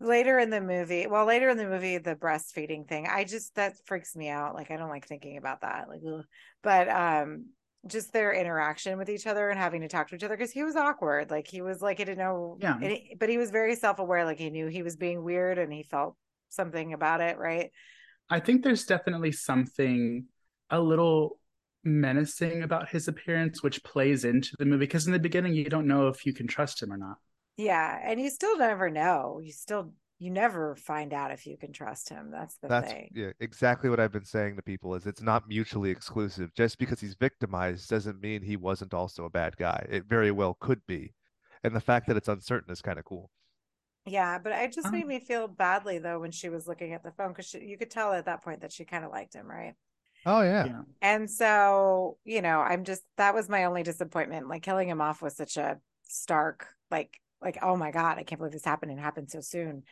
later 0.00 0.38
in 0.38 0.50
the 0.50 0.60
movie 0.60 1.06
well 1.06 1.26
later 1.26 1.48
in 1.48 1.56
the 1.56 1.68
movie 1.68 1.98
the 1.98 2.14
breastfeeding 2.14 2.86
thing 2.86 3.06
i 3.10 3.24
just 3.24 3.54
that 3.56 3.74
freaks 3.84 4.14
me 4.14 4.28
out 4.28 4.54
like 4.54 4.70
i 4.70 4.76
don't 4.76 4.88
like 4.90 5.06
thinking 5.06 5.36
about 5.36 5.60
that 5.62 5.88
like 5.88 6.00
ugh. 6.06 6.24
but 6.62 6.88
um 6.88 7.46
just 7.86 8.12
their 8.12 8.32
interaction 8.32 8.98
with 8.98 9.08
each 9.08 9.26
other 9.26 9.50
and 9.50 9.58
having 9.58 9.80
to 9.80 9.88
talk 9.88 10.08
to 10.08 10.14
each 10.14 10.22
other 10.24 10.36
because 10.36 10.50
he 10.52 10.62
was 10.62 10.76
awkward 10.76 11.30
like 11.30 11.46
he 11.46 11.62
was 11.62 11.80
like 11.80 11.98
he 11.98 12.04
didn't 12.04 12.18
know 12.18 12.58
Yeah. 12.60 12.78
but 13.18 13.28
he 13.28 13.38
was 13.38 13.50
very 13.50 13.74
self-aware 13.76 14.24
like 14.24 14.38
he 14.38 14.50
knew 14.50 14.66
he 14.66 14.82
was 14.82 14.96
being 14.96 15.22
weird 15.22 15.58
and 15.58 15.72
he 15.72 15.82
felt 15.82 16.16
something 16.48 16.92
about 16.92 17.20
it 17.20 17.38
right 17.38 17.70
I 18.30 18.40
think 18.40 18.62
there's 18.62 18.84
definitely 18.84 19.32
something 19.32 20.26
a 20.70 20.80
little 20.80 21.38
menacing 21.84 22.62
about 22.62 22.90
his 22.90 23.08
appearance, 23.08 23.62
which 23.62 23.82
plays 23.82 24.24
into 24.24 24.50
the 24.58 24.66
movie. 24.66 24.80
Because 24.80 25.06
in 25.06 25.12
the 25.12 25.18
beginning, 25.18 25.54
you 25.54 25.64
don't 25.64 25.86
know 25.86 26.08
if 26.08 26.26
you 26.26 26.34
can 26.34 26.46
trust 26.46 26.82
him 26.82 26.92
or 26.92 26.98
not. 26.98 27.16
Yeah, 27.58 27.98
and 28.02 28.18
you 28.20 28.30
still 28.30 28.56
never 28.56 28.88
know. 28.90 29.40
You 29.42 29.52
still 29.52 29.92
you 30.18 30.30
never 30.30 30.76
find 30.76 31.12
out 31.12 31.30
if 31.32 31.46
you 31.46 31.58
can 31.58 31.72
trust 31.72 32.08
him. 32.08 32.30
That's 32.30 32.56
the 32.58 32.68
That's 32.68 32.92
thing. 32.92 33.10
yeah, 33.10 33.32
exactly 33.40 33.90
what 33.90 33.98
I've 34.00 34.12
been 34.12 34.24
saying 34.24 34.56
to 34.56 34.62
people 34.62 34.94
is 34.94 35.06
it's 35.06 35.22
not 35.22 35.48
mutually 35.48 35.90
exclusive. 35.90 36.54
Just 36.54 36.78
because 36.78 37.00
he's 37.00 37.14
victimized 37.14 37.88
doesn't 37.90 38.20
mean 38.20 38.42
he 38.42 38.56
wasn't 38.56 38.94
also 38.94 39.24
a 39.24 39.30
bad 39.30 39.56
guy. 39.56 39.86
It 39.90 40.04
very 40.06 40.30
well 40.30 40.54
could 40.60 40.86
be. 40.86 41.14
And 41.64 41.74
the 41.74 41.80
fact 41.80 42.06
that 42.06 42.16
it's 42.16 42.28
uncertain 42.28 42.70
is 42.72 42.82
kind 42.82 42.98
of 42.98 43.04
cool. 43.04 43.30
Yeah, 44.06 44.38
but 44.38 44.52
it 44.52 44.72
just 44.72 44.90
made 44.92 45.04
Oh. 45.04 45.06
me 45.06 45.20
feel 45.20 45.48
badly 45.48 45.98
though 45.98 46.20
when 46.20 46.30
she 46.30 46.48
was 46.48 46.66
looking 46.66 46.94
at 46.94 47.02
the 47.02 47.12
phone 47.12 47.28
because 47.32 47.52
you 47.54 47.76
could 47.76 47.90
tell 47.90 48.12
at 48.12 48.24
that 48.24 48.42
point 48.42 48.60
that 48.62 48.72
she 48.72 48.84
kind 48.84 49.04
of 49.04 49.10
liked 49.10 49.34
him, 49.34 49.46
right? 49.50 49.74
Oh 50.26 50.42
yeah. 50.42 50.66
Yeah. 50.66 50.82
And 51.02 51.30
so, 51.30 52.18
you 52.24 52.42
know, 52.42 52.60
I'm 52.60 52.84
just 52.84 53.02
that 53.16 53.34
was 53.34 53.48
my 53.48 53.64
only 53.64 53.82
disappointment. 53.82 54.48
Like 54.48 54.62
killing 54.62 54.88
him 54.88 55.00
off 55.00 55.22
was 55.22 55.36
such 55.36 55.56
a 55.56 55.80
stark, 56.04 56.68
like, 56.90 57.20
like, 57.42 57.58
oh 57.62 57.76
my 57.76 57.90
God, 57.90 58.18
I 58.18 58.22
can't 58.22 58.38
believe 58.38 58.52
this 58.52 58.64
happened 58.64 58.90
and 58.90 59.00
happened 59.00 59.30
so 59.30 59.40
soon. 59.40 59.84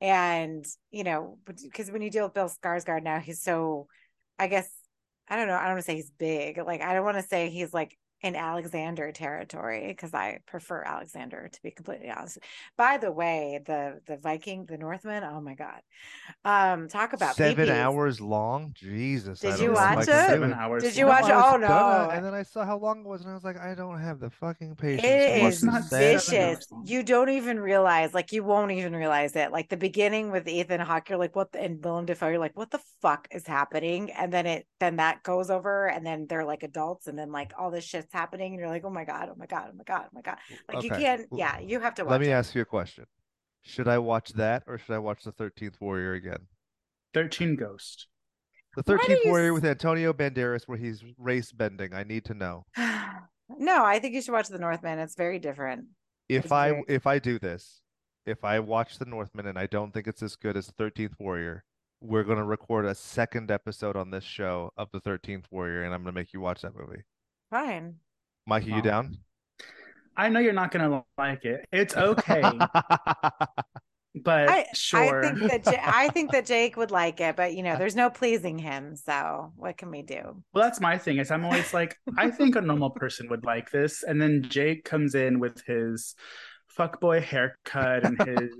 And, 0.00 0.64
you 0.90 1.04
know, 1.04 1.38
because 1.44 1.90
when 1.90 2.02
you 2.02 2.10
deal 2.10 2.24
with 2.24 2.34
Bill 2.34 2.50
Skarsgård 2.50 3.02
now, 3.02 3.18
he's 3.18 3.42
so, 3.42 3.88
I 4.38 4.46
guess, 4.46 4.70
I 5.28 5.36
don't 5.36 5.48
know, 5.48 5.56
I 5.56 5.64
don't 5.64 5.72
want 5.72 5.80
to 5.80 5.84
say 5.84 5.96
he's 5.96 6.10
big. 6.10 6.58
Like, 6.58 6.80
I 6.80 6.94
don't 6.94 7.04
want 7.04 7.16
to 7.16 7.22
say 7.22 7.50
he's 7.50 7.74
like 7.74 7.96
in 8.22 8.34
Alexander 8.36 9.12
territory 9.12 9.86
because 9.88 10.12
I 10.14 10.40
prefer 10.46 10.82
Alexander 10.82 11.48
to 11.52 11.62
be 11.62 11.70
completely 11.70 12.10
honest. 12.10 12.38
By 12.76 12.98
the 12.98 13.12
way, 13.12 13.60
the 13.64 14.00
the 14.06 14.16
Viking, 14.16 14.66
the 14.66 14.76
Northman, 14.78 15.22
oh 15.24 15.40
my 15.40 15.54
God. 15.54 15.80
Um, 16.44 16.88
talk 16.88 17.12
about 17.12 17.36
Seven 17.36 17.68
peepees. 17.68 17.70
hours 17.70 18.20
long. 18.20 18.72
Jesus. 18.74 19.40
Did 19.40 19.58
you 19.60 19.72
watch 19.72 19.98
I 19.98 20.02
it? 20.02 20.06
Seven 20.06 20.52
hours. 20.52 20.82
Did 20.82 20.96
you 20.96 21.06
long. 21.06 21.14
watch 21.20 21.28
it? 21.28 21.34
was 21.34 21.44
Oh, 21.44 21.58
gonna, 21.58 21.68
no. 21.68 22.10
and 22.10 22.24
then 22.24 22.34
I 22.34 22.42
saw 22.42 22.64
how 22.64 22.78
long 22.78 23.00
it 23.00 23.06
was, 23.06 23.22
and 23.22 23.30
I 23.30 23.34
was 23.34 23.44
like, 23.44 23.58
I 23.58 23.74
don't 23.74 24.00
have 24.00 24.18
the 24.20 24.30
fucking 24.30 24.76
patience. 24.76 25.04
It 25.04 25.30
to 25.34 25.34
watch 25.36 25.54
is 25.54 25.60
this 25.60 25.62
not 25.62 25.84
sad 25.84 26.20
seven 26.20 26.36
hours 26.36 26.58
vicious. 26.60 26.66
You 26.84 27.02
don't 27.02 27.28
even 27.30 27.60
realize, 27.60 28.14
like, 28.14 28.32
you 28.32 28.42
won't 28.44 28.72
even 28.72 28.94
realize 28.94 29.36
it. 29.36 29.52
Like 29.52 29.68
the 29.68 29.76
beginning 29.76 30.30
with 30.30 30.48
Ethan 30.48 30.80
Hawke, 30.80 31.08
you're 31.08 31.18
like, 31.18 31.36
what? 31.36 31.52
The, 31.52 31.60
and 31.60 31.84
Willem 31.84 32.06
Dafoe, 32.06 32.28
you're 32.28 32.38
like, 32.38 32.56
what 32.56 32.70
the 32.70 32.80
fuck 33.02 33.28
is 33.30 33.46
happening? 33.46 34.10
And 34.12 34.32
then 34.32 34.46
it, 34.46 34.66
then 34.80 34.96
that 34.96 35.22
goes 35.22 35.50
over, 35.50 35.86
and 35.88 36.04
then 36.06 36.26
they're 36.28 36.44
like 36.44 36.62
adults, 36.62 37.06
and 37.06 37.18
then 37.18 37.30
like 37.32 37.52
all 37.58 37.70
this 37.70 37.84
shit's 38.08 38.18
happening, 38.18 38.52
and 38.52 38.60
you're 38.60 38.68
like, 38.68 38.84
oh 38.84 38.90
my 38.90 39.04
god, 39.04 39.28
oh 39.30 39.34
my 39.36 39.46
god, 39.46 39.68
oh 39.72 39.76
my 39.76 39.84
god, 39.84 40.04
oh 40.06 40.10
my 40.12 40.22
god. 40.22 40.36
Like 40.72 40.84
you 40.84 40.90
can't. 40.90 41.26
Yeah, 41.32 41.58
you 41.58 41.80
have 41.80 41.94
to 41.96 42.04
watch. 42.04 42.12
Let 42.12 42.20
me 42.20 42.28
it. 42.28 42.32
ask 42.32 42.54
you 42.54 42.62
a 42.62 42.66
question. 42.66 43.04
Should 43.62 43.88
I 43.88 43.98
watch 43.98 44.32
that 44.34 44.62
or 44.66 44.78
should 44.78 44.94
I 44.94 44.98
watch 44.98 45.24
The 45.24 45.32
13th 45.32 45.80
Warrior 45.80 46.14
again? 46.14 46.46
13 47.14 47.56
Ghost. 47.56 48.06
The 48.76 48.84
13th 48.84 49.08
you 49.08 49.22
Warrior 49.26 49.52
with 49.52 49.64
Antonio 49.64 50.12
Banderas 50.12 50.66
where 50.66 50.78
he's 50.78 51.02
race 51.18 51.52
bending. 51.52 51.92
I 51.92 52.04
need 52.04 52.24
to 52.26 52.34
know. 52.34 52.64
no, 52.78 53.84
I 53.84 53.98
think 53.98 54.14
you 54.14 54.22
should 54.22 54.32
watch 54.32 54.48
The 54.48 54.58
Northman. 54.58 54.98
It's 55.00 55.16
very 55.16 55.38
different. 55.38 55.86
If 56.28 56.44
It's 56.44 56.52
I 56.52 56.70
very- 56.70 56.84
if 56.88 57.06
I 57.06 57.18
do 57.18 57.38
this, 57.38 57.82
if 58.24 58.44
I 58.44 58.60
watch 58.60 58.98
The 58.98 59.06
Northman 59.06 59.46
and 59.46 59.58
I 59.58 59.66
don't 59.66 59.92
think 59.92 60.06
it's 60.06 60.22
as 60.22 60.36
good 60.36 60.56
as 60.56 60.66
The 60.68 60.72
13th 60.72 61.14
Warrior, 61.18 61.64
we're 62.00 62.24
going 62.24 62.38
to 62.38 62.44
record 62.44 62.86
a 62.86 62.94
second 62.94 63.50
episode 63.50 63.96
on 63.96 64.10
this 64.10 64.24
show 64.24 64.70
of 64.76 64.88
The 64.92 65.00
13th 65.00 65.46
Warrior 65.50 65.82
and 65.82 65.92
I'm 65.92 66.02
going 66.04 66.14
to 66.14 66.18
make 66.18 66.32
you 66.32 66.40
watch 66.40 66.62
that 66.62 66.76
movie. 66.76 67.02
Fine. 67.50 67.96
Mikey, 68.46 68.72
you 68.72 68.82
down? 68.82 69.18
I 70.16 70.28
know 70.28 70.40
you're 70.40 70.52
not 70.52 70.70
gonna 70.70 71.04
like 71.16 71.44
it. 71.44 71.66
It's 71.70 71.96
okay, 71.96 72.42
but 74.24 74.48
I 74.48 74.66
sure. 74.74 75.24
I 75.24 75.32
think 75.34 75.50
that 75.50 75.66
Ja- 75.66 75.80
I 75.84 76.08
think 76.14 76.32
that 76.32 76.46
Jake 76.46 76.76
would 76.76 76.90
like 76.90 77.20
it, 77.20 77.36
but 77.36 77.54
you 77.54 77.62
know, 77.62 77.76
there's 77.76 77.96
no 77.96 78.10
pleasing 78.10 78.58
him. 78.58 78.96
So 78.96 79.52
what 79.56 79.76
can 79.76 79.90
we 79.90 80.02
do? 80.02 80.42
Well, 80.52 80.64
that's 80.64 80.80
my 80.80 80.98
thing. 80.98 81.18
Is 81.18 81.30
I'm 81.30 81.44
always 81.44 81.72
like, 81.72 81.96
I 82.16 82.30
think 82.30 82.56
a 82.56 82.60
normal 82.60 82.90
person 82.90 83.28
would 83.28 83.44
like 83.44 83.70
this, 83.70 84.02
and 84.02 84.20
then 84.20 84.42
Jake 84.42 84.84
comes 84.84 85.14
in 85.14 85.38
with 85.38 85.62
his 85.66 86.14
fuckboy 86.76 87.22
haircut 87.22 88.04
and 88.04 88.20
his 88.22 88.50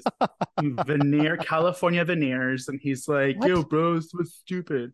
veneer, 0.86 1.36
California 1.36 2.04
veneers, 2.04 2.68
and 2.68 2.80
he's 2.80 3.08
like, 3.08 3.38
What? 3.38 3.48
"Yo, 3.48 3.62
bro, 3.64 3.96
this 3.96 4.12
was 4.14 4.34
stupid." 4.34 4.92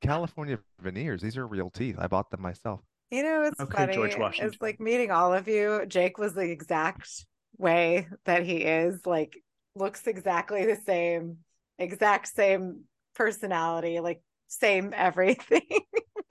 California 0.00 0.58
veneers. 0.80 1.20
These 1.22 1.36
are 1.36 1.46
real 1.46 1.70
teeth. 1.70 1.96
I 1.98 2.06
bought 2.06 2.30
them 2.30 2.42
myself. 2.42 2.80
You 3.10 3.22
know, 3.22 3.42
it's 3.44 3.58
Okay, 3.60 3.76
funny. 3.76 3.94
George 3.94 4.38
It's 4.38 4.60
like 4.60 4.80
meeting 4.80 5.10
all 5.10 5.32
of 5.32 5.48
you. 5.48 5.84
Jake 5.86 6.18
was 6.18 6.34
the 6.34 6.42
exact 6.42 7.08
way 7.56 8.06
that 8.26 8.44
he 8.44 8.58
is, 8.58 9.06
like 9.06 9.36
looks 9.74 10.06
exactly 10.06 10.66
the 10.66 10.76
same, 10.76 11.38
exact 11.78 12.28
same 12.28 12.82
personality, 13.14 14.00
like 14.00 14.20
same 14.48 14.92
everything. 14.96 15.62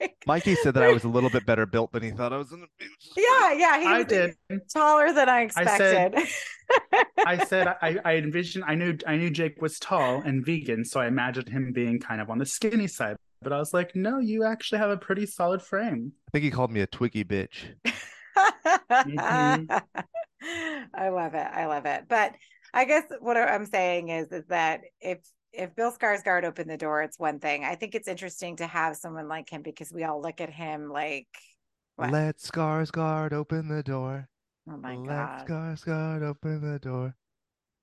Like, 0.00 0.14
Mikey 0.26 0.54
said 0.56 0.74
that 0.74 0.84
I 0.84 0.92
was 0.92 1.02
a 1.02 1.08
little 1.08 1.30
bit 1.30 1.44
better 1.46 1.66
built 1.66 1.90
than 1.90 2.04
he 2.04 2.10
thought 2.12 2.32
I 2.32 2.36
was 2.36 2.52
in 2.52 2.60
the 2.60 2.66
yeah, 3.16 3.52
yeah, 3.54 3.80
he 3.80 3.86
I 3.86 3.98
was 3.98 4.06
did. 4.06 4.36
taller 4.72 5.12
than 5.12 5.28
I 5.28 5.48
I 5.56 5.64
said- 5.76 6.14
expected. 6.14 6.34
I 7.26 7.44
said 7.46 7.66
I, 7.82 7.98
I 8.04 8.16
envisioned. 8.16 8.64
I 8.68 8.76
knew 8.76 8.96
I 9.06 9.16
knew 9.16 9.30
Jake 9.30 9.60
was 9.60 9.80
tall 9.80 10.22
and 10.24 10.46
vegan, 10.46 10.84
so 10.84 11.00
I 11.00 11.08
imagined 11.08 11.48
him 11.48 11.72
being 11.72 11.98
kind 11.98 12.20
of 12.20 12.30
on 12.30 12.38
the 12.38 12.46
skinny 12.46 12.86
side. 12.86 13.16
But 13.42 13.52
I 13.52 13.58
was 13.58 13.72
like, 13.72 13.94
no, 13.94 14.18
you 14.18 14.44
actually 14.44 14.78
have 14.78 14.90
a 14.90 14.96
pretty 14.96 15.26
solid 15.26 15.62
frame. 15.62 16.12
I 16.28 16.30
think 16.32 16.44
he 16.44 16.50
called 16.50 16.70
me 16.72 16.80
a 16.80 16.86
twiggy 16.86 17.24
bitch. 17.24 17.74
Mhm. 19.04 19.68
I 20.94 21.08
love 21.08 21.34
it. 21.34 21.46
I 21.52 21.66
love 21.66 21.86
it. 21.86 22.04
But 22.08 22.34
I 22.72 22.84
guess 22.84 23.04
what 23.20 23.36
I'm 23.36 23.66
saying 23.66 24.08
is 24.08 24.28
is 24.32 24.46
that 24.48 24.82
if 25.00 25.18
if 25.52 25.74
Bill 25.74 25.92
Skarsgård 25.92 26.44
opened 26.44 26.70
the 26.70 26.76
door, 26.76 27.02
it's 27.02 27.18
one 27.18 27.38
thing. 27.40 27.64
I 27.64 27.74
think 27.74 27.94
it's 27.94 28.08
interesting 28.08 28.56
to 28.56 28.66
have 28.66 28.96
someone 28.96 29.28
like 29.28 29.50
him 29.50 29.62
because 29.62 29.92
we 29.92 30.04
all 30.04 30.20
look 30.20 30.40
at 30.40 30.50
him 30.50 30.88
like, 30.90 31.26
What? 31.96 32.12
Let 32.12 32.38
Skarsgård 32.38 33.32
open 33.32 33.68
the 33.68 33.82
door. 33.82 34.28
oh 34.70 34.76
my 34.76 34.94
Let 34.96 35.06
god. 35.06 35.48
Skarsgård 35.48 36.22
open 36.22 36.60
the 36.60 36.78
door 36.78 37.14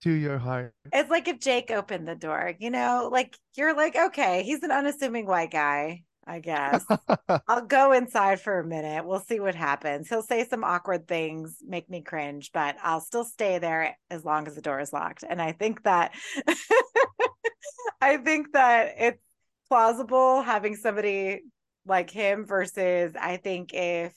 to 0.05 0.11
your 0.11 0.37
heart. 0.37 0.75
It's 0.93 1.09
like 1.09 1.27
if 1.27 1.39
Jake 1.39 1.71
opened 1.71 2.07
the 2.07 2.15
door, 2.15 2.53
you 2.59 2.69
know, 2.69 3.09
like 3.11 3.35
you're 3.57 3.75
like, 3.75 3.95
okay, 3.95 4.43
he's 4.43 4.61
an 4.61 4.69
unassuming 4.69 5.25
white 5.25 5.49
guy, 5.49 6.03
I 6.27 6.39
guess. 6.41 6.85
I'll 7.47 7.65
go 7.65 7.91
inside 7.91 8.39
for 8.39 8.59
a 8.59 8.67
minute. 8.67 9.03
We'll 9.03 9.19
see 9.19 9.39
what 9.39 9.55
happens. 9.55 10.07
He'll 10.07 10.21
say 10.21 10.45
some 10.47 10.63
awkward 10.63 11.07
things, 11.07 11.57
make 11.65 11.89
me 11.89 12.03
cringe, 12.03 12.51
but 12.53 12.75
I'll 12.83 13.01
still 13.01 13.23
stay 13.23 13.57
there 13.57 13.97
as 14.11 14.23
long 14.23 14.47
as 14.47 14.53
the 14.53 14.61
door 14.61 14.79
is 14.79 14.93
locked. 14.93 15.23
And 15.27 15.41
I 15.41 15.53
think 15.53 15.81
that 15.83 16.13
I 18.01 18.17
think 18.17 18.53
that 18.53 18.93
it's 18.99 19.23
plausible 19.69 20.43
having 20.43 20.75
somebody 20.75 21.41
like 21.87 22.11
him 22.11 22.45
versus 22.45 23.13
I 23.19 23.37
think 23.37 23.73
if 23.73 24.13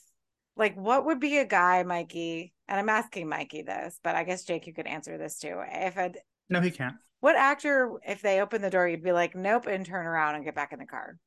like 0.54 0.76
what 0.76 1.06
would 1.06 1.18
be 1.18 1.38
a 1.38 1.46
guy, 1.46 1.82
Mikey, 1.82 2.52
and 2.68 2.78
I'm 2.78 2.88
asking 2.88 3.28
Mikey 3.28 3.62
this, 3.62 3.98
but 4.02 4.14
I 4.16 4.24
guess 4.24 4.44
Jake, 4.44 4.66
you 4.66 4.74
could 4.74 4.86
answer 4.86 5.18
this 5.18 5.38
too. 5.38 5.62
If 5.66 5.96
a 5.96 6.12
No, 6.48 6.60
he 6.60 6.70
can't. 6.70 6.96
what 7.20 7.36
actor, 7.36 7.98
if 8.06 8.22
they 8.22 8.40
open 8.40 8.62
the 8.62 8.70
door, 8.70 8.88
you'd 8.88 9.02
be 9.02 9.12
like, 9.12 9.34
nope, 9.34 9.66
and 9.66 9.84
turn 9.86 10.06
around 10.06 10.34
and 10.36 10.44
get 10.44 10.54
back 10.54 10.72
in 10.72 10.78
the 10.78 10.86
car. 10.86 11.18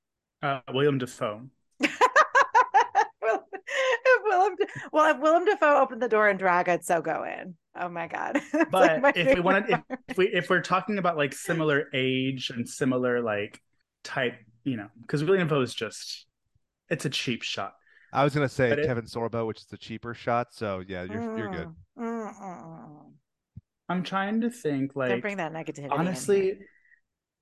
Uh, 0.41 0.61
William 0.71 0.97
Dafoe. 0.97 1.49
well, 3.21 3.45
if 3.53 4.21
Willem, 4.23 4.55
well, 4.91 5.15
if 5.15 5.21
Willem 5.21 5.45
Dafoe 5.45 5.81
opened 5.81 6.01
the 6.01 6.09
door 6.09 6.27
and 6.29 6.39
drag, 6.39 6.69
I'd 6.69 6.85
so 6.85 7.01
go 7.01 7.23
in. 7.23 7.55
Oh 7.75 7.89
my 7.89 8.07
god! 8.07 8.41
It's 8.53 8.79
like 8.79 8.95
But 8.95 9.01
my 9.01 9.13
if 9.15 9.33
we 9.33 9.39
wanted, 9.39 9.69
if, 9.69 9.79
if 10.09 10.17
we 10.17 10.27
if 10.27 10.49
we're 10.49 10.61
talking 10.61 10.97
about 10.97 11.17
like 11.17 11.33
similar 11.33 11.85
age 11.93 12.49
and 12.49 12.67
similar 12.67 13.21
like 13.21 13.59
type, 14.03 14.35
you 14.63 14.77
know, 14.77 14.87
because 15.01 15.23
William 15.23 15.47
Dafoe 15.47 15.61
is 15.61 15.73
just, 15.73 16.25
it's 16.89 17.05
a 17.05 17.09
cheap 17.09 17.43
shot. 17.43 17.73
I 18.13 18.23
was 18.23 18.33
gonna 18.33 18.49
say 18.49 18.71
it- 18.71 18.85
Kevin 18.85 19.05
Sorbo, 19.05 19.47
which 19.47 19.59
is 19.59 19.65
the 19.67 19.77
cheaper 19.77 20.13
shot. 20.13 20.53
So 20.53 20.83
yeah, 20.87 21.03
you're 21.03 21.37
you're 21.37 21.49
good. 21.51 21.67
Mm, 21.97 22.33
mm. 22.35 23.11
I'm 23.89 24.03
trying 24.03 24.41
to 24.41 24.49
think 24.49 24.93
Don't 24.93 25.09
like 25.09 25.21
bring 25.21 25.37
that 25.37 25.53
negativity. 25.53 25.91
honestly, 25.91 26.59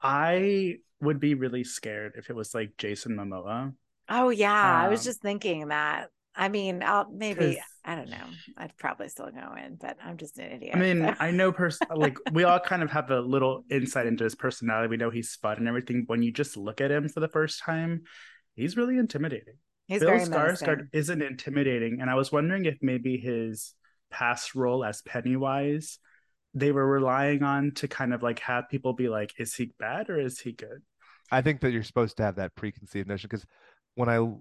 I 0.02 0.78
would 1.02 1.20
be 1.20 1.34
really 1.34 1.64
scared 1.64 2.14
if 2.18 2.30
it 2.30 2.36
was 2.36 2.54
like 2.54 2.72
Jason 2.78 3.16
Momoa. 3.16 3.74
Oh 4.10 4.30
yeah, 4.30 4.54
I 4.54 4.88
was 4.90 5.02
Um, 5.02 5.06
just 5.06 5.22
thinking 5.22 5.68
that. 5.70 6.10
I 6.36 6.48
mean, 6.48 6.84
I'll 6.84 7.10
maybe 7.12 7.60
I 7.84 7.96
don't 7.96 8.10
know. 8.10 8.24
I'd 8.58 8.76
probably 8.78 9.10
still 9.10 9.30
go 9.32 9.56
in, 9.56 9.76
but 9.76 9.98
I'm 10.04 10.18
just 10.18 10.38
an 10.38 10.52
idiot. 10.52 10.76
I 10.76 10.80
mean, 10.80 11.04
so. 11.04 11.16
I 11.20 11.32
know 11.32 11.52
pers- 11.52 11.80
like 11.96 12.18
we 12.32 12.44
all 12.44 12.60
kind 12.60 12.82
of 12.84 12.92
have 12.92 13.12
a 13.12 13.20
little 13.20 13.64
insight 13.70 14.06
into 14.08 14.24
his 14.24 14.36
personality. 14.36 14.88
We 14.90 14.98
know 14.98 15.10
he's 15.10 15.36
fun 15.36 15.58
and 15.58 15.68
everything. 15.68 16.04
When 16.08 16.22
you 16.22 16.32
just 16.32 16.56
look 16.56 16.82
at 16.82 16.92
him 16.92 17.10
for 17.10 17.20
the 17.20 17.28
first 17.28 17.60
time, 17.62 18.04
he's 18.56 18.78
really 18.78 18.98
intimidating. 18.98 19.56
He's 19.90 20.02
Bill 20.02 20.12
very 20.12 20.22
Skarsgård 20.22 20.90
isn't 20.94 21.22
intimidating, 21.24 22.00
and 22.00 22.12
I 22.12 22.14
was 22.14 22.32
wondering 22.32 22.66
if 22.66 22.78
maybe 22.80 23.18
his 23.18 23.74
past 24.12 24.54
role 24.54 24.86
as 24.86 25.02
Pennywise, 25.02 25.98
they 26.54 26.72
were 26.72 26.86
relying 26.86 27.42
on 27.42 27.72
to 27.72 27.88
kind 27.88 28.14
of 28.14 28.22
like 28.22 28.38
have 28.42 28.70
people 28.70 28.94
be 28.94 29.10
like, 29.10 29.34
"Is 29.40 29.56
he 29.56 29.74
bad 29.80 30.12
or 30.12 30.20
is 30.20 30.40
he 30.40 30.52
good?" 30.52 30.84
I 31.32 31.42
think 31.42 31.62
that 31.62 31.72
you're 31.72 31.82
supposed 31.82 32.18
to 32.18 32.24
have 32.24 32.36
that 32.36 32.56
preconceived 32.56 33.08
notion 33.08 33.30
because 33.32 33.48
when 33.96 34.10
I 34.10 34.32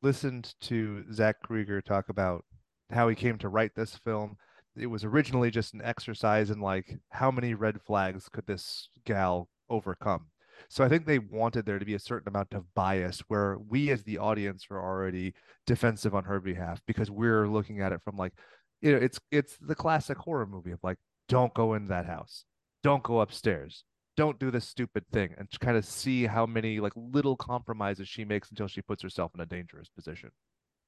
listened 0.00 0.54
to 0.62 1.04
Zach 1.12 1.36
Cregger 1.46 1.84
talk 1.84 2.08
about 2.08 2.46
how 2.90 3.06
he 3.06 3.14
came 3.14 3.36
to 3.38 3.50
write 3.50 3.74
this 3.74 3.96
film, 3.96 4.38
it 4.74 4.86
was 4.86 5.04
originally 5.04 5.50
just 5.50 5.74
an 5.74 5.82
exercise 5.82 6.50
in 6.50 6.60
like 6.60 6.98
how 7.10 7.30
many 7.30 7.52
red 7.52 7.82
flags 7.82 8.30
could 8.30 8.46
this 8.46 8.88
gal 9.04 9.50
overcome. 9.68 10.28
So 10.68 10.84
I 10.84 10.88
think 10.88 11.06
they 11.06 11.18
wanted 11.18 11.66
there 11.66 11.78
to 11.78 11.84
be 11.84 11.94
a 11.94 11.98
certain 11.98 12.28
amount 12.28 12.54
of 12.54 12.72
bias 12.74 13.20
where 13.28 13.58
we 13.58 13.90
as 13.90 14.02
the 14.02 14.18
audience 14.18 14.66
are 14.70 14.82
already 14.82 15.34
defensive 15.66 16.14
on 16.14 16.24
her 16.24 16.40
behalf 16.40 16.80
because 16.86 17.10
we're 17.10 17.48
looking 17.48 17.80
at 17.80 17.92
it 17.92 18.00
from 18.02 18.16
like 18.16 18.32
you 18.80 18.92
know 18.92 18.98
it's 18.98 19.18
it's 19.30 19.56
the 19.60 19.74
classic 19.74 20.18
horror 20.18 20.46
movie 20.46 20.72
of 20.72 20.80
like 20.82 20.98
don't 21.28 21.54
go 21.54 21.74
in 21.74 21.88
that 21.88 22.06
house. 22.06 22.44
don't 22.82 23.02
go 23.02 23.20
upstairs 23.20 23.84
don't 24.16 24.38
do 24.38 24.50
this 24.50 24.66
stupid 24.66 25.04
thing 25.12 25.34
and 25.38 25.48
kind 25.60 25.76
of 25.76 25.84
see 25.84 26.26
how 26.26 26.46
many 26.46 26.80
like 26.80 26.92
little 26.94 27.36
compromises 27.36 28.08
she 28.08 28.24
makes 28.24 28.50
until 28.50 28.68
she 28.68 28.82
puts 28.82 29.02
herself 29.02 29.32
in 29.34 29.40
a 29.40 29.46
dangerous 29.46 29.88
position 29.88 30.30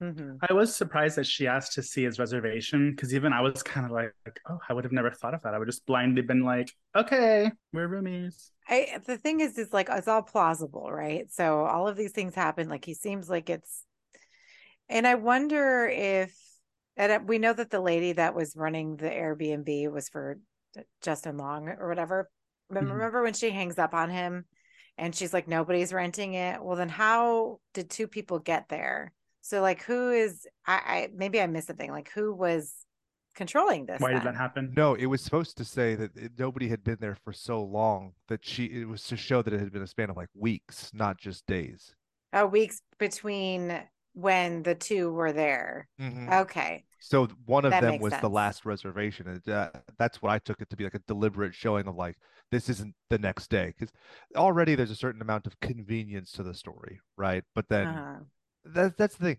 Mm-hmm. 0.03 0.37
I 0.49 0.53
was 0.53 0.77
surprised 0.77 1.17
that 1.17 1.27
she 1.27 1.47
asked 1.47 1.73
to 1.75 1.83
see 1.83 2.05
his 2.05 2.19
reservation 2.19 2.91
because 2.91 3.15
even 3.15 3.33
I 3.33 3.41
was 3.41 3.63
kind 3.63 3.87
of 3.87 3.93
like, 3.93 4.13
oh, 4.49 4.59
I 4.69 4.75
would 4.75 4.85
have 4.85 4.93
never 4.93 5.11
thought 5.11 5.33
of 5.33 5.43
that. 5.43 5.55
I 5.55 5.59
would 5.59 5.69
just 5.69 5.87
blindly 5.87 6.23
been 6.23 6.45
like, 6.45 6.71
okay, 6.95 7.51
we're 7.73 7.89
roomies. 7.89 8.51
I 8.69 9.01
the 9.07 9.17
thing 9.17 9.41
is, 9.41 9.57
is 9.57 9.73
like 9.73 9.89
it's 9.91 10.09
all 10.09 10.23
plausible, 10.23 10.93
right? 10.93 11.33
So 11.33 11.61
all 11.61 11.89
of 11.89 11.97
these 11.97 12.13
things 12.13 12.35
happen. 12.35 12.69
Like 12.69 12.85
he 12.85 12.93
seems 12.93 13.31
like 13.31 13.49
it's, 13.49 13.85
and 14.89 15.07
I 15.07 15.15
wonder 15.15 15.89
if, 15.89 16.37
and 16.99 17.27
we 17.27 17.39
know 17.39 17.55
that 17.55 17.71
the 17.71 17.81
lady 17.81 18.13
that 18.13 18.35
was 18.35 18.55
running 18.55 18.97
the 18.97 19.09
Airbnb 19.09 19.91
was 19.91 20.09
for 20.11 20.39
Justin 21.01 21.39
Long 21.39 21.69
or 21.69 21.89
whatever. 21.89 22.29
Mhm. 22.71 22.91
remember 22.91 23.23
when 23.23 23.35
she 23.35 23.51
hangs 23.51 23.79
up 23.79 23.95
on 23.95 24.11
him, 24.11 24.45
and 24.99 25.15
she's 25.15 25.33
like, 25.33 25.49
nobody's 25.49 25.93
renting 25.93 26.35
it. 26.35 26.63
Well, 26.63 26.77
then 26.77 26.89
how 26.89 27.61
did 27.73 27.89
two 27.89 28.09
people 28.09 28.41
get 28.41 28.69
there? 28.69 29.13
So 29.47 29.61
like, 29.63 29.83
who 29.83 30.11
is? 30.11 30.47
I, 30.67 30.75
I 30.75 31.09
maybe 31.15 31.41
I 31.41 31.47
missed 31.47 31.69
something. 31.69 31.91
Like, 31.93 32.11
who 32.11 32.35
was 32.35 32.75
controlling 33.37 33.87
this? 33.87 34.09
Why 34.09 34.13
did 34.13 34.23
that 34.23 34.35
happen? 34.37 34.73
no 34.75 34.95
it 34.95 35.05
was 35.07 35.21
supposed 35.21 35.57
to 35.59 35.65
say 35.65 35.95
that 35.97 36.17
it, 36.17 36.33
nobody 36.39 36.69
had 36.69 36.83
been 36.83 36.97
there 36.99 37.15
for 37.15 37.33
so 37.35 37.63
long 37.63 38.15
that 38.29 38.43
she 38.45 38.65
it 38.67 38.89
was 38.89 39.03
to 39.09 39.17
show 39.19 39.43
that 39.43 39.53
it 39.53 39.61
had 39.61 39.73
been 39.73 39.83
a 39.83 39.87
span 39.87 40.09
of 40.09 40.17
like 40.17 40.31
weeks 40.35 40.95
not 40.95 41.19
just 41.19 41.47
days 41.47 41.95
Oh, 42.33 42.47
weeks 42.47 42.83
between 42.99 43.83
when 44.15 44.63
the 44.63 44.75
two 44.75 45.13
were 45.13 45.33
there. 45.33 45.89
Okay. 46.31 46.85
So 46.99 47.27
one 47.45 47.65
of 47.65 47.79
That 47.79 47.79
them 47.79 47.99
makes 47.99 47.99
was 47.99 48.19
the 48.19 48.29
last 48.31 48.65
reservation, 48.65 49.29
and 49.29 49.49
uh, 49.49 49.71
that's 49.99 50.21
what 50.23 50.33
I 50.33 50.39
took 50.41 50.61
it 50.61 50.69
to 50.71 50.77
be 50.77 50.85
like 50.85 50.95
a 50.95 50.99
deliberate 51.01 51.55
showing 51.55 51.87
of 51.87 51.95
like 51.97 52.17
this 52.51 52.69
isn't 52.69 52.95
the 53.11 53.19
next 53.19 53.49
day 53.49 53.67
because 53.69 53.93
already 54.35 54.75
there's 54.75 54.91
a 54.91 54.97
certain 54.97 55.23
amount 55.23 55.47
of 55.47 55.59
convenience 55.61 56.33
to 56.33 56.43
the 56.43 56.55
story, 56.55 57.01
right? 57.17 57.45
But 57.55 57.69
then 57.69 58.03
Uh-huh. 58.03 58.25
That 58.75 58.97
that's 58.97 59.17
the 59.17 59.25
thing. 59.25 59.39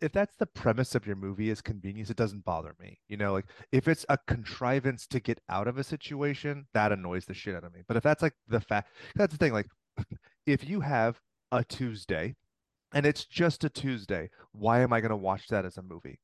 If 0.00 0.12
that's 0.12 0.36
the 0.36 0.46
premise 0.46 0.94
of 0.94 1.06
your 1.06 1.16
movie 1.16 1.50
is 1.50 1.60
convenience, 1.60 2.08
it 2.08 2.16
doesn't 2.16 2.46
bother 2.46 2.74
me. 2.80 2.98
You 3.08 3.18
know, 3.18 3.34
like 3.34 3.46
if 3.72 3.88
it's 3.88 4.06
a 4.08 4.16
contrivance 4.26 5.06
to 5.08 5.20
get 5.20 5.40
out 5.50 5.68
of 5.68 5.76
a 5.76 5.84
situation, 5.84 6.66
that 6.72 6.92
annoys 6.92 7.26
the 7.26 7.34
shit 7.34 7.54
out 7.54 7.64
of 7.64 7.74
me. 7.74 7.82
But 7.86 7.98
if 7.98 8.02
that's 8.02 8.22
like 8.22 8.32
the 8.48 8.60
fact, 8.60 8.90
that's 9.14 9.32
the 9.32 9.38
thing. 9.38 9.52
Like, 9.52 9.68
if 10.46 10.66
you 10.66 10.80
have 10.80 11.20
a 11.52 11.62
Tuesday 11.62 12.36
and 12.94 13.04
it's 13.04 13.26
just 13.26 13.64
a 13.64 13.68
Tuesday, 13.68 14.30
why 14.52 14.80
am 14.80 14.92
I 14.94 15.00
going 15.00 15.10
to 15.10 15.16
watch 15.16 15.48
that 15.48 15.66
as 15.66 15.76
a 15.76 15.82
movie? 15.82 16.20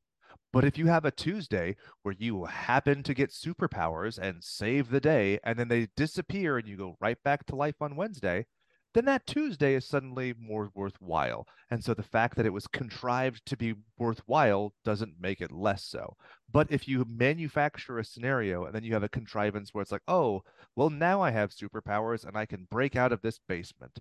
But 0.53 0.65
if 0.65 0.77
you 0.77 0.87
have 0.87 1.05
a 1.05 1.11
Tuesday 1.11 1.77
where 2.03 2.15
you 2.19 2.45
happen 2.45 3.03
to 3.05 3.15
get 3.15 3.31
superpowers 3.31 4.19
and 4.19 4.45
save 4.45 4.91
the 4.91 5.01
day, 5.01 5.39
and 5.45 5.59
then 5.59 5.69
they 5.69 5.89
disappear 5.97 6.59
and 6.59 6.69
you 6.69 6.77
go 6.77 6.97
right 7.01 7.17
back 7.23 7.47
to 7.47 7.57
life 7.57 7.81
on 7.81 7.97
Wednesday, 7.97 8.47
then 8.95 9.05
that 9.07 9.27
Tuesday 9.27 9.75
is 9.75 9.87
suddenly 9.87 10.35
more 10.39 10.71
worthwhile. 10.75 11.47
And 11.71 11.83
so 11.83 11.95
the 11.95 12.03
fact 12.03 12.37
that 12.37 12.47
it 12.47 12.53
was 12.53 12.67
contrived 12.67 13.45
to 13.47 13.57
be 13.57 13.75
worthwhile 13.99 14.75
doesn't 14.85 15.21
make 15.21 15.41
it 15.41 15.51
less 15.51 15.85
so. 15.85 16.17
But 16.51 16.71
if 16.71 16.87
you 16.87 17.07
manufacture 17.09 17.99
a 17.99 18.05
scenario 18.05 18.65
and 18.65 18.75
then 18.75 18.85
you 18.85 18.93
have 18.93 19.03
a 19.03 19.09
contrivance 19.09 19.73
where 19.73 19.83
it's 19.83 19.93
like, 19.93 20.03
oh, 20.09 20.43
well, 20.77 20.91
now 20.91 21.21
I 21.21 21.31
have 21.31 21.51
superpowers 21.51 22.27
and 22.27 22.37
I 22.37 22.47
can 22.47 22.67
break 22.71 22.97
out 22.97 23.13
of 23.13 23.23
this 23.23 23.39
basement, 23.49 23.99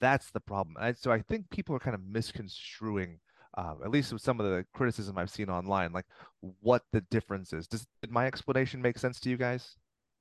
that's 0.00 0.30
the 0.30 0.40
problem. 0.40 0.76
And 0.80 0.96
so 0.96 1.12
I 1.12 1.22
think 1.22 1.50
people 1.50 1.76
are 1.76 1.80
kind 1.80 1.94
of 1.94 2.04
misconstruing 2.04 3.20
um, 3.54 3.80
at 3.84 3.90
least 3.90 4.12
with 4.12 4.22
some 4.22 4.40
of 4.40 4.46
the 4.46 4.64
criticism 4.72 5.18
I've 5.18 5.30
seen 5.30 5.50
online, 5.50 5.92
like 5.92 6.06
what 6.60 6.82
the 6.92 7.02
difference 7.02 7.52
is. 7.52 7.66
Does 7.66 7.86
did 8.00 8.10
my 8.10 8.26
explanation 8.26 8.80
make 8.80 8.98
sense 8.98 9.20
to 9.20 9.30
you 9.30 9.36
guys? 9.36 9.76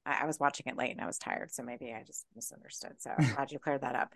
I, 0.06 0.20
I 0.24 0.26
was 0.26 0.40
watching 0.40 0.66
it 0.68 0.78
late 0.78 0.92
and 0.92 1.02
I 1.02 1.06
was 1.08 1.18
tired, 1.18 1.52
so 1.52 1.64
maybe 1.64 1.94
I 1.94 2.04
just 2.04 2.26
misunderstood. 2.36 2.94
So 3.00 3.12
I'm 3.12 3.28
glad 3.36 3.52
you 3.52 3.60
cleared 3.60 3.82
that 3.82 3.96
up. 3.96 4.14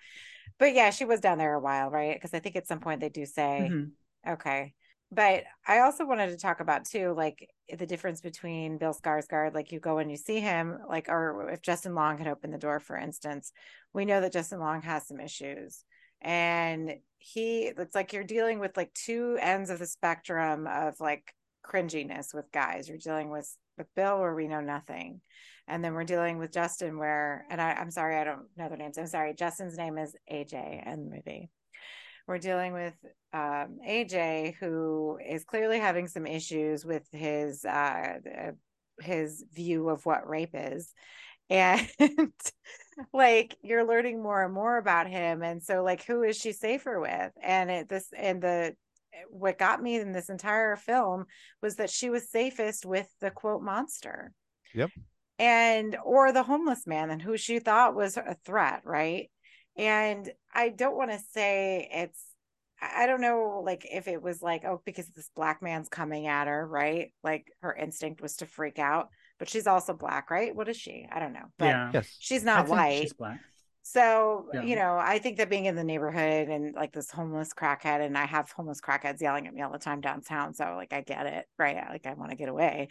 But 0.57 0.73
yeah, 0.73 0.89
she 0.89 1.05
was 1.05 1.19
down 1.19 1.37
there 1.37 1.53
a 1.53 1.59
while, 1.59 1.89
right? 1.89 2.15
Because 2.15 2.33
I 2.33 2.39
think 2.39 2.55
at 2.55 2.67
some 2.67 2.79
point 2.79 3.01
they 3.01 3.09
do 3.09 3.25
say, 3.25 3.69
Mhm. 3.69 3.91
okay. 4.27 4.73
But 5.11 5.43
I 5.67 5.79
also 5.79 6.05
wanted 6.05 6.29
to 6.31 6.37
talk 6.37 6.59
about 6.59 6.85
too, 6.85 7.13
like 7.15 7.49
the 7.77 7.85
difference 7.85 8.21
between 8.21 8.77
Bill 8.77 8.93
Skarsgård, 8.93 9.53
like 9.53 9.71
you 9.71 9.79
go 9.79 9.99
and 9.99 10.09
you 10.09 10.17
see 10.17 10.39
him, 10.39 10.79
like, 10.89 11.07
or 11.09 11.49
if 11.51 11.61
Justin 11.61 11.95
Long 11.95 12.17
had 12.17 12.27
opened 12.27 12.53
the 12.53 12.57
door, 12.57 12.79
for 12.79 12.97
instance, 12.97 13.51
we 13.93 14.05
know 14.05 14.19
that 14.21 14.33
Justin 14.33 14.59
Long 14.59 14.81
has 14.81 15.07
some 15.07 15.19
issues, 15.19 15.83
and 16.21 16.95
he, 17.17 17.67
it's 17.67 17.95
like 17.95 18.13
you're 18.13 18.23
dealing 18.23 18.59
with 18.59 18.75
like 18.75 18.93
two 18.93 19.37
ends 19.39 19.69
of 19.69 19.79
the 19.79 19.85
spectrum 19.85 20.67
of 20.67 20.99
like 20.99 21.33
cringiness 21.63 22.33
with 22.33 22.51
guys. 22.51 22.89
You're 22.89 22.97
dealing 22.97 23.29
with 23.29 23.55
with 23.77 23.93
Bill, 23.95 24.19
where 24.19 24.35
we 24.35 24.47
know 24.47 24.61
nothing, 24.61 25.21
and 25.67 25.83
then 25.83 25.93
we're 25.93 26.03
dealing 26.03 26.37
with 26.37 26.53
Justin, 26.53 26.97
where, 26.97 27.45
and 27.49 27.61
I, 27.61 27.73
I'm 27.73 27.91
sorry, 27.91 28.17
I 28.17 28.23
don't 28.23 28.47
know 28.57 28.69
their 28.69 28.77
names. 28.77 28.97
I'm 28.97 29.07
sorry. 29.07 29.33
Justin's 29.33 29.77
name 29.77 29.97
is 29.97 30.15
AJ 30.31 30.87
in 30.87 31.09
the 31.09 31.15
movie 31.15 31.49
we're 32.27 32.37
dealing 32.37 32.73
with 32.73 32.93
um, 33.33 33.79
AJ, 33.87 34.55
who 34.55 35.19
is 35.25 35.43
clearly 35.43 35.79
having 35.79 36.07
some 36.07 36.25
issues 36.25 36.85
with 36.85 37.03
his 37.11 37.63
uh, 37.65 38.19
his 38.99 39.43
view 39.53 39.89
of 39.89 40.05
what 40.05 40.27
rape 40.27 40.53
is, 40.53 40.91
and 41.49 41.87
like 43.13 43.55
you're 43.61 43.87
learning 43.87 44.23
more 44.23 44.43
and 44.43 44.53
more 44.53 44.77
about 44.77 45.07
him, 45.07 45.43
and 45.43 45.61
so 45.61 45.83
like 45.83 46.03
who 46.05 46.23
is 46.23 46.37
she 46.37 46.51
safer 46.51 46.99
with? 46.99 47.31
And 47.43 47.69
it 47.69 47.89
this 47.89 48.07
and 48.17 48.41
the 48.41 48.75
what 49.29 49.57
got 49.57 49.81
me 49.81 49.95
in 49.95 50.11
this 50.11 50.29
entire 50.29 50.75
film 50.75 51.25
was 51.61 51.75
that 51.75 51.89
she 51.89 52.09
was 52.09 52.29
safest 52.29 52.85
with 52.85 53.07
the 53.21 53.31
quote 53.31 53.61
monster. 53.61 54.33
Yep. 54.73 54.91
And 55.37 55.97
or 56.03 56.31
the 56.31 56.43
homeless 56.43 56.87
man 56.87 57.09
and 57.09 57.21
who 57.21 57.37
she 57.37 57.59
thought 57.59 57.95
was 57.95 58.17
a 58.17 58.37
threat, 58.45 58.81
right? 58.85 59.29
and 59.77 60.31
i 60.53 60.69
don't 60.69 60.95
want 60.95 61.11
to 61.11 61.19
say 61.31 61.87
it's 61.91 62.21
i 62.81 63.03
I 63.03 63.07
don't 63.07 63.21
know 63.21 63.63
like 63.65 63.85
if 63.91 64.07
it 64.07 64.21
was 64.21 64.41
like 64.41 64.63
oh 64.65 64.81
because 64.85 65.07
this 65.09 65.29
black 65.35 65.61
man's 65.61 65.89
coming 65.89 66.27
at 66.27 66.47
her 66.47 66.67
right 66.67 67.13
like 67.23 67.47
her 67.61 67.73
instinct 67.73 68.21
was 68.21 68.35
to 68.37 68.45
freak 68.45 68.79
out 68.79 69.09
but 69.39 69.49
she's 69.49 69.65
also 69.65 69.93
black 69.93 70.29
right 70.29 70.55
what 70.55 70.67
is 70.67 70.77
she 70.77 71.07
i 71.11 71.19
don't 71.19 71.33
know 71.33 71.47
but 71.57 71.65
yeah. 71.65 71.91
Yes. 71.93 72.15
she's 72.19 72.43
not 72.43 72.65
think 72.65 72.77
white 72.77 73.01
She's 73.01 73.13
black. 73.13 73.39
So 73.87 74.47
Yeah. 74.51 74.63
you 74.63 74.75
know 74.75 74.97
i 74.97 75.19
think 75.19 75.37
that 75.37 75.47
being 75.47 75.65
in 75.65 75.75
the 75.75 75.83
neighborhood 75.83 76.49
and 76.49 76.73
like 76.73 76.91
this 76.91 77.11
homeless 77.11 77.53
crackhead 77.53 78.03
and 78.03 78.17
i 78.17 78.25
have 78.25 78.49
homeless 78.49 78.81
crackheads 78.81 79.21
yelling 79.21 79.45
at 79.45 79.53
me 79.53 79.61
all 79.61 79.71
the 79.71 79.77
time 79.77 80.01
downtown 80.01 80.55
so 80.55 80.73
like 80.75 80.91
i 80.91 81.01
get 81.01 81.27
it 81.27 81.45
right 81.59 81.77
like 81.89 82.07
i 82.07 82.15
want 82.15 82.31
to 82.31 82.35
get 82.35 82.49
away 82.49 82.87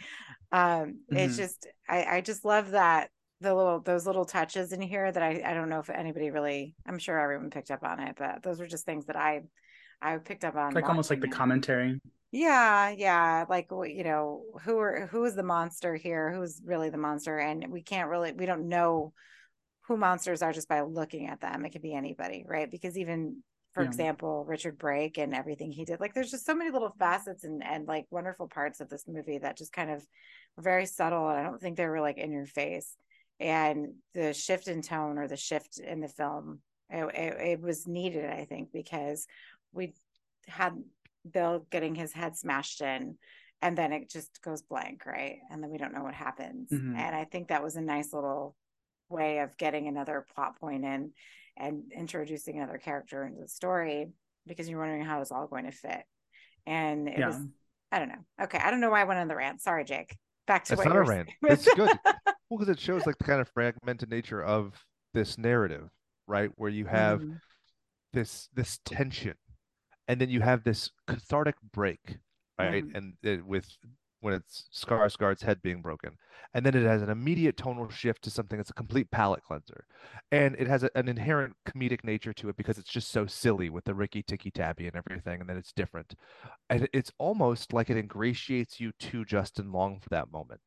um 0.52 1.00
it's 1.10 1.34
Mhm. 1.34 1.38
just 1.38 1.66
i 1.88 2.04
i 2.04 2.20
just 2.20 2.44
love 2.44 2.70
that 2.70 3.10
the 3.40 3.52
little 3.52 3.80
those 3.80 4.06
little 4.06 4.24
touches 4.24 4.72
in 4.72 4.80
here 4.80 5.10
that 5.10 5.22
I, 5.22 5.42
I 5.44 5.52
don't 5.52 5.68
know 5.68 5.80
if 5.80 5.90
anybody 5.90 6.30
really 6.30 6.76
I'm 6.86 6.98
sure 6.98 7.18
everyone 7.18 7.50
picked 7.50 7.72
up 7.72 7.82
on 7.82 8.00
it, 8.00 8.14
but 8.16 8.42
those 8.42 8.60
were 8.60 8.66
just 8.68 8.86
things 8.86 9.06
that 9.06 9.16
I 9.16 9.42
I 10.00 10.16
picked 10.18 10.44
up 10.44 10.54
on. 10.54 10.72
Like 10.72 10.88
almost 10.88 11.10
like 11.10 11.20
the 11.20 11.28
commentary. 11.28 12.00
Yeah, 12.30 12.90
yeah, 12.90 13.44
like 13.48 13.68
you 13.70 14.04
know, 14.04 14.44
who 14.62 14.78
are 14.78 15.06
who 15.10 15.24
is 15.24 15.34
the 15.34 15.42
monster 15.42 15.94
here? 15.94 16.32
Who's 16.32 16.62
really 16.64 16.88
the 16.88 16.96
monster? 16.96 17.38
And 17.38 17.68
we 17.68 17.82
can't 17.82 18.08
really 18.08 18.32
we 18.32 18.46
don't 18.46 18.68
know 18.68 19.12
who 19.86 19.96
monsters 19.96 20.42
are 20.42 20.52
just 20.52 20.68
by 20.68 20.80
looking 20.82 21.26
at 21.28 21.40
them. 21.40 21.64
It 21.64 21.70
could 21.70 21.82
be 21.82 21.94
anybody, 21.94 22.44
right? 22.46 22.70
Because 22.70 22.96
even 22.96 23.42
for 23.72 23.82
Yeah. 23.82 23.88
example, 23.88 24.44
Richard 24.46 24.78
Brake 24.78 25.18
and 25.18 25.34
everything 25.34 25.72
he 25.72 25.84
did, 25.84 26.00
like 26.00 26.14
there's 26.14 26.30
just 26.30 26.46
so 26.46 26.54
many 26.54 26.70
little 26.70 26.94
facets 26.98 27.44
and 27.44 27.62
and 27.62 27.86
like 27.86 28.06
wonderful 28.10 28.48
parts 28.48 28.80
of 28.80 28.88
this 28.88 29.04
movie 29.08 29.38
that 29.38 29.58
just 29.58 29.72
kind 29.72 29.90
of 29.90 30.06
were 30.56 30.62
very 30.62 30.86
subtle 30.86 31.28
and 31.28 31.38
I 31.38 31.42
don't 31.42 31.60
think 31.60 31.76
they 31.76 31.86
were 31.86 32.00
like 32.00 32.18
in 32.18 32.32
your 32.32 32.46
face. 32.46 32.96
And 33.40 33.94
the 34.14 34.32
shift 34.32 34.68
in 34.68 34.80
tone 34.80 35.18
or 35.18 35.26
the 35.26 35.36
shift 35.36 35.78
in 35.80 36.00
the 36.00 36.08
film, 36.08 36.60
it, 36.88 37.04
it, 37.14 37.40
it 37.48 37.60
was 37.60 37.86
needed, 37.86 38.30
I 38.30 38.44
think, 38.44 38.70
because 38.72 39.26
we 39.72 39.92
had 40.46 40.74
Bill 41.28 41.66
getting 41.70 41.96
his 41.96 42.12
head 42.12 42.36
smashed 42.36 42.80
in 42.80 43.18
and 43.60 43.76
then 43.76 43.92
it 43.92 44.08
just 44.08 44.40
goes 44.40 44.62
blank, 44.62 45.04
right? 45.04 45.38
And 45.50 45.62
then 45.62 45.70
we 45.70 45.78
don't 45.78 45.92
know 45.92 46.04
what 46.04 46.14
happens. 46.14 46.70
Mhm. 46.70 46.96
And 46.96 47.16
I 47.16 47.24
think 47.24 47.48
that 47.48 47.62
was 47.62 47.76
a 47.76 47.80
nice 47.80 48.12
little 48.12 48.54
way 49.08 49.38
of 49.38 49.56
getting 49.56 49.88
another 49.88 50.26
plot 50.34 50.58
point 50.60 50.84
in 50.84 51.12
and 51.56 51.92
introducing 51.96 52.56
another 52.58 52.78
character 52.78 53.24
into 53.24 53.40
the 53.40 53.48
story 53.48 54.08
because 54.46 54.68
you're 54.68 54.78
wondering 54.78 55.04
how 55.04 55.20
it's 55.20 55.32
all 55.32 55.46
going 55.46 55.64
to 55.64 55.72
fit. 55.72 56.02
And 56.66 57.08
it 57.08 57.18
Yeah. 57.18 57.28
was, 57.28 57.36
I 57.92 57.98
don't 57.98 58.08
know. 58.08 58.24
Okay. 58.42 58.58
I 58.58 58.70
don't 58.70 58.80
know 58.80 58.90
why 58.90 59.02
I 59.02 59.04
went 59.04 59.20
on 59.20 59.28
the 59.28 59.36
rant. 59.36 59.60
Sorry, 59.60 59.84
Jake. 59.84 60.16
Back 60.46 60.64
to 60.66 60.72
It's 60.74 60.78
what 60.78 60.88
not 60.88 60.96
a 60.96 61.02
rant. 61.02 61.30
It's 61.42 61.72
good. 61.74 61.90
Well, 62.50 62.58
because 62.58 62.68
it 62.76 62.78
shows 62.78 63.06
like 63.06 63.16
the 63.16 63.24
kind 63.24 63.40
of 63.40 63.48
fragmented 63.48 64.10
nature 64.10 64.42
of 64.42 64.84
this 65.14 65.38
narrative, 65.38 65.88
right? 66.26 66.50
Where 66.56 66.70
you 66.70 66.84
have 66.84 67.20
Mhm. 67.20 67.40
this 68.12 68.48
this 68.52 68.78
tension, 68.84 69.34
and 70.08 70.20
then 70.20 70.28
you 70.28 70.42
have 70.42 70.62
this 70.62 70.90
cathartic 71.06 71.56
break, 71.72 72.18
right? 72.58 72.84
Mhm. 72.84 72.94
And 72.94 73.14
it, 73.22 73.44
with 73.44 73.66
when 74.24 74.34
it's 74.34 74.68
Skarsgård's 74.72 75.42
head 75.42 75.60
being 75.62 75.82
broken, 75.82 76.16
and 76.54 76.64
then 76.64 76.74
it 76.74 76.84
has 76.84 77.02
an 77.02 77.10
immediate 77.10 77.56
tonal 77.56 77.90
shift 77.90 78.22
to 78.22 78.30
something 78.30 78.56
that's 78.56 78.70
a 78.70 78.74
complete 78.74 79.10
palate 79.10 79.42
cleanser, 79.42 79.84
and 80.32 80.56
it 80.58 80.66
has 80.66 80.82
a, 80.82 80.90
an 80.94 81.08
inherent 81.08 81.54
comedic 81.68 82.02
nature 82.04 82.32
to 82.32 82.48
it 82.48 82.56
because 82.56 82.78
it's 82.78 82.90
just 82.90 83.10
so 83.10 83.26
silly 83.26 83.68
with 83.68 83.84
the 83.84 83.94
Riki 83.94 84.22
Tiki 84.22 84.50
Tavi 84.50 84.86
and 84.86 84.96
everything, 84.96 85.40
and 85.40 85.48
then 85.48 85.58
it's 85.58 85.72
different, 85.72 86.14
and 86.70 86.88
it's 86.92 87.12
almost 87.18 87.72
like 87.72 87.90
it 87.90 87.98
ingratiates 87.98 88.80
you 88.80 88.92
to 88.98 89.24
Justin 89.24 89.70
Long 89.70 90.00
for 90.00 90.08
that 90.08 90.32
moment 90.32 90.62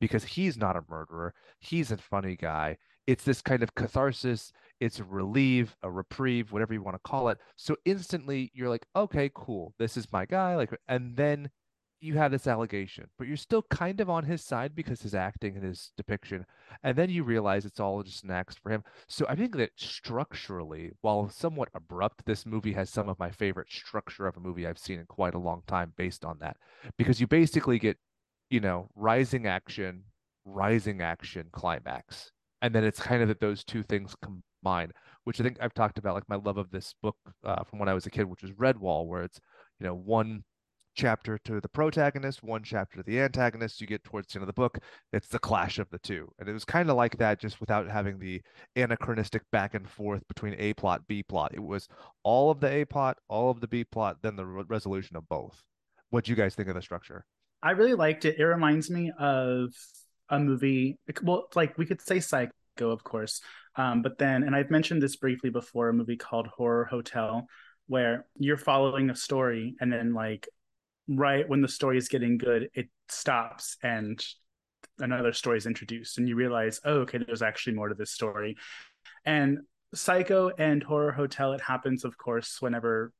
because 0.00 0.24
he's 0.24 0.56
not 0.56 0.76
a 0.76 0.84
murderer. 0.88 1.34
He's 1.60 1.90
a 1.90 1.96
funny 1.96 2.36
guy. 2.36 2.76
It's 3.06 3.24
this 3.24 3.40
kind 3.40 3.62
of 3.62 3.74
catharsis. 3.74 4.52
It's 4.80 5.00
a 5.00 5.04
relief, 5.04 5.74
a 5.82 5.90
reprieve, 5.90 6.52
whatever 6.52 6.74
you 6.74 6.82
want 6.82 6.94
to 6.94 7.10
call 7.10 7.30
it. 7.30 7.38
So 7.56 7.74
instantly 7.84 8.52
you're 8.54 8.68
like, 8.68 8.86
okay, 8.94 9.30
cool. 9.34 9.74
This 9.78 9.96
is 9.96 10.12
my 10.12 10.26
guy. 10.26 10.56
Like, 10.56 10.70
and 10.88 11.16
then 11.16 11.50
you 12.00 12.14
have 12.14 12.30
this 12.30 12.46
allegation, 12.46 13.08
but 13.18 13.26
you're 13.26 13.36
still 13.36 13.62
kind 13.62 14.00
of 14.00 14.08
on 14.08 14.24
his 14.24 14.42
side 14.42 14.74
because 14.74 15.02
his 15.02 15.14
acting 15.14 15.56
and 15.56 15.64
his 15.64 15.92
depiction. 15.96 16.46
And 16.82 16.96
then 16.96 17.10
you 17.10 17.24
realize 17.24 17.64
it's 17.64 17.80
all 17.80 18.02
just 18.02 18.24
an 18.24 18.30
act 18.30 18.58
for 18.62 18.70
him. 18.70 18.84
So 19.08 19.26
I 19.28 19.34
think 19.34 19.56
that 19.56 19.70
structurally, 19.76 20.92
while 21.00 21.28
somewhat 21.28 21.70
abrupt, 21.74 22.24
this 22.24 22.46
movie 22.46 22.72
has 22.74 22.90
some 22.90 23.08
of 23.08 23.18
my 23.18 23.30
favorite 23.30 23.70
structure 23.70 24.26
of 24.26 24.36
a 24.36 24.40
movie 24.40 24.66
I've 24.66 24.78
seen 24.78 25.00
in 25.00 25.06
quite 25.06 25.34
a 25.34 25.38
long 25.38 25.62
time 25.66 25.92
based 25.96 26.24
on 26.24 26.38
that. 26.40 26.56
Because 26.96 27.20
you 27.20 27.26
basically 27.26 27.78
get, 27.78 27.98
you 28.50 28.60
know, 28.60 28.88
rising 28.94 29.46
action, 29.46 30.04
rising 30.44 31.02
action 31.02 31.48
climax. 31.52 32.30
And 32.62 32.74
then 32.74 32.84
it's 32.84 33.00
kind 33.00 33.22
of 33.22 33.28
that 33.28 33.40
those 33.40 33.64
two 33.64 33.82
things 33.82 34.14
combine, 34.22 34.92
which 35.24 35.40
I 35.40 35.44
think 35.44 35.58
I've 35.60 35.74
talked 35.74 35.98
about, 35.98 36.14
like 36.14 36.28
my 36.28 36.36
love 36.36 36.58
of 36.58 36.70
this 36.70 36.94
book 37.02 37.16
uh, 37.44 37.64
from 37.64 37.78
when 37.78 37.88
I 37.88 37.94
was 37.94 38.06
a 38.06 38.10
kid, 38.10 38.24
which 38.24 38.42
is 38.44 38.50
Redwall, 38.52 39.06
where 39.06 39.22
it's, 39.22 39.40
you 39.80 39.86
know, 39.86 39.94
one 39.94 40.44
chapter 40.98 41.38
to 41.38 41.60
the 41.60 41.68
protagonist, 41.68 42.42
one 42.42 42.62
chapter 42.62 42.98
to 42.98 43.02
the 43.02 43.20
antagonist. 43.20 43.80
You 43.80 43.86
get 43.86 44.04
towards 44.04 44.28
the 44.28 44.38
end 44.38 44.42
of 44.42 44.48
the 44.48 44.52
book, 44.52 44.78
it's 45.12 45.28
the 45.28 45.38
clash 45.38 45.78
of 45.78 45.88
the 45.90 45.98
two. 45.98 46.30
And 46.38 46.48
it 46.48 46.52
was 46.52 46.64
kind 46.64 46.90
of 46.90 46.96
like 46.96 47.16
that, 47.18 47.40
just 47.40 47.60
without 47.60 47.88
having 47.88 48.18
the 48.18 48.42
anachronistic 48.76 49.42
back 49.52 49.74
and 49.74 49.88
forth 49.88 50.26
between 50.28 50.56
A 50.58 50.74
plot, 50.74 51.06
B 51.06 51.22
plot. 51.22 51.52
It 51.54 51.62
was 51.62 51.88
all 52.24 52.50
of 52.50 52.60
the 52.60 52.68
A 52.68 52.84
plot, 52.84 53.16
all 53.28 53.50
of 53.50 53.60
the 53.60 53.68
B 53.68 53.84
plot, 53.84 54.18
then 54.22 54.36
the 54.36 54.44
re- 54.44 54.64
resolution 54.68 55.16
of 55.16 55.28
both. 55.28 55.62
What 56.10 56.24
do 56.24 56.32
you 56.32 56.36
guys 56.36 56.54
think 56.54 56.68
of 56.68 56.74
the 56.74 56.82
structure? 56.82 57.24
I 57.62 57.70
really 57.70 57.94
liked 57.94 58.24
it. 58.24 58.38
It 58.38 58.44
reminds 58.44 58.90
me 58.90 59.12
of 59.18 59.72
a 60.28 60.38
movie. 60.38 60.98
Well, 61.22 61.48
like 61.54 61.78
we 61.78 61.86
could 61.86 62.02
say 62.02 62.20
Psycho, 62.20 62.50
of 62.80 63.04
course, 63.04 63.40
um, 63.76 64.02
but 64.02 64.18
then, 64.18 64.42
and 64.42 64.54
I've 64.54 64.70
mentioned 64.70 65.00
this 65.00 65.16
briefly 65.16 65.50
before, 65.50 65.88
a 65.88 65.94
movie 65.94 66.16
called 66.16 66.48
Horror 66.48 66.84
Hotel, 66.84 67.46
where 67.86 68.26
you're 68.36 68.56
following 68.56 69.10
a 69.10 69.16
story 69.16 69.74
and 69.80 69.92
then 69.92 70.12
like 70.12 70.48
right 71.08 71.48
when 71.48 71.62
the 71.62 71.68
story 71.68 71.98
is 71.98 72.08
getting 72.08 72.38
good, 72.38 72.68
it 72.74 72.88
stops 73.08 73.76
and 73.82 74.22
another 74.98 75.32
story 75.32 75.58
is 75.58 75.66
introduced, 75.66 76.18
and 76.18 76.28
you 76.28 76.36
realize, 76.36 76.80
oh, 76.84 77.00
okay, 77.00 77.18
there's 77.18 77.42
actually 77.42 77.74
more 77.74 77.88
to 77.88 77.94
this 77.94 78.10
story. 78.10 78.56
And 79.24 79.60
Psycho 79.94 80.50
and 80.58 80.82
Horror 80.82 81.12
Hotel, 81.12 81.52
it 81.52 81.60
happens, 81.60 82.04
of 82.04 82.16
course, 82.18 82.60
whenever 82.60 83.12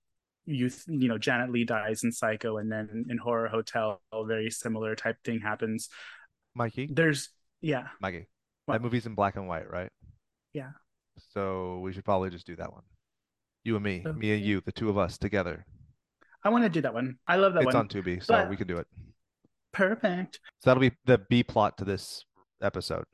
you 0.44 0.70
you 0.86 1.08
know 1.08 1.18
Janet 1.18 1.50
Leigh 1.50 1.64
dies 1.64 2.04
in 2.04 2.12
Psycho, 2.12 2.58
and 2.58 2.70
then 2.70 3.06
in 3.08 3.18
Horror 3.18 3.48
Hotel, 3.48 4.00
a 4.12 4.24
very 4.24 4.50
similar 4.50 4.94
type 4.94 5.16
thing 5.24 5.40
happens. 5.40 5.88
Mikey, 6.54 6.88
there's 6.92 7.30
yeah, 7.60 7.88
Mikey, 8.00 8.26
what? 8.66 8.74
that 8.74 8.82
movie's 8.82 9.06
in 9.06 9.14
black 9.14 9.36
and 9.36 9.48
white, 9.48 9.70
right? 9.70 9.90
Yeah. 10.52 10.70
So 11.32 11.80
we 11.80 11.92
should 11.92 12.04
probably 12.04 12.30
just 12.30 12.46
do 12.46 12.56
that 12.56 12.72
one. 12.72 12.82
You 13.64 13.74
and 13.76 13.84
me, 13.84 14.02
okay. 14.06 14.18
me 14.18 14.32
and 14.32 14.44
you, 14.44 14.62
the 14.64 14.72
two 14.72 14.88
of 14.88 14.96
us 14.96 15.18
together. 15.18 15.66
I 16.44 16.50
want 16.50 16.64
to 16.64 16.70
do 16.70 16.80
that 16.82 16.94
one. 16.94 17.16
I 17.26 17.36
love 17.36 17.54
that 17.54 17.62
it's 17.62 17.74
one. 17.74 17.86
It's 17.86 17.94
on 17.94 18.02
Tubi, 18.02 18.22
so 18.22 18.34
but... 18.34 18.50
we 18.50 18.56
can 18.56 18.66
do 18.66 18.78
it. 18.78 18.86
Perfect. 19.72 20.40
So 20.60 20.70
that'll 20.70 20.80
be 20.80 20.92
the 21.04 21.18
B 21.30 21.42
plot 21.42 21.78
to 21.78 21.84
this 21.84 22.24
episode. 22.62 23.04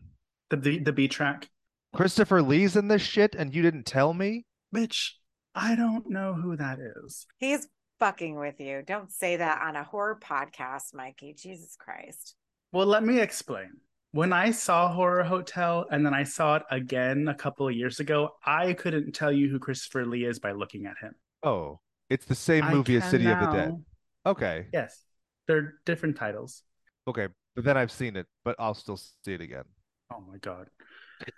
The 0.51 0.57
the, 0.57 0.79
the 0.79 0.93
B 0.93 1.09
track. 1.09 1.49
Christopher 1.95 2.43
Lee's 2.43 2.77
in 2.77 2.89
this 2.89 3.03
shit, 3.03 3.35
and 3.35 3.55
you 3.55 3.63
didn't 3.63 3.87
tell 3.87 4.15
me, 4.15 4.47
bitch. 4.75 5.11
I 5.55 5.77
don't 5.77 6.11
know 6.11 6.35
who 6.35 6.57
that 6.57 6.79
is. 6.81 7.27
He's 7.39 7.69
fucking 8.01 8.37
with 8.37 8.59
you. 8.59 8.83
Don't 8.85 9.13
say 9.13 9.37
that 9.37 9.63
on 9.63 9.77
a 9.77 9.85
horror 9.85 10.19
podcast, 10.21 10.95
Mikey. 10.95 11.35
Jesus 11.39 11.77
Christ. 11.79 12.35
Well, 12.73 12.87
let 12.87 13.05
me 13.05 13.21
explain. 13.21 13.71
When 14.11 14.33
I 14.33 14.51
saw 14.51 14.93
Horror 14.93 15.25
Hotel 15.25 15.87
and 15.91 16.05
then 16.05 16.15
I 16.15 16.23
saw 16.23 16.57
it 16.57 16.63
again 16.71 17.29
a 17.29 17.35
couple 17.35 17.69
of 17.69 17.75
years 17.75 18.01
ago, 18.01 18.31
I 18.45 18.73
couldn't 18.73 19.13
tell 19.13 19.33
you 19.33 19.49
who 19.49 19.59
Christopher 19.59 20.05
Lee 20.07 20.25
is 20.25 20.39
by 20.39 20.53
looking 20.53 20.87
at 20.87 20.99
him. 21.01 21.15
Oh, 21.43 21.81
it's 22.11 22.27
the 22.27 22.35
same 22.35 22.69
movie 22.71 22.97
as 22.97 23.09
City 23.09 23.25
now. 23.25 23.40
of 23.40 23.51
the 23.51 23.57
Dead. 23.57 23.85
Okay. 24.27 24.67
Yes. 24.73 25.05
They're 25.47 25.75
different 25.85 26.17
titles. 26.17 26.62
Okay. 27.07 27.29
But 27.55 27.64
then 27.64 27.77
I've 27.77 27.93
seen 27.93 28.17
it, 28.17 28.27
but 28.45 28.57
I'll 28.59 28.75
still 28.75 28.97
see 28.97 29.35
it 29.35 29.40
again. 29.40 29.64
Oh 30.12 30.23
my 30.29 30.38
god. 30.38 30.69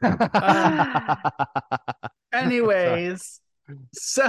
uh, 0.02 1.16
anyways, 2.32 3.40
so 3.92 4.24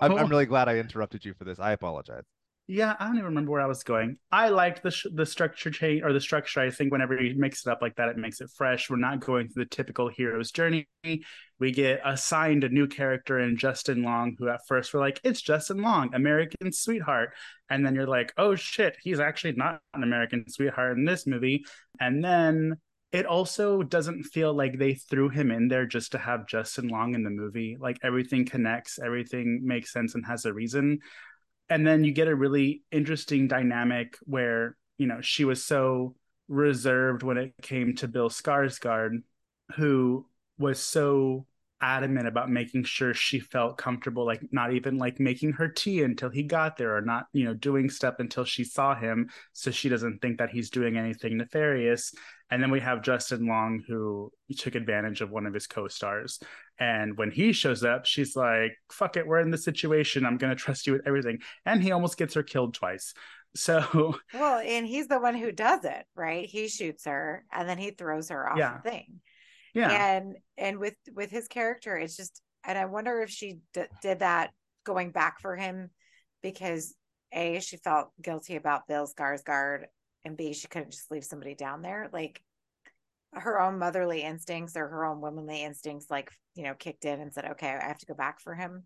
I'm, 0.00 0.12
I'm 0.12 0.28
really 0.28 0.46
glad 0.46 0.68
I 0.68 0.76
interrupted 0.76 1.24
you 1.24 1.34
for 1.34 1.44
this. 1.44 1.58
I 1.58 1.72
apologize 1.72 2.24
yeah, 2.70 2.94
I 3.00 3.06
don't 3.06 3.16
even 3.16 3.24
remember 3.24 3.50
where 3.50 3.60
I 3.60 3.66
was 3.66 3.82
going. 3.82 4.16
I 4.30 4.48
liked 4.48 4.84
the 4.84 4.92
sh- 4.92 5.08
the 5.12 5.26
structure 5.26 5.72
change 5.72 6.02
or 6.04 6.12
the 6.12 6.20
structure. 6.20 6.60
I 6.60 6.70
think 6.70 6.92
whenever 6.92 7.20
you 7.20 7.34
mix 7.36 7.66
it 7.66 7.70
up 7.70 7.82
like 7.82 7.96
that, 7.96 8.08
it 8.08 8.16
makes 8.16 8.40
it 8.40 8.48
fresh. 8.56 8.88
We're 8.88 8.96
not 8.96 9.18
going 9.18 9.48
through 9.48 9.64
the 9.64 9.70
typical 9.70 10.08
hero's 10.08 10.52
journey. 10.52 10.86
We 11.58 11.72
get 11.72 12.00
assigned 12.04 12.62
a 12.62 12.68
new 12.68 12.86
character 12.86 13.40
in 13.40 13.56
Justin 13.56 14.04
Long, 14.04 14.36
who 14.38 14.48
at 14.48 14.60
first 14.68 14.94
we're 14.94 15.00
like, 15.00 15.20
it's 15.24 15.42
Justin 15.42 15.82
Long, 15.82 16.14
American 16.14 16.70
sweetheart, 16.70 17.30
and 17.68 17.84
then 17.84 17.96
you're 17.96 18.06
like, 18.06 18.32
oh 18.36 18.54
shit, 18.54 18.96
he's 19.02 19.18
actually 19.18 19.54
not 19.54 19.80
an 19.92 20.04
American 20.04 20.44
sweetheart 20.48 20.96
in 20.96 21.04
this 21.04 21.26
movie. 21.26 21.64
And 21.98 22.22
then 22.22 22.76
it 23.10 23.26
also 23.26 23.82
doesn't 23.82 24.22
feel 24.22 24.54
like 24.54 24.78
they 24.78 24.94
threw 24.94 25.28
him 25.28 25.50
in 25.50 25.66
there 25.66 25.86
just 25.86 26.12
to 26.12 26.18
have 26.18 26.46
Justin 26.46 26.86
Long 26.86 27.16
in 27.16 27.24
the 27.24 27.30
movie. 27.30 27.76
Like 27.80 27.98
everything 28.04 28.44
connects, 28.44 29.00
everything 29.04 29.62
makes 29.64 29.92
sense 29.92 30.14
and 30.14 30.24
has 30.24 30.44
a 30.44 30.52
reason 30.52 31.00
and 31.70 31.86
then 31.86 32.04
you 32.04 32.12
get 32.12 32.28
a 32.28 32.34
really 32.34 32.82
interesting 32.90 33.48
dynamic 33.48 34.18
where 34.24 34.76
you 34.98 35.06
know 35.06 35.20
she 35.22 35.44
was 35.44 35.64
so 35.64 36.14
reserved 36.48 37.22
when 37.22 37.38
it 37.38 37.54
came 37.62 37.94
to 37.96 38.08
Bill 38.08 38.28
Skarsgård, 38.28 39.22
who 39.76 40.26
was 40.58 40.80
so 40.80 41.46
adamant 41.80 42.26
about 42.26 42.50
making 42.50 42.84
sure 42.84 43.14
she 43.14 43.40
felt 43.40 43.78
comfortable, 43.78 44.26
like 44.26 44.42
not 44.52 44.72
even 44.74 44.98
like 44.98 45.18
making 45.18 45.52
her 45.52 45.68
tea 45.68 46.02
until 46.02 46.28
he 46.28 46.42
got 46.42 46.76
there, 46.76 46.94
or 46.94 47.00
not, 47.00 47.26
you 47.32 47.44
know, 47.44 47.54
doing 47.54 47.88
stuff 47.88 48.16
until 48.18 48.44
she 48.44 48.64
saw 48.64 48.94
him, 48.94 49.30
so 49.52 49.70
she 49.70 49.88
doesn't 49.88 50.20
think 50.20 50.38
that 50.38 50.50
he's 50.50 50.68
doing 50.68 50.98
anything 50.98 51.38
nefarious. 51.38 52.12
And 52.50 52.62
then 52.62 52.70
we 52.70 52.80
have 52.80 53.02
Justin 53.02 53.46
Long, 53.46 53.82
who 53.86 54.32
took 54.56 54.74
advantage 54.74 55.20
of 55.20 55.30
one 55.30 55.46
of 55.46 55.54
his 55.54 55.66
co-stars. 55.66 56.40
And 56.78 57.16
when 57.16 57.30
he 57.30 57.52
shows 57.52 57.84
up, 57.84 58.06
she's 58.06 58.34
like, 58.34 58.72
"Fuck 58.90 59.16
it, 59.16 59.26
we're 59.26 59.40
in 59.40 59.50
this 59.50 59.64
situation. 59.64 60.26
I'm 60.26 60.38
gonna 60.38 60.56
trust 60.56 60.86
you 60.86 60.94
with 60.94 61.06
everything." 61.06 61.38
And 61.64 61.82
he 61.82 61.92
almost 61.92 62.16
gets 62.16 62.34
her 62.34 62.42
killed 62.42 62.74
twice. 62.74 63.14
So 63.56 64.14
well, 64.32 64.60
and 64.60 64.86
he's 64.86 65.08
the 65.08 65.18
one 65.18 65.34
who 65.34 65.50
does 65.50 65.84
it, 65.84 66.04
right? 66.14 66.46
He 66.48 66.68
shoots 66.68 67.04
her, 67.06 67.44
and 67.50 67.68
then 67.68 67.78
he 67.78 67.90
throws 67.90 68.28
her 68.28 68.48
off 68.48 68.56
yeah. 68.56 68.78
the 68.80 68.88
thing. 68.88 69.20
Yeah. 69.74 69.90
And 69.90 70.36
and 70.56 70.78
with 70.78 70.94
with 71.12 71.32
his 71.32 71.48
character, 71.48 71.96
it's 71.96 72.16
just, 72.16 72.40
and 72.62 72.78
I 72.78 72.84
wonder 72.84 73.22
if 73.22 73.30
she 73.30 73.58
d- 73.74 73.86
did 74.02 74.20
that 74.20 74.50
going 74.84 75.10
back 75.10 75.40
for 75.40 75.56
him 75.56 75.90
because 76.42 76.94
a 77.32 77.60
she 77.60 77.76
felt 77.76 78.10
guilty 78.20 78.56
about 78.56 78.86
Bill 78.88 79.08
Skarsgård 79.08 79.84
and 80.24 80.36
B, 80.36 80.52
she 80.52 80.68
couldn't 80.68 80.92
just 80.92 81.10
leave 81.10 81.24
somebody 81.24 81.54
down 81.54 81.82
there. 81.82 82.08
Like 82.12 82.42
her 83.32 83.60
own 83.60 83.78
motherly 83.78 84.22
instincts 84.22 84.76
or 84.76 84.88
her 84.88 85.04
own 85.04 85.20
womanly 85.20 85.62
instincts, 85.62 86.10
like, 86.10 86.32
you 86.54 86.64
know, 86.64 86.74
kicked 86.74 87.04
in 87.04 87.20
and 87.20 87.32
said, 87.32 87.44
okay, 87.52 87.68
I 87.68 87.86
have 87.86 87.98
to 87.98 88.06
go 88.06 88.14
back 88.14 88.40
for 88.40 88.54
him. 88.54 88.84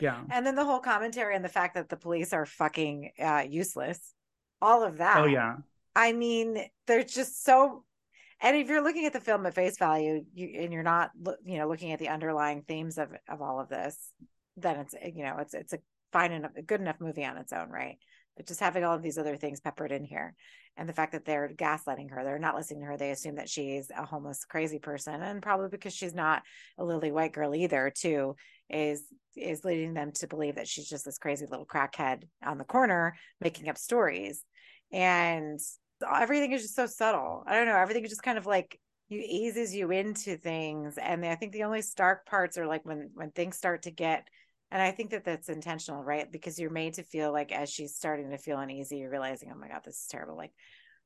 Yeah. 0.00 0.22
And 0.30 0.46
then 0.46 0.54
the 0.54 0.64
whole 0.64 0.80
commentary 0.80 1.34
and 1.34 1.44
the 1.44 1.48
fact 1.48 1.74
that 1.74 1.88
the 1.88 1.96
police 1.96 2.32
are 2.32 2.46
fucking 2.46 3.10
uh, 3.18 3.44
useless, 3.48 4.14
all 4.60 4.84
of 4.84 4.98
that. 4.98 5.18
Oh, 5.18 5.26
yeah. 5.26 5.56
I 5.96 6.12
mean, 6.12 6.64
they're 6.86 7.02
just 7.02 7.44
so. 7.44 7.84
And 8.40 8.56
if 8.56 8.68
you're 8.68 8.84
looking 8.84 9.06
at 9.06 9.12
the 9.12 9.20
film 9.20 9.46
at 9.46 9.54
face 9.54 9.78
value, 9.78 10.24
you 10.32 10.60
and 10.60 10.72
you're 10.72 10.84
not, 10.84 11.10
you 11.44 11.58
know, 11.58 11.66
looking 11.66 11.90
at 11.90 11.98
the 11.98 12.08
underlying 12.08 12.62
themes 12.62 12.98
of 12.98 13.08
of 13.28 13.42
all 13.42 13.58
of 13.58 13.68
this, 13.68 14.12
then 14.56 14.76
it's 14.76 14.94
you 15.16 15.24
know 15.24 15.38
it's 15.38 15.54
it's 15.54 15.72
a 15.72 15.78
fine 16.12 16.30
enough, 16.30 16.52
a 16.56 16.62
good 16.62 16.80
enough 16.80 17.00
movie 17.00 17.24
on 17.24 17.36
its 17.36 17.52
own, 17.52 17.68
right? 17.68 17.98
Just 18.46 18.60
having 18.60 18.84
all 18.84 18.94
of 18.94 19.02
these 19.02 19.18
other 19.18 19.36
things 19.36 19.60
peppered 19.60 19.92
in 19.92 20.04
here, 20.04 20.34
and 20.76 20.88
the 20.88 20.92
fact 20.92 21.12
that 21.12 21.24
they're 21.24 21.48
gaslighting 21.48 22.10
her 22.10 22.24
they're 22.24 22.38
not 22.38 22.54
listening 22.54 22.80
to 22.80 22.86
her 22.86 22.96
they 22.96 23.10
assume 23.10 23.34
that 23.34 23.48
she's 23.48 23.90
a 23.96 24.04
homeless 24.04 24.44
crazy 24.44 24.78
person 24.78 25.20
and 25.20 25.42
probably 25.42 25.68
because 25.68 25.92
she's 25.92 26.14
not 26.14 26.42
a 26.78 26.84
lily 26.84 27.10
white 27.10 27.32
girl 27.32 27.54
either 27.54 27.92
too 27.94 28.36
is 28.70 29.04
is 29.36 29.64
leading 29.64 29.94
them 29.94 30.12
to 30.12 30.26
believe 30.26 30.56
that 30.56 30.68
she's 30.68 30.88
just 30.88 31.04
this 31.04 31.18
crazy 31.18 31.46
little 31.50 31.66
crackhead 31.66 32.24
on 32.44 32.58
the 32.58 32.64
corner 32.64 33.16
making 33.40 33.68
up 33.68 33.78
stories. 33.78 34.44
And 34.92 35.60
everything 36.14 36.52
is 36.52 36.62
just 36.62 36.76
so 36.76 36.86
subtle. 36.86 37.44
I 37.46 37.54
don't 37.54 37.66
know 37.66 37.76
everything 37.76 38.04
is 38.04 38.10
just 38.10 38.22
kind 38.22 38.38
of 38.38 38.46
like 38.46 38.78
you 39.08 39.22
eases 39.24 39.74
you 39.74 39.90
into 39.90 40.36
things. 40.36 40.98
And 40.98 41.24
i 41.24 41.34
think 41.34 41.52
the 41.52 41.64
only 41.64 41.82
stark 41.82 42.26
parts 42.26 42.58
are 42.58 42.66
like 42.66 42.84
when 42.84 43.10
when 43.14 43.30
things 43.30 43.56
start 43.56 43.82
to 43.82 43.90
get 43.90 44.28
and 44.70 44.82
I 44.82 44.90
think 44.90 45.10
that 45.10 45.24
that's 45.24 45.48
intentional, 45.48 46.02
right? 46.02 46.30
Because 46.30 46.58
you're 46.58 46.70
made 46.70 46.94
to 46.94 47.02
feel 47.02 47.32
like 47.32 47.52
as 47.52 47.70
she's 47.70 47.94
starting 47.94 48.30
to 48.30 48.38
feel 48.38 48.58
uneasy, 48.58 48.98
you're 48.98 49.10
realizing, 49.10 49.50
oh 49.52 49.58
my 49.58 49.68
God, 49.68 49.80
this 49.84 50.02
is 50.02 50.06
terrible. 50.08 50.36
Like 50.36 50.52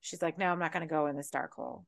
she's 0.01 0.23
like, 0.23 0.39
no, 0.39 0.47
I'm 0.47 0.59
not 0.59 0.73
going 0.73 0.87
to 0.87 0.93
go 0.93 1.07
in 1.07 1.17
this 1.17 1.31
dark 1.31 1.55
hole. 1.55 1.85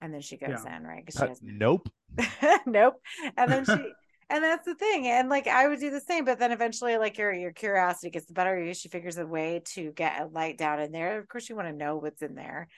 And 0.00 0.12
then 0.12 0.20
she 0.20 0.36
goes 0.36 0.60
yeah. 0.64 0.76
in, 0.76 0.84
right? 0.84 1.04
Because 1.04 1.20
she 1.20 1.28
has 1.28 1.40
nope, 1.42 1.88
nope. 2.66 3.00
And 3.36 3.50
then 3.50 3.64
she, 3.64 3.72
and 4.30 4.44
that's 4.44 4.66
the 4.66 4.74
thing. 4.74 5.06
And 5.08 5.28
like 5.28 5.46
I 5.46 5.66
would 5.66 5.80
do 5.80 5.90
the 5.90 6.00
same, 6.00 6.24
but 6.24 6.38
then 6.38 6.52
eventually, 6.52 6.98
like 6.98 7.16
your 7.16 7.32
your 7.32 7.52
curiosity 7.52 8.10
gets 8.10 8.26
the 8.26 8.34
better 8.34 8.56
of 8.56 8.66
you. 8.66 8.74
She 8.74 8.88
figures 8.88 9.16
a 9.16 9.26
way 9.26 9.62
to 9.74 9.92
get 9.92 10.20
a 10.20 10.26
light 10.26 10.58
down 10.58 10.80
in 10.80 10.92
there. 10.92 11.18
Of 11.18 11.28
course, 11.28 11.48
you 11.48 11.56
want 11.56 11.68
to 11.68 11.74
know 11.74 11.96
what's 11.96 12.22
in 12.22 12.34
there. 12.34 12.68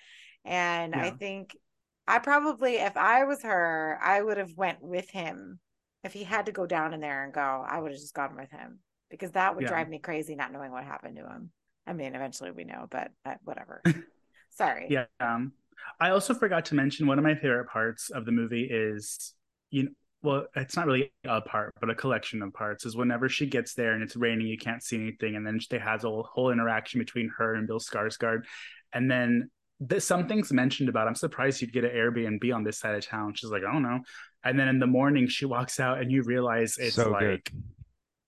And 0.45 0.95
yeah. 0.97 1.03
I 1.03 1.11
think 1.11 1.57
I 2.07 2.21
probably, 2.21 2.77
if 2.77 2.97
I 2.97 3.25
was 3.25 3.43
her, 3.43 3.99
I 4.03 4.23
would 4.23 4.39
have 4.39 4.57
went 4.57 4.81
with 4.81 5.11
him. 5.11 5.59
If 6.05 6.13
he 6.13 6.25
had 6.25 6.47
to 6.47 6.53
go 6.53 6.67
down 6.67 6.95
in 6.95 7.01
there 7.01 7.25
and 7.25 7.33
go, 7.33 7.65
I 7.69 7.81
would 7.81 7.91
have 7.93 8.01
just 8.01 8.15
gone 8.15 8.37
with 8.37 8.51
him 8.51 8.79
because 9.11 9.33
that 9.33 9.55
would 9.55 9.63
Yeah. 9.65 9.69
drive 9.69 9.89
me 9.89 9.99
crazy 9.99 10.35
not 10.35 10.53
knowing 10.53 10.71
what 10.71 10.85
happened 10.85 11.17
to 11.17 11.27
him. 11.27 11.51
I 11.87 11.93
mean, 11.93 12.15
eventually 12.15 12.51
we 12.51 12.65
know, 12.65 12.87
but 12.91 13.11
uh, 13.25 13.35
whatever. 13.45 13.83
Sorry. 14.51 14.87
Yeah. 14.91 15.07
Um, 15.21 15.53
I 16.01 16.11
also 16.11 16.35
forgot 16.35 16.67
to 16.67 16.75
mention 16.75 17.07
one 17.07 17.19
of 17.19 17.25
my 17.25 17.35
favorite 17.35 17.69
parts 17.69 18.11
of 18.11 18.25
the 18.25 18.33
movie 18.33 18.69
is 18.71 19.35
you 19.71 19.85
know, 19.85 19.91
well, 20.21 20.47
it's 20.57 20.75
not 20.77 20.87
really 20.87 21.13
a 21.25 21.41
part, 21.41 21.73
but 21.81 21.91
a 21.91 21.95
collection 21.95 22.43
of 22.43 22.53
parts 22.53 22.85
is 22.85 22.97
whenever 22.97 23.29
she 23.29 23.47
gets 23.47 23.75
there 23.75 23.93
and 23.93 24.03
it's 24.03 24.17
raining, 24.17 24.49
you 24.49 24.59
can't 24.59 24.83
see 24.83 24.97
anything, 24.97 25.37
and 25.37 25.47
then 25.47 25.61
they 25.71 25.79
has 25.79 26.03
a 26.03 26.09
whole, 26.09 26.29
whole 26.33 26.51
interaction 26.51 26.99
between 26.99 27.31
her 27.39 27.55
and 27.55 27.69
Bill 27.69 27.79
Skarsgård, 27.79 28.41
and 28.93 29.09
then 29.09 29.49
th- 29.89 30.03
something's 30.03 30.53
mentioned 30.53 30.89
about 30.89 31.07
I'm 31.07 31.15
surprised 31.15 31.61
you'd 31.61 31.73
get 31.73 31.85
an 31.85 31.93
Airbnb 31.93 32.53
on 32.53 32.65
this 32.65 32.81
side 32.81 32.97
of 32.97 33.07
town. 33.07 33.35
She's 33.35 33.51
like, 33.51 33.63
I 33.63 33.73
don't 33.73 33.85
know, 33.85 34.01
and 34.45 34.59
then 34.59 34.69
in 34.69 34.79
the 34.79 34.87
morning 34.87 35.29
she 35.29 35.45
walks 35.47 35.81
out 35.81 36.01
and 36.01 36.11
you 36.13 36.23
realize 36.23 36.77
it's 36.79 36.95
So 36.95 37.11
like 37.11 37.19
good. 37.19 37.43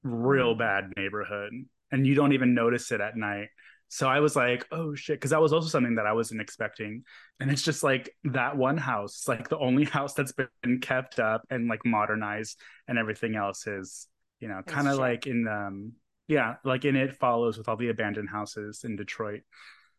real 0.02 0.54
bad 0.54 0.92
neighborhood, 0.96 1.52
and 1.92 2.06
you 2.06 2.14
don't 2.14 2.32
even 2.32 2.54
notice 2.54 2.92
it 2.92 3.00
at 3.00 3.16
night. 3.16 3.48
So 3.88 4.08
I 4.08 4.20
was 4.20 4.36
like, 4.36 4.66
oh 4.70 4.94
shit, 4.94 5.16
because 5.16 5.30
that 5.32 5.40
was 5.40 5.52
also 5.52 5.68
something 5.68 5.96
that 5.96 6.06
I 6.06 6.12
wasn't 6.12 6.40
expecting. 6.40 7.02
And 7.40 7.50
it's 7.50 7.62
just 7.62 7.82
like 7.82 8.14
that 8.24 8.56
one 8.56 8.76
house, 8.76 9.24
like 9.26 9.48
the 9.48 9.58
only 9.58 9.84
house 9.98 10.14
that's 10.14 10.32
been 10.62 10.80
kept 10.80 11.18
up 11.18 11.42
and 11.50 11.68
like 11.68 11.84
modernized, 11.84 12.60
and 12.88 12.98
everything 12.98 13.34
else 13.36 13.66
is, 13.66 14.06
you 14.40 14.48
know, 14.48 14.62
kind 14.66 14.88
of 14.88 14.98
like 14.98 15.26
in 15.26 15.46
um 15.48 15.92
yeah, 16.28 16.56
like 16.64 16.84
in 16.84 16.94
it 16.94 17.16
follows 17.16 17.58
with 17.58 17.68
all 17.68 17.76
the 17.76 17.88
abandoned 17.88 18.28
houses 18.30 18.82
in 18.84 18.94
Detroit. 18.96 19.40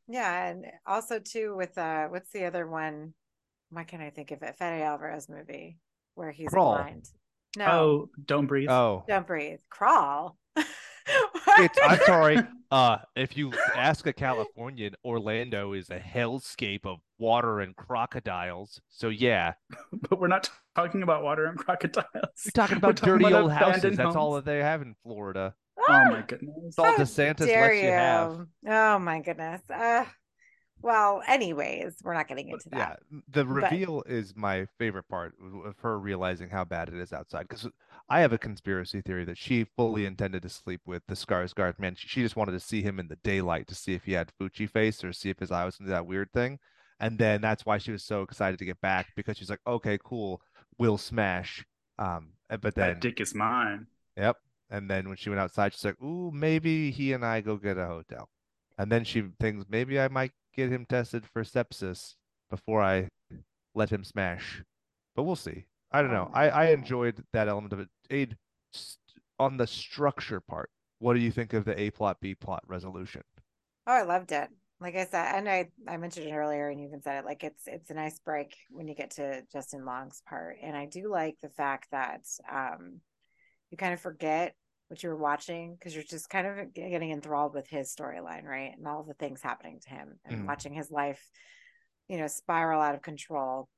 Yeah, 0.08 0.48
and 0.48 0.66
also 0.86 1.20
too 1.20 1.56
with 1.56 1.78
uh 1.78 2.08
what's 2.08 2.32
the 2.32 2.46
other 2.46 2.68
one? 2.68 3.14
Why 3.70 3.84
can't 3.84 4.04
I 4.04 4.10
think 4.10 4.32
of 4.32 4.44
it? 4.44 4.58
Fede 4.58 4.82
Alvarez 4.84 5.30
movie 5.30 5.78
where 6.16 6.32
he's 6.32 6.50
Crawl. 6.50 6.76
blind. 6.76 7.10
No, 7.58 7.66
Oh, 7.66 8.10
don't 8.26 8.46
breathe. 8.48 8.70
Oh, 8.70 9.04
don't 9.08 9.28
breathe. 9.28 9.60
Crawl. 9.70 10.38
it's, 10.56 11.80
I'm 11.84 12.00
sorry. 12.06 12.38
Uh, 12.72 13.00
if 13.18 13.36
you 13.36 13.52
ask 13.76 14.08
a 14.08 14.14
Californian, 14.14 14.96
Orlando 15.04 15.74
is 15.74 15.90
a 15.90 16.00
hellscape 16.00 16.86
of 16.86 17.00
water 17.20 17.60
and 17.60 17.76
crocodiles. 17.76 18.80
So 18.88 19.10
yeah, 19.10 19.56
but 20.10 20.22
we're 20.22 20.30
not 20.30 20.50
talking 20.74 21.04
about 21.04 21.22
water 21.22 21.48
and 21.48 21.58
crocodiles. 21.60 22.06
We're 22.16 22.52
talking 22.54 22.80
We're 22.80 22.92
about 22.92 22.96
dirty 22.96 23.26
about 23.26 23.42
old 23.42 23.52
houses. 23.52 23.80
abandoned 23.84 23.98
That's 23.98 24.16
all 24.16 24.36
that 24.36 24.46
they 24.46 24.60
have 24.60 24.82
in 24.82 24.96
Florida. 25.04 25.54
Oh 25.78 26.06
my 26.12 26.24
goodness. 26.26 26.56
It's 26.68 26.80
all 26.80 26.86
How 26.86 26.96
DeSantis 26.96 27.46
dare 27.46 27.74
lets 27.74 27.84
you 27.84 27.90
have. 27.90 28.48
Oh 28.68 29.00
my 29.00 29.20
goodness. 29.20 29.62
Uh, 29.70 30.06
well, 30.82 31.22
anyways, 31.28 31.96
we're 32.04 32.14
not 32.14 32.28
getting 32.28 32.50
into 32.50 32.70
But 32.70 32.78
that. 32.78 33.00
Yeah, 33.12 33.20
the 33.30 33.46
But- 33.46 33.54
reveal 33.54 34.04
is 34.06 34.36
my 34.36 34.66
favorite 34.78 35.08
part 35.08 35.36
of- 35.42 35.66
of 35.66 35.80
her 35.80 36.00
realizing 36.00 36.50
how 36.50 36.64
bad 36.64 36.90
it 36.90 36.96
is 36.96 37.12
outside. 37.14 37.48
Because 37.48 37.68
I 38.10 38.20
have 38.22 38.34
a 38.34 38.38
conspiracy 38.38 39.02
theory 39.02 39.24
that 39.26 39.38
she 39.38 39.64
fully 39.64 40.06
intended 40.06 40.42
to 40.44 40.50
sleep 40.50 40.82
with 40.86 41.04
the 41.08 41.16
Skarsgård 41.16 41.80
man. 41.80 41.96
She, 41.96 42.08
she 42.08 42.22
just 42.22 42.36
wanted 42.36 42.52
to 42.54 42.60
see 42.60 42.82
him 42.82 43.00
in 43.00 43.08
the 43.08 43.16
daylight 43.18 43.68
to 43.68 43.76
see 43.76 43.94
if 43.94 44.04
he 44.06 44.14
had 44.14 44.32
Fuji 44.38 44.68
face 44.68 45.04
or 45.04 45.14
see 45.14 45.30
if 45.30 45.40
his 45.40 45.52
eye 45.52 45.66
was 45.66 45.80
into 45.80 45.92
that 45.92 46.06
weird 46.06 46.32
thing. 46.34 46.60
And 47.00 47.18
then 47.18 47.42
that's 47.42 47.66
why 47.66 47.78
she 47.80 47.92
was 47.92 48.04
so 48.04 48.22
excited 48.22 48.60
to 48.60 48.66
get 48.66 48.80
back 48.82 49.08
because 49.16 49.38
she's 49.38 49.50
like, 49.50 49.62
okay, 49.66 49.98
cool, 50.04 50.42
we'll 50.78 50.98
smash. 51.00 51.66
Um, 51.98 52.34
but 52.50 52.76
then, 52.76 52.90
That 52.94 53.00
dick 53.02 53.20
is 53.22 53.34
mine. 53.34 53.88
yep. 54.18 54.38
And 54.70 54.90
then 54.90 55.08
when 55.08 55.18
she 55.18 55.30
went 55.30 55.40
outside, 55.40 55.74
she's 55.74 55.84
like, 55.84 56.02
ooh, 56.02 56.32
maybe 56.32 56.92
he 56.92 57.12
and 57.14 57.26
I 57.26 57.42
go 57.42 57.58
get 57.58 57.78
a 57.78 57.88
hotel. 57.88 58.30
And 58.78 58.92
then 58.92 59.04
she 59.04 59.24
thinks 59.40 59.66
maybe 59.70 60.00
I 60.00 60.08
might 60.08 60.32
get 60.56 60.72
him 60.72 60.86
tested 60.86 61.26
for 61.26 61.44
sepsis 61.44 62.16
before 62.50 62.82
I 62.82 63.10
let 63.74 63.90
him 63.90 64.04
smash. 64.04 64.64
But 65.16 65.24
we'll 65.24 65.36
see. 65.36 65.66
I 65.92 66.02
don't 66.02 66.12
know. 66.12 66.32
I, 66.34 66.50
I 66.50 66.66
enjoyed 66.68 67.24
that 67.34 67.48
element 67.48 67.74
of 67.74 67.80
it. 67.80 67.90
Aid, 68.10 68.38
on 69.40 69.58
the 69.58 69.68
structure 69.68 70.40
part, 70.40 70.70
what 71.00 71.14
do 71.14 71.20
you 71.20 71.32
think 71.32 71.54
of 71.54 71.66
the 71.66 71.80
A 71.80 71.90
plot, 71.90 72.18
B 72.22 72.36
plot 72.36 72.64
resolution? 72.68 73.24
Oh, 73.88 73.94
I 73.94 74.04
loved 74.04 74.32
it. 74.32 74.50
Like 74.80 74.96
I 74.96 75.06
said, 75.06 75.36
and 75.36 75.48
I 75.48 75.68
I 75.88 75.98
mentioned 75.98 76.28
it 76.28 76.34
earlier, 76.34 76.70
and 76.70 76.80
you 76.80 76.88
even 76.88 77.02
said 77.04 77.20
it. 77.20 77.26
Like 77.26 77.44
it's 77.44 77.64
it's 77.68 77.92
a 77.92 77.94
nice 77.94 78.20
break 78.20 78.56
when 78.72 78.88
you 78.88 78.96
get 78.96 79.12
to 79.12 79.44
Justin 79.52 79.86
Long's 79.86 80.24
part, 80.28 80.58
and 80.64 80.76
I 80.76 80.88
do 80.88 81.10
like 81.10 81.36
the 81.42 81.50
fact 81.50 81.88
that 81.92 82.22
um 82.52 83.02
you 83.70 83.78
kind 83.78 83.94
of 83.94 84.02
forget 84.02 84.56
what 84.92 85.02
you 85.02 85.08
were 85.10 85.16
watching 85.16 85.74
because 85.74 85.96
you're 85.96 86.04
just 86.04 86.30
kind 86.30 86.46
of 86.46 86.74
getting 86.74 87.12
enthralled 87.12 87.54
with 87.54 87.66
his 87.70 87.96
storyline, 87.96 88.44
right, 88.44 88.74
and 88.78 88.86
all 88.86 89.04
the 89.04 89.14
things 89.14 89.42
happening 89.42 89.80
to 89.80 89.90
him, 89.90 90.20
and 90.26 90.36
Mhm. 90.36 90.48
watching 90.48 90.74
his 90.74 90.92
life, 90.92 91.26
you 92.10 92.18
know, 92.18 92.28
spiral 92.28 92.82
out 92.82 92.94
of 92.94 93.02
control. 93.02 93.70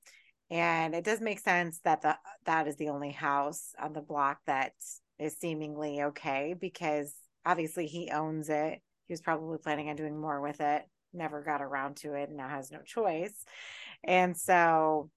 And 0.50 0.96
it 0.96 1.04
does 1.04 1.22
make 1.22 1.40
sense 1.40 1.80
that 1.82 2.02
the 2.02 2.18
that 2.46 2.68
is 2.68 2.78
the 2.78 2.90
only 2.90 3.12
house 3.12 3.76
on 3.80 3.94
the 3.94 4.02
block 4.02 4.40
that 4.48 4.74
is 5.20 5.38
seemingly 5.38 6.02
okay 6.02 6.56
because 6.60 7.16
obviously 7.46 7.86
he 7.86 8.10
owns 8.10 8.50
it. 8.50 8.82
He 9.08 9.14
was 9.14 9.22
probably 9.22 9.60
planning 9.60 9.90
on 9.90 9.96
doing 9.96 10.20
more 10.20 10.42
with 10.42 10.62
it, 10.62 10.84
never 11.14 11.44
got 11.44 11.62
around 11.62 11.98
to 11.98 12.16
it, 12.16 12.30
and 12.30 12.38
now 12.38 12.50
has 12.50 12.72
no 12.72 12.82
choice. 12.82 13.46
And 14.04 14.36
so 14.36 15.12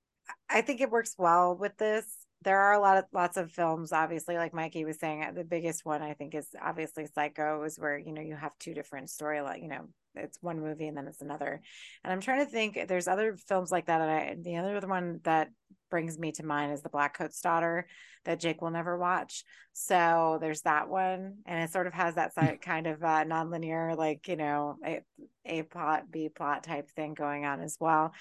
I 0.51 0.61
think 0.61 0.83
it 0.83 0.91
works 0.91 1.15
well 1.17 1.57
with 1.57 1.77
this. 1.79 2.26
There 2.47 2.61
are 2.61 2.75
a 2.75 2.81
lot 2.81 2.97
of 2.97 3.07
lots 3.13 3.37
of 3.37 3.51
films, 3.51 3.93
obviously, 3.93 4.37
like 4.37 4.55
Mikey 4.55 4.85
was 4.85 5.01
saying. 5.01 5.27
The 5.35 5.43
biggest 5.43 5.85
one 5.85 6.01
I 6.01 6.15
think 6.15 6.33
is 6.33 6.47
obviously 6.63 7.05
Psycho, 7.13 7.65
is 7.65 7.77
where 7.77 7.99
you 7.99 8.13
know 8.13 8.23
you 8.23 8.37
have 8.37 8.53
two 8.61 8.73
different 8.73 9.09
storyline. 9.09 9.63
You 9.63 9.69
know, 9.69 9.89
it's 10.15 10.39
one 10.41 10.61
movie 10.61 10.87
and 10.87 10.97
then 10.97 11.09
it's 11.09 11.21
another. 11.21 11.61
And 12.05 12.13
I'm 12.13 12.21
trying 12.21 12.45
to 12.45 12.51
think. 12.51 12.79
There's 12.87 13.09
other 13.09 13.37
films 13.49 13.73
like 13.73 13.87
that. 13.87 14.01
And 14.01 14.11
I, 14.11 14.37
the 14.41 14.57
other 14.59 14.87
one 14.87 15.19
that 15.25 15.49
brings 15.91 16.21
me 16.21 16.31
to 16.33 16.47
mind 16.47 16.73
is 16.73 16.83
The 16.83 16.89
Blackcoat's 16.89 17.41
Daughter 17.41 17.89
that 18.27 18.39
Jake 18.39 18.63
will 18.63 18.71
never 18.71 18.97
watch. 18.97 19.43
So 19.73 20.39
there's 20.41 20.63
that 20.63 20.89
one, 20.89 21.39
and 21.47 21.63
it 21.65 21.73
sort 21.73 21.89
of 21.89 21.95
has 21.95 22.15
that 22.15 22.33
side 22.33 22.61
kind 22.63 22.87
of 22.87 23.03
uh, 23.03 23.25
nonlinear, 23.25 23.97
like 23.97 24.29
you 24.29 24.37
know, 24.37 24.77
a, 24.87 25.01
a 25.45 25.63
plot, 25.63 26.13
B 26.13 26.29
plot 26.29 26.63
type 26.63 26.91
thing 26.93 27.15
going 27.15 27.45
on 27.45 27.61
as 27.61 27.77
well. 27.81 28.13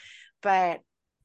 But 0.41 0.81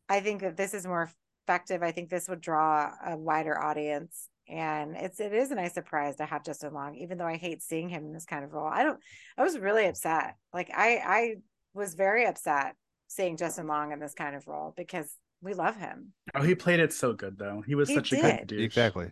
I 0.07 0.21
think 0.21 0.43
that 0.43 0.59
this 0.59 0.75
is 0.75 0.87
more 0.87 1.11
effective. 1.51 1.83
I 1.83 1.91
think 1.93 2.09
this 2.11 2.29
would 2.29 2.41
draw 2.41 2.91
a 3.05 3.17
wider 3.17 3.61
audience. 3.61 4.29
And 4.49 4.97
it's 4.97 5.21
it 5.21 5.33
is 5.33 5.51
a 5.51 5.55
nice 5.55 5.75
surprise 5.75 6.17
to 6.17 6.27
have 6.27 6.45
Justin 6.45 6.75
Long, 6.75 6.97
even 6.97 7.19
though 7.19 7.27
I 7.27 7.37
hate 7.37 7.63
seeing 7.63 7.89
him 7.89 8.05
in 8.07 8.13
this 8.13 8.25
kind 8.25 8.45
of 8.45 8.53
role. 8.53 8.67
I 8.67 8.83
don't 8.83 8.99
I 9.39 9.43
was 9.45 9.59
really 9.59 9.87
upset. 9.87 10.35
Like 10.53 10.71
I 10.75 10.97
I 11.05 11.35
was 11.73 11.95
very 11.95 12.27
upset 12.27 12.75
seeing 13.07 13.37
Justin 13.37 13.69
Long 13.69 13.93
in 13.93 14.01
this 14.01 14.15
kind 14.15 14.35
of 14.35 14.47
role 14.49 14.75
because 14.77 15.13
we 15.41 15.55
love 15.55 15.77
him. 15.77 16.13
Oh, 16.35 16.43
he 16.43 16.55
played 16.55 16.81
it 16.81 16.93
so 16.93 17.13
good 17.13 17.39
though. 17.39 17.63
He 17.65 17.77
was 17.77 17.89
He 17.89 17.95
such 17.95 18.13
a 18.13 18.17
good 18.17 18.47
dude. 18.49 18.61
Exactly. 18.61 19.11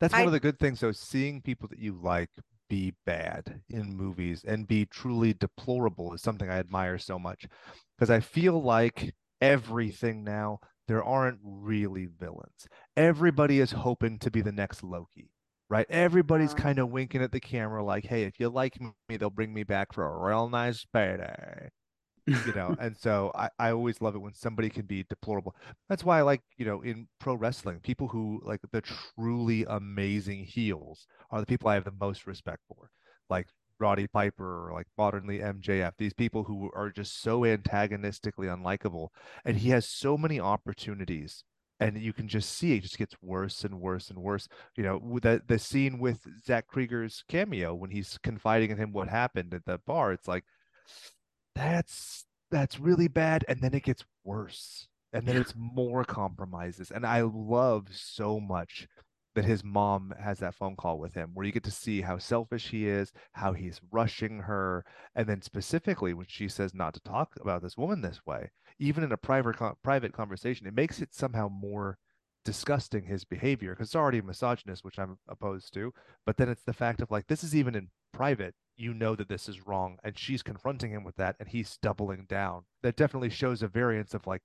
That's 0.00 0.12
one 0.12 0.22
I- 0.22 0.26
of 0.26 0.32
the 0.32 0.40
good 0.40 0.58
things, 0.58 0.80
though, 0.80 0.92
seeing 0.92 1.40
people 1.40 1.68
that 1.68 1.78
you 1.78 1.98
like 2.02 2.28
be 2.68 2.94
bad 3.06 3.62
in 3.70 3.96
movies 3.96 4.44
and 4.46 4.66
be 4.66 4.84
truly 4.86 5.32
deplorable 5.34 6.12
is 6.12 6.20
something 6.20 6.50
I 6.50 6.58
admire 6.58 6.98
so 6.98 7.18
much. 7.18 7.46
Because 7.96 8.10
I 8.10 8.20
feel 8.20 8.60
like 8.60 9.14
everything 9.40 10.24
now, 10.24 10.58
there 10.88 11.02
aren't 11.04 11.38
really 11.42 12.06
villains. 12.06 12.68
Everybody 12.96 13.60
is 13.60 13.72
hoping 13.72 14.18
to 14.20 14.30
be 14.30 14.40
the 14.42 14.52
next 14.52 14.82
Loki, 14.82 15.30
right? 15.70 15.86
Everybody's 15.88 16.52
uh-huh. 16.52 16.58
Yeah. 16.58 16.62
kind 16.62 16.78
of 16.78 16.90
winking 16.90 17.22
at 17.22 17.32
the 17.32 17.40
camera, 17.40 17.84
like, 17.84 18.04
hey, 18.06 18.24
if 18.24 18.38
you 18.40 18.48
like 18.48 18.80
me, 18.80 19.16
they'll 19.16 19.30
bring 19.30 19.54
me 19.54 19.64
back 19.64 19.92
for 19.92 20.06
a 20.06 20.26
real 20.28 20.48
nice 20.48 20.84
payday 20.92 21.70
you 22.42 22.52
know 22.52 22.74
and 22.78 22.96
so 22.96 23.30
I, 23.34 23.48
I 23.58 23.70
always 23.70 24.00
love 24.00 24.14
it 24.14 24.20
when 24.20 24.34
somebody 24.34 24.70
can 24.70 24.86
be 24.86 25.04
deplorable 25.08 25.54
that's 25.88 26.04
why 26.04 26.18
i 26.18 26.22
like 26.22 26.42
you 26.56 26.64
know 26.66 26.82
in 26.82 27.08
pro 27.18 27.34
wrestling 27.34 27.80
people 27.80 28.08
who 28.08 28.40
like 28.44 28.60
the 28.72 28.82
truly 28.82 29.64
amazing 29.68 30.44
heels 30.44 31.06
are 31.30 31.40
the 31.40 31.46
people 31.46 31.68
i 31.68 31.74
have 31.74 31.84
the 31.84 31.92
most 32.00 32.26
respect 32.26 32.60
for 32.68 32.90
like 33.30 33.48
roddy 33.80 34.06
piper 34.06 34.68
or 34.68 34.72
like 34.72 34.86
modernly 34.96 35.38
mjf 35.40 35.92
these 35.98 36.14
people 36.14 36.44
who 36.44 36.70
are 36.74 36.90
just 36.90 37.20
so 37.22 37.44
antagonistically 37.44 38.46
unlikable 38.46 39.08
and 39.44 39.58
he 39.58 39.70
has 39.70 39.86
so 39.88 40.16
many 40.16 40.38
opportunities 40.40 41.44
and 41.80 41.98
you 42.00 42.12
can 42.12 42.28
just 42.28 42.50
see 42.50 42.76
it 42.76 42.82
just 42.82 42.98
gets 42.98 43.16
worse 43.20 43.64
and 43.64 43.80
worse 43.80 44.10
and 44.10 44.18
worse 44.18 44.48
you 44.76 44.82
know 44.84 45.18
the, 45.22 45.42
the 45.46 45.58
scene 45.58 45.98
with 45.98 46.20
zach 46.44 46.66
cregger's 46.72 47.24
cameo 47.28 47.74
when 47.74 47.90
he's 47.90 48.18
confiding 48.22 48.70
in 48.70 48.76
him 48.78 48.92
what 48.92 49.08
happened 49.08 49.52
at 49.52 49.64
the 49.64 49.78
bar 49.86 50.12
it's 50.12 50.28
like 50.28 50.44
that's 51.54 52.24
that's 52.50 52.78
really 52.78 53.08
bad 53.08 53.44
and 53.48 53.60
then 53.60 53.74
it 53.74 53.82
gets 53.82 54.04
worse 54.24 54.88
and 55.12 55.26
then 55.26 55.36
Yeah. 55.36 55.40
it's 55.40 55.54
more 55.56 56.04
compromises 56.04 56.90
and 56.90 57.06
i 57.06 57.20
love 57.22 57.88
so 57.92 58.40
much 58.40 58.86
that 59.34 59.44
his 59.44 59.64
mom 59.64 60.14
has 60.20 60.38
that 60.38 60.54
phone 60.54 60.76
call 60.76 60.98
with 60.98 61.14
him 61.14 61.30
where 61.34 61.46
you 61.46 61.52
get 61.52 61.64
to 61.64 61.70
see 61.70 62.00
how 62.00 62.18
selfish 62.18 62.68
he 62.70 62.86
is 62.86 63.12
how 63.32 63.52
he's 63.52 63.80
rushing 63.90 64.40
her 64.40 64.84
and 65.14 65.28
then 65.28 65.42
specifically 65.42 66.14
when 66.14 66.26
she 66.28 66.48
says 66.48 66.74
not 66.74 66.94
to 66.94 67.00
talk 67.00 67.34
about 67.40 67.62
this 67.62 67.76
woman 67.76 68.00
this 68.00 68.20
way 68.26 68.50
even 68.78 69.04
in 69.04 69.12
a 69.12 69.16
private 69.16 69.56
private 69.82 70.12
conversation 70.12 70.66
it 70.66 70.74
makes 70.74 71.00
it 71.00 71.14
somehow 71.14 71.48
more 71.48 71.98
disgusting 72.44 73.04
his 73.04 73.24
behavior 73.24 73.72
because 73.72 73.88
it's 73.88 73.96
already 73.96 74.20
misogynist 74.20 74.84
which 74.84 74.98
i'm 74.98 75.16
opposed 75.28 75.72
to 75.72 75.92
but 76.26 76.36
then 76.36 76.48
it's 76.48 76.64
the 76.64 76.72
fact 76.72 77.00
of 77.00 77.10
like 77.10 77.26
this 77.26 77.42
is 77.42 77.54
even 77.54 77.74
in 77.74 77.88
private 78.12 78.54
you 78.76 78.94
know 78.94 79.14
that 79.14 79.28
this 79.28 79.48
is 79.48 79.66
wrong 79.66 79.98
and 80.04 80.18
she's 80.18 80.42
confronting 80.42 80.90
him 80.90 81.04
with 81.04 81.16
that 81.16 81.36
and 81.38 81.48
he's 81.48 81.78
doubling 81.78 82.26
down. 82.28 82.64
That 82.82 82.96
definitely 82.96 83.30
shows 83.30 83.62
a 83.62 83.68
variance 83.68 84.14
of 84.14 84.26
like 84.26 84.42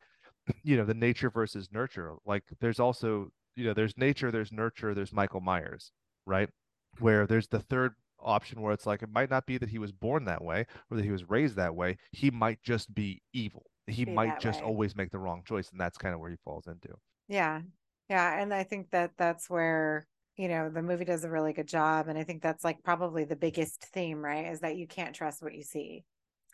you 0.64 0.78
know 0.78 0.86
the 0.86 0.94
nature 0.94 1.30
versus 1.30 1.70
nurture. 1.72 2.16
Like 2.26 2.44
there's 2.60 2.80
also 2.80 3.30
you 3.56 3.66
know 3.66 3.74
there's 3.74 3.98
nature 3.98 4.32
there's 4.32 4.52
nurture 4.52 4.94
there's 4.94 5.14
michael 5.14 5.42
myers 5.42 5.92
right 6.26 6.50
where 7.00 7.26
there's 7.28 7.48
the 7.48 7.60
third 7.60 7.94
option 8.20 8.62
where 8.62 8.74
it's 8.74 8.86
like 8.86 9.02
it 9.02 9.10
might 9.12 9.30
not 9.30 9.46
be 9.46 9.58
that 9.58 9.70
he 9.70 9.80
was 9.80 9.92
born 9.92 10.26
that 10.26 10.44
way 10.44 10.66
or 10.92 10.98
that 10.98 11.06
he 11.06 11.12
was 11.12 11.30
raised 11.30 11.56
that 11.56 11.76
way 11.76 11.98
he 12.12 12.30
might 12.32 12.62
just 12.64 12.94
be 12.94 13.22
evil 13.34 13.66
he 13.88 14.06
Be 14.06 14.12
might 14.16 14.38
just 14.38 14.62
way. 14.62 14.64
always 14.64 14.96
make 14.96 15.12
the 15.12 15.20
wrong 15.20 15.42
choice 15.46 15.70
and 15.72 15.80
that's 15.80 15.98
kind 15.98 16.14
of 16.14 16.20
where 16.20 16.30
he 16.30 16.38
falls 16.44 16.68
into 16.68 16.90
Yeah. 17.28 17.62
Yeah. 18.10 18.42
And 18.42 18.54
I 18.54 18.64
think 18.64 18.92
that 18.92 19.12
that's 19.18 19.50
where, 19.50 20.08
you 20.36 20.48
know, 20.48 20.70
the 20.70 20.82
movie 20.82 21.06
does 21.06 21.24
a 21.24 21.30
really 21.30 21.54
good 21.54 21.68
job. 21.68 22.08
And 22.08 22.18
I 22.18 22.24
think 22.24 22.42
that's 22.42 22.64
like 22.64 22.84
probably 22.84 23.24
the 23.24 23.36
biggest 23.36 23.84
theme, 23.86 24.24
right? 24.24 24.46
Is 24.48 24.62
that 24.62 24.78
you 24.78 24.88
can't 24.88 25.16
trust 25.16 25.42
what 25.44 25.54
you 25.54 25.64
see. 25.64 26.06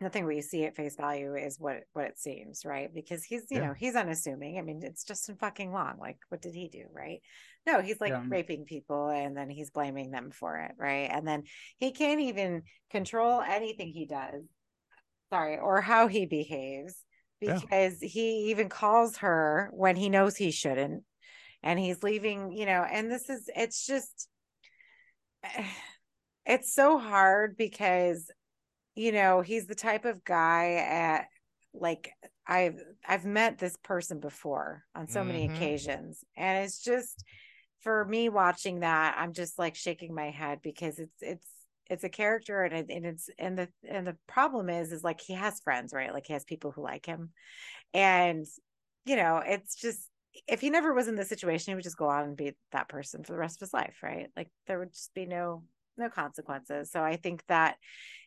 Nothing 0.01 0.29
you 0.29 0.41
see 0.41 0.65
at 0.65 0.75
face 0.75 0.95
value 0.97 1.35
is 1.35 1.57
what 1.59 1.83
what 1.93 2.05
it 2.05 2.19
seems, 2.19 2.65
right? 2.65 2.93
Because 2.93 3.23
he's, 3.23 3.49
you 3.49 3.59
Yeah. 3.59 3.67
know, 3.67 3.73
he's 3.73 3.95
unassuming. 3.95 4.57
I 4.57 4.61
mean, 4.61 4.81
it's 4.83 5.05
Justin 5.05 5.37
fucking 5.37 5.71
Long. 5.71 5.97
Like, 5.99 6.17
what 6.29 6.41
did 6.41 6.53
he 6.53 6.67
do, 6.67 6.83
right? 6.93 7.21
No, 7.65 7.81
he's 7.81 8.01
like 8.01 8.11
Yeah. 8.11 8.23
raping 8.29 8.65
people 8.65 9.07
and 9.09 9.37
then 9.37 9.49
he's 9.49 9.69
blaming 9.69 10.11
them 10.11 10.31
for 10.31 10.57
it, 10.57 10.71
right? 10.77 11.09
And 11.11 11.25
then 11.25 11.43
he 11.77 11.91
can't 11.91 12.19
even 12.19 12.63
control 12.91 13.41
anything 13.41 13.87
he 13.89 14.05
does. 14.05 14.43
Sorry, 15.31 15.57
or 15.57 15.81
how 15.81 16.07
he 16.07 16.25
behaves 16.25 16.95
Yeah. 17.41 17.59
because 17.59 17.99
he 17.99 18.49
even 18.51 18.69
calls 18.69 19.17
her 19.17 19.69
when 19.73 19.95
he 19.95 20.09
knows 20.09 20.35
he 20.35 20.51
shouldn't 20.51 21.03
and 21.63 21.79
he's 21.79 22.03
leaving 22.03 22.51
you 22.51 22.65
know 22.65 22.83
and 22.89 23.11
this 23.11 23.29
is 23.29 23.49
it's 23.55 23.85
just 23.85 24.29
it's 26.45 26.73
so 26.73 26.97
hard 26.97 27.57
because 27.57 28.29
you 28.95 29.11
know 29.11 29.41
he's 29.41 29.67
the 29.67 29.75
type 29.75 30.05
of 30.05 30.23
guy 30.23 30.75
at 30.75 31.27
like 31.73 32.11
i've 32.47 32.81
i've 33.07 33.25
met 33.25 33.57
this 33.57 33.75
person 33.83 34.19
before 34.19 34.83
on 34.95 35.07
so 35.07 35.23
many 35.23 35.43
Mhm. 35.43 35.49
occasions 35.55 36.23
and 36.37 36.65
it's 36.65 36.79
just 36.81 37.23
for 37.81 38.05
me 38.05 38.29
watching 38.29 38.79
that 38.79 39.15
i'm 39.19 39.33
just 39.33 39.59
like 39.59 39.75
shaking 39.75 40.13
my 40.13 40.29
head 40.29 40.59
because 40.63 40.99
it's 40.99 41.21
it's 41.21 41.47
it's 41.87 42.03
a 42.03 42.09
character 42.09 42.63
and, 42.63 42.73
it, 42.73 42.85
and 42.89 43.05
it's 43.05 43.29
and 43.37 43.57
the 43.57 43.69
and 43.87 44.07
the 44.07 44.17
problem 44.27 44.69
is 44.69 44.91
is 44.91 45.03
like 45.03 45.21
he 45.21 45.33
has 45.33 45.59
friends 45.59 45.93
right? 45.93 46.11
Like 46.11 46.25
he 46.25 46.33
has 46.33 46.43
people 46.43 46.71
who 46.71 46.81
like 46.81 47.05
him 47.05 47.29
and 47.93 48.45
you 49.05 49.15
know 49.15 49.41
it's 49.45 49.75
just 49.75 50.09
if 50.47 50.61
he 50.61 50.69
never 50.69 50.93
was 50.93 51.07
in 51.07 51.15
this 51.15 51.29
situation 51.29 51.71
he 51.71 51.75
would 51.75 51.83
just 51.83 51.97
go 51.97 52.09
on 52.09 52.23
and 52.25 52.37
be 52.37 52.53
that 52.71 52.89
person 52.89 53.23
for 53.23 53.33
the 53.33 53.37
rest 53.39 53.57
of 53.57 53.61
his 53.61 53.73
life 53.73 53.97
right? 54.03 54.29
Like 54.35 54.49
there 54.67 54.79
would 54.79 54.93
just 54.93 55.13
be 55.13 55.25
no 55.25 55.63
no 55.97 56.09
consequences. 56.09 56.91
So 56.91 57.03
i 57.03 57.15
think 57.17 57.43
that 57.47 57.77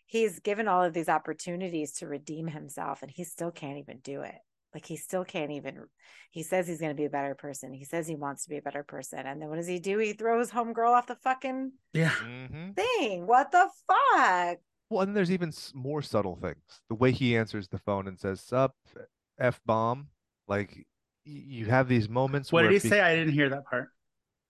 he's 0.09 0.41
given 0.41 0.67
all 0.67 0.83
of 0.83 0.93
these 0.93 1.09
opportunities 1.09 1.93
to 1.93 2.07
redeem 2.09 2.49
himself 2.49 3.03
and 3.03 3.11
he 3.11 3.23
still 3.25 3.51
can't 3.53 3.79
even 3.79 3.99
do 4.03 4.23
it 4.23 4.35
like 4.75 4.85
he 4.85 4.97
still 4.97 5.25
can't 5.25 5.51
even 5.53 5.85
he 6.31 6.43
says 6.43 6.67
he's 6.67 6.81
going 6.81 6.91
to 6.91 6.97
be 7.01 7.05
a 7.05 7.11
better 7.11 7.35
person 7.35 7.73
he 7.73 7.85
says 7.85 8.07
he 8.09 8.17
wants 8.17 8.43
to 8.45 8.51
be 8.51 8.57
a 8.59 8.63
better 8.63 8.83
person 8.83 9.21
and 9.21 9.41
then 9.41 9.49
what 9.49 9.57
does 9.57 9.67
he 9.67 9.79
do 9.79 9.99
he 9.99 10.13
throws 10.13 10.51
homegirl 10.51 10.91
off 10.91 11.07
the 11.07 11.15
fucking 11.17 11.73
Yeah. 11.93 12.11
mm-hmm. 12.11 12.73
thing 12.73 13.27
what 13.27 13.51
the 13.53 13.69
fuck 13.87 14.59
well 14.91 15.03
and 15.03 15.15
there's 15.17 15.31
even 15.31 15.53
more 15.75 16.03
subtle 16.03 16.37
things 16.37 16.59
the 16.89 16.95
way 16.97 17.13
he 17.13 17.37
answers 17.37 17.69
the 17.69 17.79
phone 17.79 18.09
and 18.09 18.19
says 18.19 18.41
sup 18.41 18.75
f 19.39 19.61
bomb 19.65 20.09
like 20.49 20.87
you 21.25 21.67
have 21.67 21.89
these 21.89 22.09
moments 22.09 22.51
What 22.51 22.63
where 22.65 22.71
did 22.73 22.83
he 22.83 22.89
be- 22.89 22.91
say? 22.91 23.01
I 23.01 23.15
didn't 23.15 23.35
hear 23.35 23.51
that 23.51 23.67
part. 23.67 23.89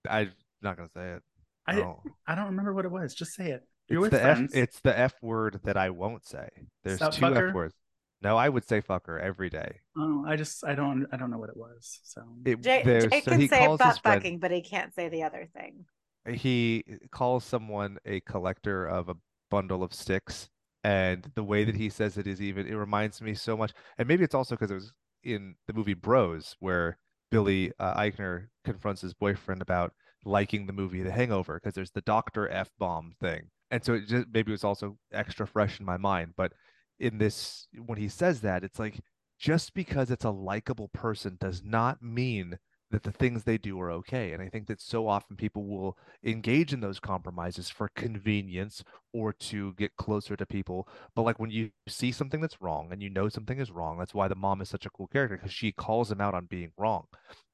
i'm 0.09 0.31
not 0.61 0.77
gonna 0.77 0.89
say 0.95 1.11
it 1.11 1.23
I 1.67 1.75
No. 1.75 2.01
I 2.25 2.33
don't 2.35 2.45
remember 2.47 2.73
what 2.73 2.85
it 2.85 2.91
was. 2.91 3.13
Just 3.13 3.33
say 3.35 3.51
it. 3.51 3.61
You're 3.89 4.05
it's 4.05 4.11
with 4.13 4.21
the 4.21 4.23
F, 4.25 4.49
it's 4.53 4.79
the 4.81 4.97
F 4.97 5.13
word 5.21 5.59
that 5.63 5.77
I 5.77 5.89
won't 5.89 6.25
say. 6.25 6.49
There's 6.83 6.99
Sup, 6.99 7.13
two 7.13 7.21
fucker? 7.21 7.49
F 7.49 7.55
words. 7.55 7.73
No, 8.21 8.35
I 8.35 8.49
would 8.49 8.67
say 8.67 8.81
fucker 8.81 9.19
every 9.19 9.49
day. 9.49 9.79
oh, 9.97 10.25
I 10.27 10.35
just 10.35 10.65
I 10.65 10.75
don't 10.75 11.07
I 11.11 11.17
don't 11.17 11.31
know 11.31 11.37
what 11.39 11.49
it 11.49 11.57
was. 11.57 11.99
So 12.03 12.21
It, 12.45 12.61
jake, 12.61 12.83
there's- 12.85 13.05
jake 13.09 13.23
so 13.23 13.31
can 13.31 13.39
he 13.39 13.47
say 13.47 13.65
calls 13.65 13.79
his 13.79 13.87
butt 13.87 14.01
friend- 14.01 14.21
fucking 14.21 14.39
but 14.39 14.51
he 14.51 14.61
can't 14.61 14.93
say 14.93 15.09
the 15.09 15.23
other 15.23 15.47
thing 15.53 15.85
he 16.27 16.83
calls 17.11 17.43
someone 17.45 17.97
a 18.05 18.19
collector 18.21 18.85
of 18.85 19.09
a 19.09 19.15
bundle 19.49 19.83
of 19.83 19.93
sticks 19.93 20.49
and 20.83 21.31
the 21.35 21.43
way 21.43 21.63
that 21.63 21.75
he 21.75 21.89
says 21.89 22.17
it 22.17 22.27
is 22.27 22.41
even 22.41 22.67
it 22.67 22.75
reminds 22.75 23.21
me 23.21 23.33
so 23.33 23.55
much 23.57 23.71
and 23.97 24.07
maybe 24.07 24.23
it's 24.23 24.35
also 24.35 24.55
because 24.55 24.69
it 24.69 24.75
was 24.75 24.91
in 25.23 25.55
the 25.65 25.73
movie 25.73 25.93
bros 25.93 26.55
where 26.59 26.97
billy 27.31 27.71
uh, 27.79 27.95
eichner 27.99 28.47
confronts 28.65 29.01
his 29.01 29.13
boyfriend 29.13 29.61
about 29.61 29.93
liking 30.25 30.67
the 30.67 30.73
movie 30.73 31.01
the 31.01 31.11
hangover 31.11 31.55
because 31.55 31.73
there's 31.73 31.91
the 31.91 32.01
dr 32.01 32.49
f-bomb 32.49 33.13
thing 33.21 33.49
and 33.71 33.83
so 33.83 33.93
it 33.93 34.07
just 34.07 34.27
maybe 34.33 34.51
it 34.51 34.53
was 34.53 34.63
also 34.63 34.97
extra 35.11 35.47
fresh 35.47 35.79
in 35.79 35.85
my 35.85 35.97
mind 35.97 36.33
but 36.35 36.53
in 36.99 37.17
this 37.17 37.67
when 37.85 37.97
he 37.97 38.07
says 38.07 38.41
that 38.41 38.63
it's 38.63 38.79
like 38.79 38.99
just 39.39 39.73
because 39.73 40.11
it's 40.11 40.25
a 40.25 40.31
likable 40.31 40.89
person 40.89 41.37
does 41.39 41.63
not 41.63 42.01
mean 42.01 42.57
that 42.91 43.03
the 43.03 43.11
things 43.11 43.43
they 43.43 43.57
do 43.57 43.79
are 43.79 43.91
okay 43.91 44.33
and 44.33 44.41
i 44.41 44.49
think 44.49 44.67
that 44.67 44.81
so 44.81 45.07
often 45.07 45.35
people 45.35 45.65
will 45.65 45.97
engage 46.23 46.73
in 46.73 46.79
those 46.81 46.99
compromises 46.99 47.69
for 47.69 47.89
convenience 47.95 48.83
or 49.13 49.33
to 49.33 49.73
get 49.73 49.95
closer 49.95 50.35
to 50.35 50.45
people. 50.45 50.87
But 51.15 51.23
like 51.23 51.39
when 51.39 51.49
you 51.49 51.71
see 51.87 52.11
something 52.11 52.41
that's 52.41 52.61
wrong 52.61 52.89
and 52.91 53.01
you 53.01 53.09
know 53.09 53.29
something 53.29 53.59
is 53.59 53.71
wrong, 53.71 53.97
that's 53.97 54.13
why 54.13 54.27
the 54.27 54.35
mom 54.35 54.61
is 54.61 54.69
such 54.69 54.85
a 54.85 54.89
cool 54.89 55.07
character 55.07 55.37
because 55.37 55.53
she 55.53 55.71
calls 55.71 56.11
him 56.11 56.21
out 56.21 56.33
on 56.33 56.45
being 56.45 56.71
wrong. 56.77 57.07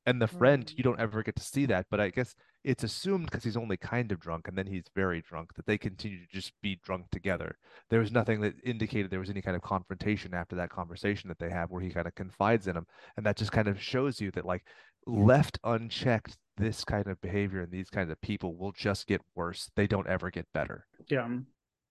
And 0.07 0.21
the 0.21 0.27
friend, 0.27 0.65
Mm. 0.65 0.77
you 0.77 0.83
don't 0.83 0.99
ever 0.99 1.23
get 1.23 1.35
to 1.35 1.43
see 1.43 1.65
that, 1.65 1.87
but 1.89 1.99
I 1.99 2.09
guess 2.09 2.35
it's 2.63 2.83
assumed 2.83 3.25
because 3.25 3.43
he's 3.43 3.57
only 3.57 3.77
kind 3.77 4.11
of 4.11 4.19
drunk 4.19 4.47
and 4.47 4.57
then 4.57 4.67
he's 4.67 4.85
very 4.95 5.21
drunk 5.21 5.53
that 5.55 5.65
they 5.65 5.77
continue 5.79 6.19
to 6.19 6.27
just 6.31 6.53
be 6.61 6.79
drunk 6.83 7.09
together. 7.11 7.57
There 7.89 7.99
was 7.99 8.11
nothing 8.11 8.41
that 8.41 8.53
indicated 8.63 9.09
there 9.09 9.19
was 9.19 9.29
any 9.31 9.41
kind 9.41 9.55
of 9.55 9.63
confrontation 9.63 10.33
after 10.33 10.55
that 10.57 10.69
conversation 10.69 11.27
that 11.29 11.39
they 11.39 11.49
have 11.49 11.71
where 11.71 11.81
he 11.81 11.89
kind 11.89 12.05
of 12.07 12.13
confides 12.15 12.67
in 12.67 12.75
him. 12.77 12.85
And 13.17 13.25
that 13.25 13.35
just 13.37 13.51
kind 13.51 13.67
of 13.67 13.81
shows 13.81 14.21
you 14.21 14.29
that 14.31 14.45
like 14.45 14.63
left 15.07 15.57
unchecked, 15.63 16.37
this 16.57 16.83
kind 16.85 17.07
of 17.07 17.19
behavior 17.21 17.61
and 17.61 17.71
these 17.71 17.89
kinds 17.89 18.11
of 18.11 18.21
people 18.21 18.55
will 18.55 18.71
just 18.73 19.07
get 19.07 19.21
worse. 19.35 19.71
They 19.75 19.87
don't 19.87 20.07
ever 20.07 20.29
get 20.29 20.45
better. 20.53 20.85
yeah, 21.09 21.27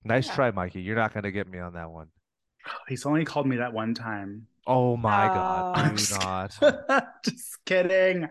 Nice 0.04 0.28
Yeah. 0.28 0.34
try, 0.34 0.50
Mikey. 0.52 0.82
You're 0.82 0.96
not 0.96 1.12
going 1.14 1.24
to 1.24 1.32
get 1.32 1.48
me 1.48 1.58
on 1.58 1.72
that 1.74 1.90
one. 1.90 2.08
he's 2.88 3.04
only 3.06 3.24
called 3.24 3.46
me 3.46 3.56
that 3.56 3.72
one 3.72 3.92
time. 3.94 4.46
Oh 4.66 4.96
my 4.96 5.28
Oh. 5.30 5.34
God. 5.34 6.50
Do 6.60 6.66
not. 6.88 7.06
just 7.24 7.58
kidding. 7.66 8.28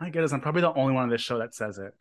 My 0.00 0.10
goodness, 0.10 0.32
I'm 0.32 0.40
probably 0.40 0.62
the 0.62 0.72
only 0.74 0.94
one 0.94 1.04
on 1.04 1.08
this 1.10 1.20
show 1.20 1.38
that 1.38 1.54
says 1.54 1.78
it. 1.78 1.92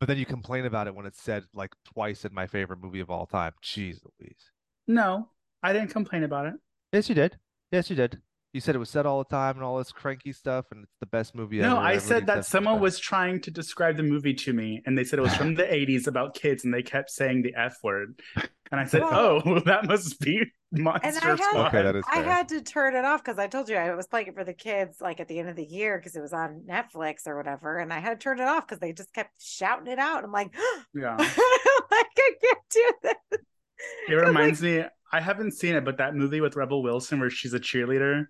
But 0.00 0.06
then 0.08 0.18
you 0.18 0.26
complain 0.26 0.64
about 0.66 0.86
it 0.86 0.94
when 0.94 1.06
it's 1.06 1.22
said 1.22 1.44
like 1.54 1.72
twice 1.94 2.24
in 2.24 2.34
my 2.34 2.46
favorite 2.46 2.80
movie 2.82 3.00
of 3.00 3.10
all 3.10 3.26
time. 3.26 3.52
Jeez 3.62 3.98
Louise. 4.20 4.50
No, 4.88 5.28
I 5.62 5.72
didn't 5.72 5.90
complain 5.90 6.24
about 6.24 6.46
it. 6.46 6.54
Yes, 6.92 7.08
you 7.08 7.14
did. 7.14 7.38
Yes, 7.70 7.88
you 7.90 7.96
did. 7.96 8.20
You 8.52 8.60
said 8.60 8.76
it 8.76 8.78
was 8.78 8.90
said 8.90 9.04
all 9.06 9.18
the 9.18 9.28
time 9.28 9.56
and 9.56 9.64
all 9.64 9.78
this 9.78 9.90
cranky 9.90 10.32
stuff, 10.32 10.66
and 10.70 10.84
it's 10.84 10.94
the 11.00 11.06
best 11.06 11.34
movie 11.34 11.60
ever. 11.60 11.70
No, 11.70 11.76
I 11.76 11.98
said 11.98 12.26
that 12.26 12.44
someone 12.46 12.80
was 12.80 13.00
trying 13.00 13.40
to 13.42 13.50
describe 13.50 13.96
the 13.96 14.04
movie 14.04 14.34
to 14.34 14.52
me, 14.52 14.80
and 14.86 14.96
they 14.96 15.02
said 15.02 15.18
it 15.18 15.22
was 15.22 15.34
from 15.34 15.54
the 15.56 15.64
80s 15.64 16.06
about 16.06 16.34
kids, 16.36 16.64
and 16.64 16.72
they 16.72 16.82
kept 16.82 17.10
saying 17.10 17.42
the 17.42 17.54
F 17.56 17.78
word. 17.82 18.20
And 18.70 18.80
I 18.80 18.84
said, 18.84 19.02
oh, 19.02 19.42
Well- 19.44 19.56
oh, 19.56 19.60
that 19.60 19.86
must 19.86 20.18
be 20.20 20.42
Monster 20.72 21.20
had- 21.20 21.38
Squad. 21.38 21.68
Okay, 21.68 21.82
that 21.82 21.96
is 21.96 22.04
I 22.12 22.18
had 22.18 22.48
to 22.48 22.60
turn 22.60 22.96
it 22.96 23.04
off 23.04 23.22
because 23.22 23.38
I 23.38 23.46
told 23.46 23.68
you 23.68 23.76
I 23.76 23.94
was 23.94 24.06
playing 24.06 24.28
it 24.28 24.34
for 24.34 24.44
the 24.44 24.54
kids 24.54 24.98
like 25.00 25.20
at 25.20 25.28
the 25.28 25.38
end 25.38 25.48
of 25.48 25.56
the 25.56 25.64
year 25.64 25.98
because 25.98 26.16
it 26.16 26.20
was 26.20 26.32
on 26.32 26.64
Netflix 26.68 27.26
or 27.26 27.36
whatever, 27.36 27.78
and 27.78 27.92
I 27.92 28.00
had 28.00 28.18
to 28.20 28.24
turn 28.24 28.40
it 28.40 28.48
off 28.48 28.66
because 28.66 28.80
they 28.80 28.92
just 28.92 29.12
kept 29.12 29.30
shouting 29.40 29.92
it 29.92 29.98
out. 29.98 30.24
I'm 30.24 30.32
like, 30.32 30.54
Yeah. 30.94 31.16
like 31.18 31.30
I 31.90 32.32
can't 32.42 32.58
do 32.70 32.92
this. 33.02 33.40
It 34.08 34.14
reminds 34.14 34.62
me, 34.62 34.84
I 35.12 35.20
haven't 35.20 35.52
seen 35.52 35.76
it, 35.76 35.84
but 35.84 35.98
that 35.98 36.14
movie 36.14 36.40
with 36.40 36.56
Rebel 36.56 36.82
Wilson 36.82 37.20
where 37.20 37.30
she's 37.30 37.54
a 37.54 37.60
cheerleader 37.60 38.24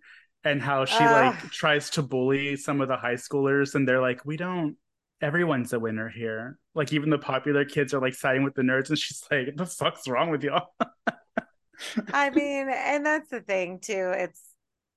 and 0.45 0.61
how 0.61 0.85
she 0.85 1.03
like 1.03 1.39
tries 1.51 1.91
to 1.91 2.03
bully 2.03 2.57
some 2.57 2.81
of 2.81 2.89
the 2.89 2.97
high 2.97 3.15
schoolers, 3.15 3.75
and 3.75 3.89
they're 3.89 4.01
like, 4.01 4.25
we 4.27 4.37
don't. 4.37 4.77
Everyone's 5.21 5.73
a 5.73 5.81
winner 5.81 6.09
here. 6.09 6.59
Like 6.75 6.93
even 6.93 7.11
the 7.11 7.19
popular 7.19 7.65
kids 7.65 7.95
are 7.95 8.01
like 8.01 8.15
siding 8.15 8.43
with 8.43 8.55
the 8.55 8.63
nerds, 8.63 8.89
and 8.91 8.99
she's 8.99 9.23
like, 9.31 9.57
the 9.57 9.67
fuck's 9.67 10.09
wrong 10.09 10.31
with 10.31 10.43
y'all?" 10.43 10.75
I 12.13 12.31
mean, 12.31 12.69
and 12.71 13.05
that's 13.05 13.29
the 13.31 13.41
thing 13.41 13.79
too. 13.81 14.13
It's 14.17 14.41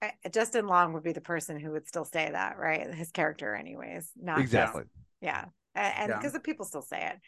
eh, 0.02 0.12
Justin 0.32 0.68
Long 0.68 0.94
would 0.94 1.04
be 1.04 1.12
the 1.14 1.22
person 1.22 1.60
who 1.60 1.72
would 1.72 1.88
still 1.88 2.06
say 2.06 2.30
that, 2.32 2.58
right? 2.58 2.94
His 2.94 3.12
character, 3.12 3.56
anyways. 3.56 4.12
Not 4.16 4.38
just- 4.38 4.46
exactly. 4.46 4.84
yeah 5.22 5.46
and 5.76 5.94
and 5.98 6.10
Yeah. 6.10 6.18
because 6.18 6.34
the 6.34 6.40
people 6.40 6.66
still 6.66 6.82
say 6.82 7.06
it 7.06 7.20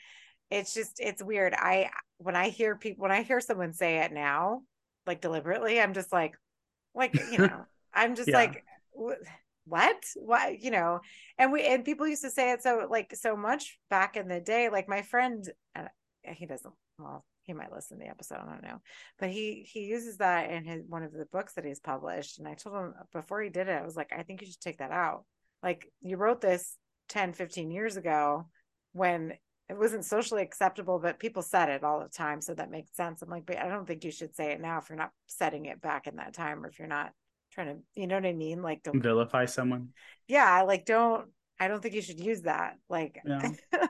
it's 0.51 0.73
just 0.73 0.99
it's 0.99 1.21
weird 1.21 1.53
i 1.53 1.91
when 2.17 2.35
i 2.35 2.49
hear 2.49 2.75
people 2.75 3.03
when 3.03 3.11
i 3.11 3.21
hear 3.21 3.39
someone 3.39 3.71
say 3.73 3.99
it 3.99 4.11
now 4.11 4.61
like 5.05 5.21
deliberately 5.21 5.79
i'm 5.79 5.93
just 5.93 6.11
like 6.11 6.33
like 6.95 7.13
you 7.31 7.37
know 7.47 7.65
i'm 7.93 8.15
just 8.15 8.27
Yeah. 8.27 8.37
like 8.37 8.63
"Wh- 8.99 9.21
what? 9.69 10.03
What 10.15 10.61
you 10.61 10.71
know 10.71 10.99
and 11.37 11.51
we 11.51 11.65
and 11.65 11.85
people 11.85 12.07
used 12.07 12.23
to 12.23 12.29
say 12.29 12.51
it 12.51 12.61
so 12.61 12.87
like 12.89 13.15
so 13.15 13.35
much 13.35 13.79
back 13.89 14.17
in 14.17 14.27
the 14.27 14.39
day 14.39 14.69
like 14.69 14.89
my 14.89 15.01
friend 15.01 15.49
uh, 15.75 15.83
he 16.23 16.45
doesn't 16.45 16.73
well 16.97 17.25
he 17.43 17.53
might 17.53 17.71
listen 17.71 17.97
to 17.97 18.03
the 18.03 18.09
episode 18.09 18.35
i 18.35 18.45
don't 18.45 18.63
know 18.63 18.81
but 19.17 19.29
he 19.29 19.67
he 19.71 19.85
uses 19.85 20.17
that 20.17 20.51
in 20.51 20.65
his 20.65 20.83
one 20.87 21.03
of 21.03 21.11
the 21.11 21.25
books 21.31 21.53
that 21.53 21.65
he's 21.65 21.79
published 21.79 22.39
and 22.39 22.47
i 22.47 22.53
told 22.53 22.75
him 22.75 22.93
before 23.13 23.41
he 23.41 23.49
did 23.49 23.67
it 23.67 23.81
i 23.81 23.85
was 23.85 23.95
like 23.95 24.11
i 24.15 24.23
think 24.23 24.41
you 24.41 24.47
should 24.47 24.61
take 24.61 24.77
that 24.77 24.91
out. 24.91 25.23
Like 25.61 25.91
you 26.01 26.15
wrote 26.15 26.41
this 26.41 26.77
10 27.09 27.33
15 27.33 27.71
years 27.71 27.97
ago 27.97 28.47
when 28.93 29.33
it 29.67 29.77
wasn't 29.77 30.05
socially 30.05 30.41
acceptable 30.41 30.99
but 30.99 31.19
people 31.19 31.41
said 31.41 31.69
it 31.69 31.83
all 31.83 31.99
the 31.99 32.07
time 32.07 32.41
so 32.41 32.53
that 32.53 32.71
makes 32.71 32.95
sense. 32.95 33.21
I'm 33.21 33.29
like 33.29 33.45
but 33.45 33.57
i 33.57 33.67
don't 33.67 33.85
think 33.85 34.03
you 34.03 34.11
should 34.11 34.35
say 34.35 34.51
it 34.51 34.61
now 34.61 34.77
if 34.77 34.89
you're 34.89 34.97
not 34.97 35.11
setting 35.27 35.65
it 35.65 35.81
back 35.81 36.07
in 36.07 36.15
that 36.15 36.33
time 36.33 36.63
or 36.63 36.69
if 36.69 36.79
you're 36.79 36.87
not 36.87 37.11
trying 37.51 37.67
to, 37.67 37.81
you 37.95 38.07
know 38.07 38.15
what 38.15 38.25
I 38.25 38.33
mean? 38.33 38.61
Like, 38.61 38.83
don't 38.83 39.01
vilify 39.01 39.45
someone. 39.45 39.89
Yeah, 40.27 40.61
like 40.63 40.85
don't. 40.85 41.29
I 41.61 41.67
don't 41.67 41.81
think 41.81 41.93
you 41.93 42.01
should 42.01 42.19
use 42.21 42.43
that. 42.43 42.77
Like, 42.89 43.19
Yeah. 43.25 43.51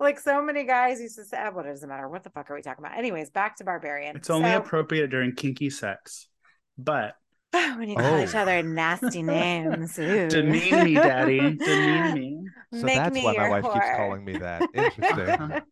like 0.00 0.18
so 0.18 0.42
many 0.42 0.64
guys 0.64 1.00
used 1.00 1.16
to 1.16 1.24
say, 1.24 1.38
"Ah, 1.40 1.50
"What 1.52 1.66
does 1.66 1.82
it 1.82 1.86
matter? 1.86 2.08
What 2.08 2.24
the 2.24 2.30
fuck 2.30 2.50
are 2.50 2.54
we 2.54 2.62
talking 2.62 2.84
about?" 2.84 2.98
Anyways, 2.98 3.30
back 3.30 3.56
to 3.58 3.64
Barbarian. 3.64 4.16
It's 4.16 4.28
only 4.30 4.50
So- 4.50 4.58
appropriate 4.58 5.08
during 5.10 5.34
kinky 5.36 5.70
sex. 5.70 6.26
But 6.76 7.14
when 7.52 7.88
you 7.88 7.94
call 7.96 8.18
each 8.18 8.34
Oh. 8.34 8.40
other 8.40 8.62
nasty 8.62 9.22
names. 9.22 9.94
Demean 9.94 10.84
me, 10.84 10.94
daddy. 10.94 11.38
Demean 11.56 12.14
me. 12.14 12.40
So 12.72 12.82
Make 12.86 12.96
that's 12.96 13.14
me 13.14 13.24
why 13.24 13.34
my 13.36 13.42
your 13.48 13.50
wife 13.62 13.72
keeps 13.72 13.96
calling 13.96 14.24
me 14.24 14.38
that. 14.38 14.62
Interesting. 14.74 15.62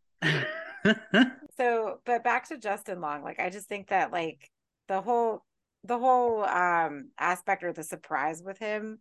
so 1.56 1.98
but 2.06 2.24
back 2.24 2.48
to 2.48 2.56
justin 2.56 3.00
long 3.02 3.22
like 3.22 3.38
i 3.38 3.50
just 3.50 3.68
think 3.68 3.88
that 3.88 4.10
like 4.12 4.50
the 4.88 5.00
whole 5.00 5.44
the 5.84 5.98
whole 5.98 6.44
um 6.44 7.10
aspect 7.18 7.62
or 7.64 7.72
the 7.72 7.82
surprise 7.82 8.42
with 8.44 8.58
him. 8.58 8.98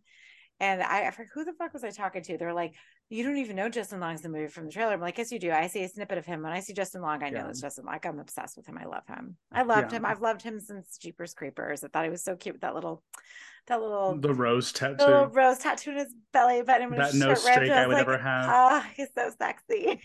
And 0.58 0.82
i 0.82 1.06
I 1.08 1.12
who 1.34 1.44
the 1.44 1.52
fuck 1.54 1.72
was 1.72 1.84
i 1.84 1.90
talking 1.90 2.22
to? 2.24 2.36
They're 2.38 2.52
like 2.54 2.74
you 3.08 3.24
don't 3.24 3.38
even 3.38 3.56
know 3.56 3.68
justin 3.68 3.98
long's 4.00 4.22
the 4.22 4.28
movie 4.28 4.46
from 4.48 4.66
the 4.66 4.72
trailer. 4.72 4.92
I'm 4.92 5.00
like 5.00 5.18
yes 5.18 5.32
you 5.32 5.38
do. 5.38 5.50
I 5.50 5.66
see 5.66 5.82
a 5.84 5.88
snippet 5.88 6.18
of 6.18 6.26
him. 6.26 6.42
When 6.42 6.52
i 6.52 6.60
see 6.60 6.72
justin 6.74 7.02
long 7.02 7.22
i 7.22 7.30
know 7.30 7.40
Yeah. 7.40 7.48
it's 7.48 7.60
justin 7.60 7.84
like 7.86 8.04
i'm 8.06 8.18
obsessed 8.18 8.56
with 8.56 8.66
him. 8.66 8.78
I 8.78 8.84
love 8.86 9.06
him. 9.06 9.36
I 9.52 9.62
loved 9.62 9.92
Yeah. 9.92 9.98
him. 9.98 10.06
I've 10.06 10.20
loved 10.20 10.42
him 10.42 10.60
since 10.60 10.96
jeepers 10.98 11.34
creepers. 11.34 11.82
I 11.84 11.88
thought 11.88 12.04
he 12.04 12.10
was 12.10 12.22
so 12.24 12.36
cute 12.36 12.54
with 12.56 12.62
that 12.62 12.74
little 12.74 13.02
that 13.66 13.80
little 13.80 14.16
the 14.18 14.32
rose 14.34 14.72
tattoo, 14.72 14.96
the 14.96 15.06
little 15.06 15.26
rose 15.28 15.58
tattoo 15.58 15.90
in 15.90 15.98
his 15.98 16.14
belly 16.32 16.62
button 16.62 16.90
That 16.90 17.14
no 17.14 17.34
streak 17.34 17.58
and 17.70 17.72
I 17.72 17.86
would 17.86 17.94
was 17.94 18.00
ever 18.00 18.18
have. 18.18 18.44
ah 18.48 18.90
he's 18.96 19.08
so 19.16 19.30
sexy. 19.38 20.00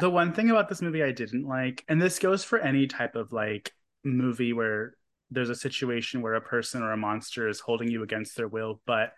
The 0.00 0.10
one 0.10 0.32
thing 0.34 0.50
about 0.50 0.68
this 0.68 0.82
movie 0.82 1.02
I 1.02 1.12
didn't 1.12 1.44
like, 1.46 1.82
and 1.88 2.00
this 2.02 2.18
goes 2.18 2.44
for 2.44 2.58
any 2.58 2.86
type 2.86 3.14
of 3.14 3.32
like 3.32 3.72
movie 4.06 4.52
where 4.52 4.94
there's 5.30 5.50
a 5.50 5.54
situation 5.54 6.22
where 6.22 6.34
a 6.34 6.40
person 6.40 6.82
or 6.82 6.92
a 6.92 6.96
monster 6.96 7.48
is 7.48 7.60
holding 7.60 7.90
you 7.90 8.02
against 8.02 8.36
their 8.36 8.48
will, 8.48 8.80
but 8.86 9.12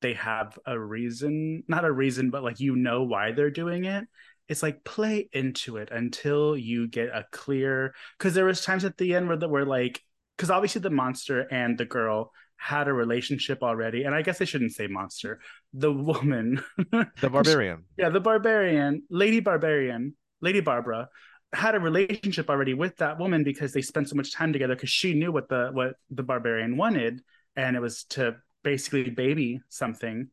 they 0.00 0.14
have 0.14 0.58
a 0.66 0.78
reason, 0.78 1.62
not 1.68 1.84
a 1.84 1.92
reason, 1.92 2.30
but 2.30 2.42
like 2.42 2.58
you 2.58 2.74
know 2.74 3.02
why 3.04 3.32
they're 3.32 3.50
doing 3.50 3.84
it. 3.84 4.04
It's 4.48 4.62
like 4.62 4.82
play 4.84 5.28
into 5.32 5.76
it 5.76 5.90
until 5.92 6.56
you 6.56 6.88
get 6.88 7.08
a 7.08 7.24
clear 7.30 7.94
because 8.18 8.34
there 8.34 8.44
was 8.44 8.62
times 8.62 8.84
at 8.84 8.96
the 8.98 9.14
end 9.14 9.28
where 9.28 9.36
the 9.36 9.48
were 9.48 9.64
like 9.64 10.02
because 10.36 10.50
obviously 10.50 10.80
the 10.80 10.90
monster 10.90 11.46
and 11.52 11.78
the 11.78 11.84
girl 11.84 12.32
had 12.56 12.88
a 12.88 12.92
relationship 12.92 13.62
already, 13.62 14.04
and 14.04 14.14
I 14.14 14.22
guess 14.22 14.40
I 14.40 14.44
shouldn't 14.44 14.72
say 14.72 14.86
monster. 14.86 15.40
The 15.74 15.92
woman 15.92 16.62
The 16.90 17.08
barbarian. 17.30 17.84
yeah, 17.96 18.08
the 18.08 18.20
barbarian, 18.20 19.02
Lady 19.10 19.40
Barbarian, 19.40 20.14
Lady 20.40 20.60
Barbara 20.60 21.08
had 21.52 21.74
a 21.74 21.80
relationship 21.80 22.48
already 22.48 22.74
with 22.74 22.96
that 22.96 23.18
woman 23.18 23.44
because 23.44 23.72
they 23.72 23.82
spent 23.82 24.08
so 24.08 24.16
much 24.16 24.32
time 24.32 24.52
together 24.52 24.74
because 24.74 24.90
she 24.90 25.14
knew 25.14 25.30
what 25.30 25.48
the 25.48 25.70
what 25.72 25.96
the 26.10 26.22
barbarian 26.22 26.76
wanted 26.76 27.20
and 27.56 27.76
it 27.76 27.80
was 27.80 28.04
to 28.04 28.36
basically 28.62 29.10
baby 29.10 29.60
something. 29.68 30.28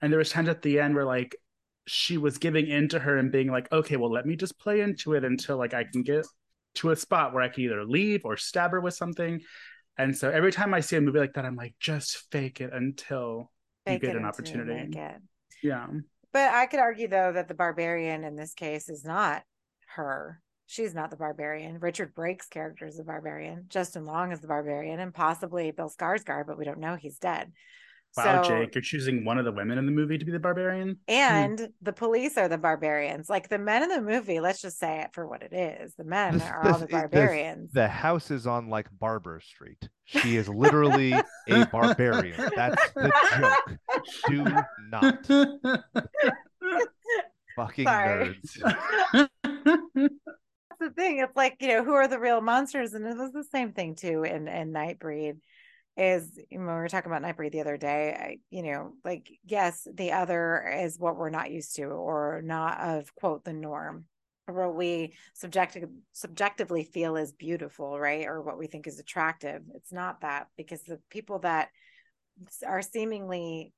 And 0.00 0.12
there 0.12 0.18
was 0.18 0.30
times 0.30 0.48
at 0.48 0.62
the 0.62 0.80
end 0.80 0.94
where 0.94 1.04
like 1.04 1.36
she 1.86 2.18
was 2.18 2.38
giving 2.38 2.66
in 2.66 2.88
to 2.88 2.98
her 2.98 3.16
and 3.16 3.32
being 3.32 3.50
like, 3.50 3.70
okay, 3.72 3.96
well, 3.96 4.12
let 4.12 4.26
me 4.26 4.36
just 4.36 4.58
play 4.58 4.80
into 4.80 5.14
it 5.14 5.24
until 5.24 5.56
like 5.56 5.72
I 5.74 5.84
can 5.84 6.02
get 6.02 6.26
to 6.76 6.90
a 6.90 6.96
spot 6.96 7.32
where 7.32 7.42
I 7.42 7.48
can 7.48 7.64
either 7.64 7.84
leave 7.84 8.24
or 8.24 8.36
stab 8.36 8.72
her 8.72 8.80
with 8.80 8.94
something. 8.94 9.40
And 9.96 10.16
so 10.16 10.30
every 10.30 10.52
time 10.52 10.74
I 10.74 10.80
see 10.80 10.96
a 10.96 11.00
movie 11.00 11.18
like 11.18 11.32
that, 11.34 11.44
I'm 11.44 11.56
like, 11.56 11.74
just 11.80 12.30
fake 12.30 12.60
it 12.60 12.72
until 12.72 13.50
you 13.86 13.98
get 13.98 14.16
an 14.16 14.24
opportunity. 14.26 14.70
yeah. 15.62 15.86
But 16.32 16.52
I 16.52 16.66
could 16.66 16.78
argue 16.80 17.08
though 17.08 17.32
that 17.32 17.48
the 17.48 17.54
barbarian 17.54 18.22
in 18.22 18.36
this 18.36 18.52
case 18.54 18.90
is 18.90 19.04
not 19.04 19.42
her. 19.94 20.40
She's 20.70 20.94
not 20.94 21.10
the 21.10 21.16
barbarian. 21.16 21.78
Richard 21.80 22.14
Brake's 22.14 22.46
character 22.46 22.86
is 22.86 22.98
the 22.98 23.02
barbarian. 23.04 23.64
Justin 23.68 24.04
Long 24.04 24.32
is 24.32 24.40
the 24.40 24.48
barbarian, 24.48 25.00
and 25.00 25.14
possibly 25.14 25.70
Bill 25.70 25.90
Skarsgård, 25.90 26.46
but 26.46 26.58
we 26.58 26.66
don't 26.66 26.78
know 26.78 26.94
he's 26.94 27.18
dead. 27.18 27.50
Wow, 28.18 28.42
so, 28.42 28.48
Jake, 28.50 28.74
you're 28.74 28.82
choosing 28.82 29.24
one 29.24 29.38
of 29.38 29.44
the 29.46 29.52
women 29.52 29.78
in 29.78 29.86
the 29.86 29.92
movie 29.92 30.18
to 30.18 30.24
be 30.26 30.32
the 30.32 30.38
barbarian. 30.38 30.98
Hmm. 31.08 31.14
and 31.14 31.68
the 31.82 31.92
police 31.94 32.36
are 32.36 32.48
the 32.48 32.58
barbarians. 32.58 33.28
Like 33.30 33.48
the 33.48 33.58
men 33.58 33.82
in 33.82 33.88
the 33.88 34.02
movie, 34.02 34.40
let's 34.40 34.60
just 34.60 34.78
say 34.78 35.00
it 35.02 35.10
for 35.14 35.26
what 35.26 35.42
it 35.42 35.52
is. 35.54 35.94
The 35.94 36.04
men 36.04 36.34
This- 36.34 36.42
are 36.44 36.58
all 36.58 36.64
the 36.64 36.74
is- 36.76 36.80
this- 36.82 36.90
barbarians. 36.90 37.72
The 37.72 37.88
house 37.88 38.30
is 38.30 38.46
on 38.46 38.68
like 38.68 38.88
Barber 38.98 39.40
Street. 39.40 39.88
She 40.04 40.36
is 40.36 40.48
literally 40.50 41.12
a 41.48 41.66
barbarian. 41.72 42.50
That's 42.56 42.92
the 42.92 43.10
joke. 43.38 43.78
Do 44.28 44.44
not. 44.90 45.26
Fucking 47.56 47.86
Sorry. 47.86 48.38
nerds. 49.14 49.28
That's 50.78 50.94
the 50.94 51.02
thing. 51.02 51.18
It's 51.18 51.36
like, 51.36 51.56
you 51.60 51.68
know, 51.68 51.84
who 51.84 51.94
are 51.94 52.08
the 52.08 52.18
real 52.18 52.40
monsters? 52.40 52.94
And 52.94 53.06
it 53.06 53.16
was 53.16 53.32
the 53.32 53.44
same 53.44 53.72
thing 53.72 53.94
too 53.94 54.24
in, 54.24 54.48
in 54.48 54.72
Nightbreed. 54.72 55.38
Is 55.96 56.38
when 56.48 56.60
we 56.60 56.66
were 56.66 56.88
talking 56.88 57.10
about 57.10 57.22
Nightbreed 57.22 57.50
the 57.50 57.60
other 57.60 57.76
day, 57.76 58.14
I, 58.16 58.36
you 58.50 58.62
know, 58.62 58.92
like, 59.04 59.28
yes, 59.44 59.84
the 59.92 60.12
other 60.12 60.72
is 60.84 60.96
what 60.96 61.16
we're 61.16 61.28
not 61.28 61.50
used 61.50 61.74
to 61.74 61.86
or 61.86 62.40
not 62.44 62.78
of 62.78 63.12
quote 63.16 63.44
the 63.44 63.52
norm 63.52 64.04
or 64.46 64.54
what 64.54 64.76
we 64.76 65.14
subjective, 65.34 65.88
subjectively 66.12 66.84
feel 66.84 67.16
is 67.16 67.32
beautiful, 67.32 67.98
right? 67.98 68.26
Or 68.26 68.40
what 68.40 68.58
we 68.58 68.68
think 68.68 68.86
is 68.86 69.00
attractive. 69.00 69.62
It's 69.74 69.92
not 69.92 70.20
that 70.20 70.46
because 70.56 70.82
the 70.82 71.00
people 71.10 71.40
that 71.40 71.70
are 72.64 72.82
seemingly, 72.82 73.72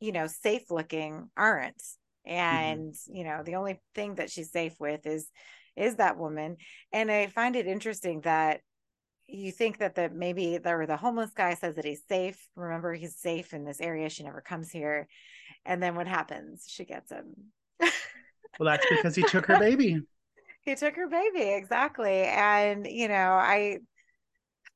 you 0.00 0.12
know, 0.12 0.26
safe 0.26 0.70
looking 0.70 1.28
aren't. 1.36 1.82
Mm-hmm. 2.26 2.36
And, 2.36 2.94
you 3.08 3.24
know, 3.24 3.42
the 3.44 3.56
only 3.56 3.80
thing 3.94 4.16
that 4.16 4.30
she's 4.30 4.50
safe 4.50 4.74
with 4.78 5.06
is 5.06 5.28
is 5.76 5.96
that 5.96 6.18
woman. 6.18 6.56
And 6.92 7.10
I 7.10 7.26
find 7.26 7.56
it 7.56 7.66
interesting 7.66 8.20
that 8.20 8.60
you 9.26 9.50
think 9.50 9.78
that 9.78 9.94
the 9.94 10.08
maybe 10.08 10.58
the 10.58 10.84
the 10.86 10.96
homeless 10.96 11.32
guy 11.34 11.54
says 11.54 11.76
that 11.76 11.84
he's 11.84 12.02
safe. 12.08 12.46
Remember, 12.54 12.94
he's 12.94 13.16
safe 13.16 13.52
in 13.52 13.64
this 13.64 13.80
area. 13.80 14.08
She 14.08 14.22
never 14.22 14.40
comes 14.40 14.70
here. 14.70 15.08
And 15.64 15.82
then 15.82 15.94
what 15.94 16.06
happens? 16.06 16.64
She 16.68 16.84
gets 16.84 17.10
him. 17.10 17.34
Well, 18.60 18.70
that's 18.70 18.86
because 18.88 19.16
he 19.16 19.24
took 19.24 19.46
her 19.46 19.58
baby. 19.58 20.00
he 20.64 20.74
took 20.74 20.96
her 20.96 21.08
baby 21.08 21.42
exactly 21.42 22.22
and 22.22 22.86
you 22.86 23.08
know 23.08 23.32
i 23.32 23.78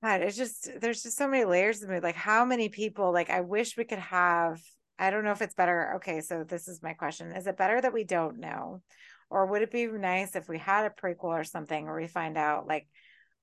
God, 0.01 0.23
it's 0.23 0.37
just 0.37 0.81
there's 0.81 1.03
just 1.03 1.17
so 1.17 1.27
many 1.27 1.45
layers 1.45 1.81
to 1.81 1.89
me 1.89 1.99
like 1.99 2.15
how 2.15 2.45
many 2.45 2.69
people 2.69 3.13
like 3.13 3.31
i 3.31 3.41
wish 3.41 3.77
we 3.77 3.85
could 3.85 3.99
have 3.99 4.61
i 4.99 5.11
don't 5.11 5.25
know 5.25 5.33
if 5.33 5.43
it's 5.43 5.55
better 5.55 5.95
okay 5.97 6.21
so 6.21 6.45
this 6.45 6.69
is 6.69 6.83
my 6.83 6.93
question 6.93 7.33
is 7.33 7.47
it 7.47 7.57
better 7.57 7.81
that 7.81 7.93
we 7.93 8.05
don't 8.05 8.39
know 8.39 8.81
or 9.31 9.47
would 9.47 9.63
it 9.63 9.71
be 9.71 9.87
nice 9.87 10.35
if 10.35 10.49
we 10.49 10.59
had 10.59 10.87
a 10.87 10.91
prequel 10.91 11.25
or 11.25 11.45
something 11.45 11.85
where 11.85 11.97
we 11.97 12.07
find 12.07 12.37
out 12.37 12.67
like 12.67 12.87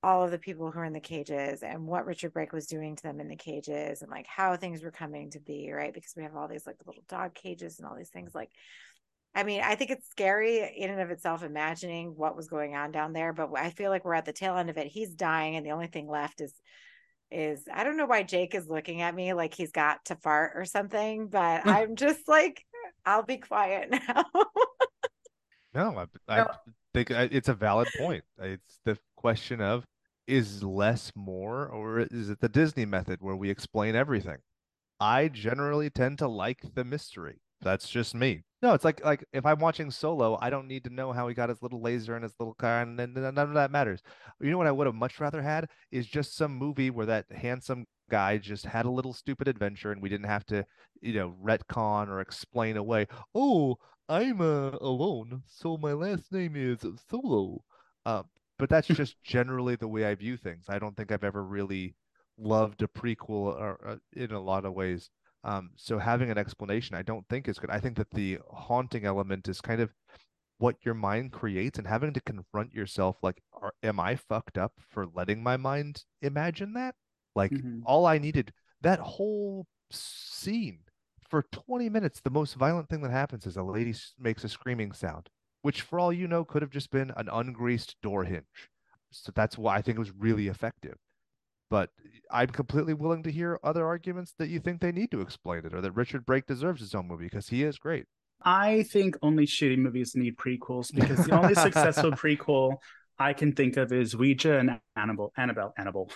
all 0.02 0.22
of 0.22 0.30
the 0.30 0.38
people 0.38 0.70
who 0.70 0.78
are 0.78 0.84
in 0.84 0.92
the 0.92 1.00
cages 1.00 1.62
and 1.62 1.86
what 1.86 2.06
richard 2.06 2.32
brake 2.32 2.52
was 2.52 2.66
doing 2.66 2.96
to 2.96 3.02
them 3.02 3.20
in 3.20 3.28
the 3.28 3.36
cages 3.36 4.02
and 4.02 4.10
like 4.10 4.26
how 4.26 4.56
things 4.56 4.82
were 4.82 4.90
coming 4.90 5.30
to 5.30 5.40
be 5.40 5.70
right 5.72 5.94
because 5.94 6.14
we 6.16 6.22
have 6.22 6.36
all 6.36 6.48
these 6.48 6.66
like 6.66 6.76
little 6.86 7.02
dog 7.08 7.34
cages 7.34 7.78
and 7.78 7.88
all 7.88 7.96
these 7.96 8.10
things 8.10 8.34
like 8.34 8.50
I 9.36 9.42
mean, 9.42 9.60
I 9.60 9.74
think 9.74 9.90
it's 9.90 10.08
scary 10.08 10.66
in 10.78 10.88
and 10.88 10.98
of 10.98 11.10
itself 11.10 11.42
imagining 11.42 12.14
what 12.16 12.34
was 12.34 12.48
going 12.48 12.74
on 12.74 12.90
down 12.90 13.12
there, 13.12 13.34
but 13.34 13.50
I 13.54 13.68
feel 13.68 13.90
like 13.90 14.02
we're 14.02 14.14
at 14.14 14.24
the 14.24 14.32
tail 14.32 14.56
end 14.56 14.70
of 14.70 14.78
it. 14.78 14.86
He's 14.86 15.14
dying, 15.14 15.56
and 15.56 15.66
the 15.66 15.72
only 15.72 15.88
thing 15.88 16.08
left 16.08 16.40
is 16.40 16.54
is 17.30 17.64
I 17.72 17.84
don't 17.84 17.96
know 17.96 18.06
why 18.06 18.22
Jake 18.22 18.54
is 18.54 18.68
looking 18.68 19.02
at 19.02 19.14
me 19.14 19.32
like 19.32 19.54
he's 19.54 19.72
got 19.72 20.04
to 20.06 20.16
fart 20.16 20.52
or 20.54 20.64
something, 20.64 21.28
but 21.28 21.62
I'm 21.66 21.96
just 21.96 22.28
like, 22.28 22.64
I'll 23.04 23.22
be 23.22 23.38
quiet 23.38 23.90
now. 24.08 24.24
No, 25.74 26.06
I, 26.28 26.40
I 26.40 26.46
think 26.94 27.10
uh, 27.10 27.28
it's 27.30 27.48
a 27.48 27.54
valid 27.54 27.88
point. 27.98 28.24
It's 28.40 28.80
the 28.84 28.98
question 29.16 29.60
of 29.60 29.84
is 30.26 30.62
less 30.62 31.12
more, 31.14 31.66
or 31.66 32.00
is 32.00 32.30
it 32.30 32.40
the 32.40 32.48
Disney 32.48 32.84
method 32.84 33.18
where 33.20 33.36
we 33.36 33.50
explain 33.50 33.94
everything? 33.94 34.38
I 34.98 35.28
generally 35.28 35.90
tend 35.90 36.18
to 36.18 36.28
like 36.28 36.74
the 36.74 36.84
mystery. 36.84 37.40
That's 37.62 37.88
just 37.88 38.14
me. 38.14 38.44
No, 38.62 38.74
it's 38.74 38.84
like 38.84 39.04
like 39.04 39.24
if 39.32 39.44
I'm 39.44 39.58
watching 39.58 39.90
Solo, 39.90 40.38
I 40.40 40.50
don't 40.50 40.66
need 40.68 40.84
to 40.84 40.90
know 40.90 41.12
how 41.12 41.28
he 41.28 41.34
got 41.34 41.48
his 41.48 41.62
little 41.62 41.80
laser 41.80 42.14
and 42.14 42.22
his 42.22 42.34
little 42.38 42.54
car, 42.54 42.80
and 42.82 42.98
then 42.98 43.12
none 43.14 43.38
of 43.38 43.54
that 43.54 43.70
matters. 43.70 44.02
You 44.40 44.50
know 44.50 44.58
what 44.58 44.66
I 44.66 44.72
would 44.72 44.86
have 44.86 44.94
much 44.94 45.20
rather 45.20 45.42
had 45.42 45.68
is 45.90 46.06
just 46.06 46.36
some 46.36 46.56
movie 46.56 46.90
where 46.90 47.06
that 47.06 47.30
handsome 47.32 47.86
guy 48.10 48.38
just 48.38 48.64
had 48.64 48.86
a 48.86 48.90
little 48.90 49.12
stupid 49.12 49.48
adventure, 49.48 49.92
and 49.92 50.00
we 50.02 50.08
didn't 50.08 50.26
have 50.26 50.46
to, 50.46 50.64
you 51.00 51.14
know, 51.14 51.34
retcon 51.42 52.08
or 52.08 52.20
explain 52.20 52.76
away. 52.76 53.06
Oh, 53.34 53.76
I'm 54.08 54.40
uh, 54.40 54.70
alone, 54.80 55.42
so 55.46 55.76
my 55.76 55.92
last 55.92 56.32
name 56.32 56.54
is 56.56 56.84
Solo. 57.10 57.62
Uh, 58.04 58.22
but 58.58 58.68
that's 58.68 58.88
just 58.88 59.22
generally 59.22 59.76
the 59.76 59.88
way 59.88 60.04
I 60.06 60.14
view 60.14 60.36
things. 60.36 60.66
I 60.68 60.78
don't 60.78 60.96
think 60.96 61.12
I've 61.12 61.24
ever 61.24 61.42
really 61.44 61.94
loved 62.38 62.82
a 62.82 62.86
prequel 62.88 63.54
or, 63.58 63.78
uh, 63.86 63.96
in 64.12 64.32
a 64.32 64.40
lot 64.40 64.64
of 64.64 64.74
ways. 64.74 65.10
Um, 65.44 65.70
so 65.76 65.98
having 65.98 66.30
an 66.30 66.38
explanation, 66.38 66.96
I 66.96 67.02
don't 67.02 67.26
think 67.28 67.48
is 67.48 67.58
good. 67.58 67.70
I 67.70 67.80
think 67.80 67.96
that 67.98 68.10
the 68.10 68.38
haunting 68.50 69.04
element 69.04 69.48
is 69.48 69.60
kind 69.60 69.80
of 69.80 69.92
what 70.58 70.76
your 70.84 70.94
mind 70.94 71.32
creates, 71.32 71.78
and 71.78 71.86
having 71.86 72.12
to 72.14 72.20
confront 72.20 72.72
yourself, 72.72 73.16
like, 73.22 73.42
are, 73.52 73.74
am 73.82 74.00
I 74.00 74.16
fucked 74.16 74.56
up 74.58 74.72
for 74.88 75.06
letting 75.06 75.42
my 75.42 75.56
mind 75.56 76.04
imagine 76.22 76.72
that? 76.74 76.94
Like, 77.34 77.52
Mhm. 77.52 77.82
all 77.84 78.06
I 78.06 78.18
needed 78.18 78.52
that 78.80 78.98
whole 78.98 79.66
scene 79.90 80.80
for 81.28 81.42
20 81.52 81.88
minutes, 81.88 82.20
the 82.20 82.30
most 82.30 82.54
violent 82.54 82.88
thing 82.88 83.02
that 83.02 83.10
happens 83.10 83.46
is 83.46 83.56
a 83.56 83.62
lady 83.62 83.94
makes 84.18 84.44
a 84.44 84.48
screaming 84.48 84.92
sound, 84.92 85.28
which, 85.62 85.82
for 85.82 85.98
all 85.98 86.12
you 86.12 86.26
know, 86.28 86.44
could 86.44 86.62
have 86.62 86.70
just 86.70 86.90
been 86.90 87.12
an 87.16 87.26
ungreased 87.26 87.94
door 88.02 88.24
hinge. 88.24 88.70
So 89.10 89.32
that's 89.34 89.58
why 89.58 89.76
I 89.76 89.82
think 89.82 89.96
it 89.96 90.00
was 90.00 90.12
really 90.12 90.48
effective. 90.48 90.96
But 91.70 91.90
I'm 92.30 92.48
completely 92.48 92.94
willing 92.94 93.22
to 93.24 93.30
hear 93.30 93.58
other 93.62 93.86
arguments 93.86 94.34
that 94.38 94.48
you 94.48 94.60
think 94.60 94.80
they 94.80 94.92
need 94.92 95.10
to 95.10 95.20
explain 95.20 95.64
it 95.64 95.74
or 95.74 95.80
that 95.80 95.92
Richard 95.92 96.24
Brake 96.24 96.46
deserves 96.46 96.80
his 96.80 96.94
own 96.94 97.08
movie 97.08 97.26
because 97.26 97.48
he 97.48 97.62
is 97.62 97.78
great. 97.78 98.06
I 98.42 98.84
think 98.84 99.16
only 99.22 99.46
shitty 99.46 99.78
movies 99.78 100.14
need 100.14 100.36
prequels 100.36 100.94
because 100.94 101.24
the 101.24 101.36
only 101.36 101.54
successful 101.54 102.10
prequel 102.12 102.76
I 103.18 103.32
can 103.32 103.52
think 103.52 103.76
of 103.76 103.92
is 103.92 104.14
Ouija 104.14 104.58
and 104.58 104.78
Annabelle. 104.94 105.32
Annabelle. 105.36 105.72
Annabelle. 105.76 106.10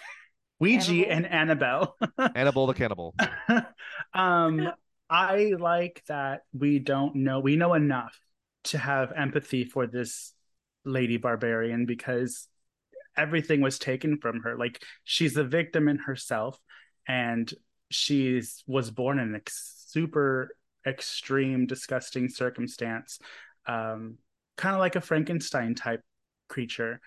Ouija 0.60 0.92
Annabelle? 0.92 1.16
and 1.16 1.26
Annabelle. 1.26 1.96
Annabelle 2.34 2.66
the 2.66 2.74
Cannibal. 2.74 3.14
um, 4.12 4.70
I 5.10 5.54
like 5.58 6.04
that 6.06 6.42
we 6.52 6.78
don't 6.78 7.16
know. 7.16 7.40
We 7.40 7.56
know 7.56 7.74
enough 7.74 8.16
to 8.64 8.78
have 8.78 9.12
empathy 9.16 9.64
for 9.64 9.86
this 9.86 10.32
lady 10.84 11.16
barbarian 11.16 11.86
because 11.86 12.46
everything 13.16 13.60
was 13.60 13.78
taken 13.78 14.18
from 14.18 14.40
her. 14.40 14.56
Like 14.56 14.82
she's 15.04 15.36
a 15.36 15.44
victim 15.44 15.88
in 15.88 15.98
herself, 15.98 16.58
and 17.06 17.52
she's 17.90 18.62
was 18.66 18.90
born 18.90 19.18
in 19.18 19.34
a 19.34 19.40
super 19.48 20.56
extreme, 20.86 21.66
disgusting 21.66 22.28
circumstance, 22.28 23.18
um, 23.66 24.18
kind 24.56 24.74
of 24.74 24.80
like 24.80 24.96
a 24.96 25.00
Frankenstein 25.00 25.74
type 25.74 26.02
creature. 26.48 27.00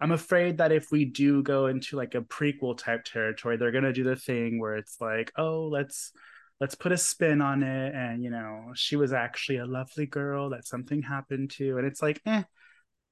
I'm 0.00 0.12
afraid 0.12 0.58
that 0.58 0.72
if 0.72 0.90
we 0.90 1.04
do 1.04 1.42
go 1.42 1.66
into 1.66 1.96
like 1.96 2.14
a 2.14 2.22
prequel 2.22 2.76
type 2.76 3.04
territory, 3.04 3.56
they're 3.56 3.72
gonna 3.72 3.92
do 3.92 4.04
the 4.04 4.16
thing 4.16 4.58
where 4.58 4.76
it's 4.76 5.00
like, 5.00 5.32
oh, 5.36 5.66
let's 5.66 6.12
let's 6.60 6.74
put 6.74 6.92
a 6.92 6.96
spin 6.96 7.40
on 7.40 7.62
it, 7.62 7.94
and 7.94 8.22
you 8.22 8.30
know, 8.30 8.72
she 8.74 8.96
was 8.96 9.12
actually 9.12 9.58
a 9.58 9.66
lovely 9.66 10.06
girl 10.06 10.50
that 10.50 10.66
something 10.66 11.02
happened 11.02 11.50
to, 11.52 11.78
and 11.78 11.86
it's 11.86 12.02
like, 12.02 12.20
eh. 12.26 12.42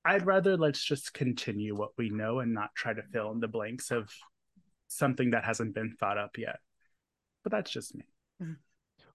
I'd 0.05 0.27
rather 0.27 0.57
let's 0.57 0.83
just 0.83 1.13
continue 1.13 1.77
what 1.77 1.91
we 1.99 2.09
know 2.11 2.41
and 2.41 2.55
not 2.55 2.75
try 2.75 2.95
to 2.95 3.03
fill 3.03 3.31
in 3.33 3.41
the 3.41 3.49
blanks 3.49 3.91
of 3.91 4.11
something 4.87 5.31
that 5.33 5.45
hasn't 5.45 5.75
been 5.75 5.95
thought 5.99 6.19
up 6.19 6.39
yet. 6.39 6.59
But 7.43 7.53
that's 7.53 7.71
just 7.71 7.95
me. 7.95 8.05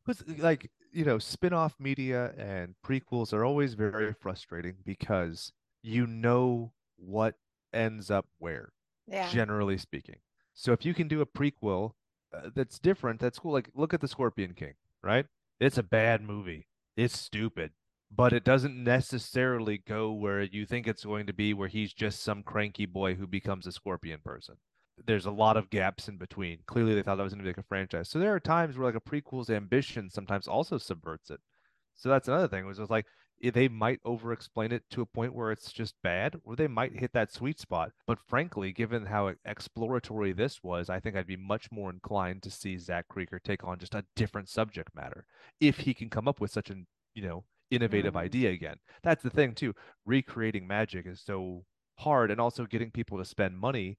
Because, 0.06 0.24
like, 0.38 0.70
you 0.92 1.06
know, 1.06 1.18
spin 1.18 1.54
off 1.54 1.76
media 1.80 2.34
and 2.38 2.76
prequels 2.86 3.34
are 3.34 3.44
always 3.46 3.74
very 3.74 4.14
frustrating 4.14 4.76
because 4.86 5.52
you 5.82 6.06
know 6.06 6.74
what 6.98 7.36
ends 7.74 8.12
up 8.12 8.28
where, 8.38 8.74
Yeah. 9.08 9.30
generally 9.32 9.78
speaking. 9.78 10.18
So 10.54 10.72
if 10.74 10.86
you 10.86 10.94
can 10.94 11.08
do 11.08 11.22
a 11.22 11.26
prequel 11.26 11.94
uh, 12.34 12.50
that's 12.54 12.80
different, 12.80 13.20
that's 13.20 13.40
cool. 13.40 13.52
Like, 13.52 13.70
look 13.74 13.94
at 13.94 14.02
The 14.02 14.08
Scorpion 14.08 14.54
King, 14.54 14.74
right? 15.02 15.26
It's 15.60 15.78
a 15.78 15.84
bad 15.84 16.22
movie. 16.22 16.68
It's 16.96 17.18
stupid, 17.18 17.72
but 18.16 18.34
it 18.34 18.44
doesn't 18.44 18.84
necessarily 18.84 19.82
go 19.88 20.12
where 20.12 20.42
you 20.42 20.66
think 20.66 20.88
it's 20.88 21.06
going 21.06 21.26
to 21.28 21.34
be, 21.34 21.54
where 21.54 21.68
he's 21.68 21.94
just 21.94 22.22
some 22.22 22.44
cranky 22.44 22.86
boy 22.86 23.16
who 23.16 23.26
becomes 23.26 23.66
a 23.66 23.72
scorpion 23.72 24.20
person. 24.24 24.56
There's 25.06 25.26
a 25.26 25.32
lot 25.32 25.58
of 25.58 25.70
gaps 25.70 26.08
in 26.08 26.18
between. 26.18 26.60
Clearly, 26.68 26.94
they 26.94 27.02
thought 27.02 27.16
that 27.16 27.24
was 27.24 27.34
going 27.34 27.44
to 27.44 27.44
be 27.44 27.50
like 27.50 27.58
a 27.58 27.68
franchise. 27.68 28.10
So 28.10 28.20
there 28.20 28.34
are 28.34 28.40
times 28.40 28.78
where 28.78 28.86
like 28.86 28.96
a 28.96 29.02
prequel's 29.02 29.50
ambition 29.50 30.10
sometimes 30.10 30.48
also 30.48 30.78
subverts 30.78 31.32
it. 31.32 31.40
So 31.96 32.10
that's 32.10 32.28
another 32.28 32.48
thing. 32.48 32.68
Was 32.68 32.80
like 32.80 33.06
eh, 33.44 33.50
they 33.52 33.68
might 33.68 34.00
over-explain 34.06 34.72
it 34.72 34.84
to 34.92 35.02
a 35.02 35.08
point 35.08 35.34
where 35.34 35.52
it's 35.52 35.72
just 35.72 35.96
bad, 36.04 36.36
or 36.44 36.56
they 36.56 36.68
might 36.68 37.00
hit 37.00 37.14
that 37.14 37.32
sweet 37.32 37.60
spot. 37.60 37.92
But 38.06 38.20
frankly, 38.20 38.72
given 38.72 39.06
how 39.08 39.34
exploratory 39.46 40.34
this 40.34 40.64
was, 40.64 40.90
I 40.90 41.00
think 41.00 41.16
I'd 41.16 41.26
be 41.26 41.38
much 41.38 41.72
more 41.72 41.90
inclined 41.90 42.44
to 42.44 42.52
see 42.52 42.78
Zach 42.78 43.06
Cregger 43.12 43.42
take 43.44 43.64
on 43.64 43.80
just 43.80 43.96
a 43.96 44.06
different 44.16 44.50
subject 44.50 44.94
matter 44.94 45.26
if 45.60 45.80
he 45.80 45.96
can 45.96 46.10
come 46.12 46.28
up 46.28 46.40
with 46.40 46.52
such 46.52 46.70
an 46.70 46.86
you 47.16 47.24
know 47.28 47.44
innovative 47.72 48.14
Mhm. 48.14 48.18
idea 48.18 48.52
again. 48.52 48.78
That's 49.04 49.24
the 49.24 49.30
thing 49.30 49.56
too. 49.56 49.74
Recreating 50.06 50.68
magic 50.68 51.06
is 51.08 51.22
so 51.22 51.66
hard, 52.00 52.32
and 52.32 52.40
also 52.42 52.66
getting 52.66 52.92
people 52.92 53.18
to 53.18 53.26
spend 53.26 53.58
money. 53.58 53.98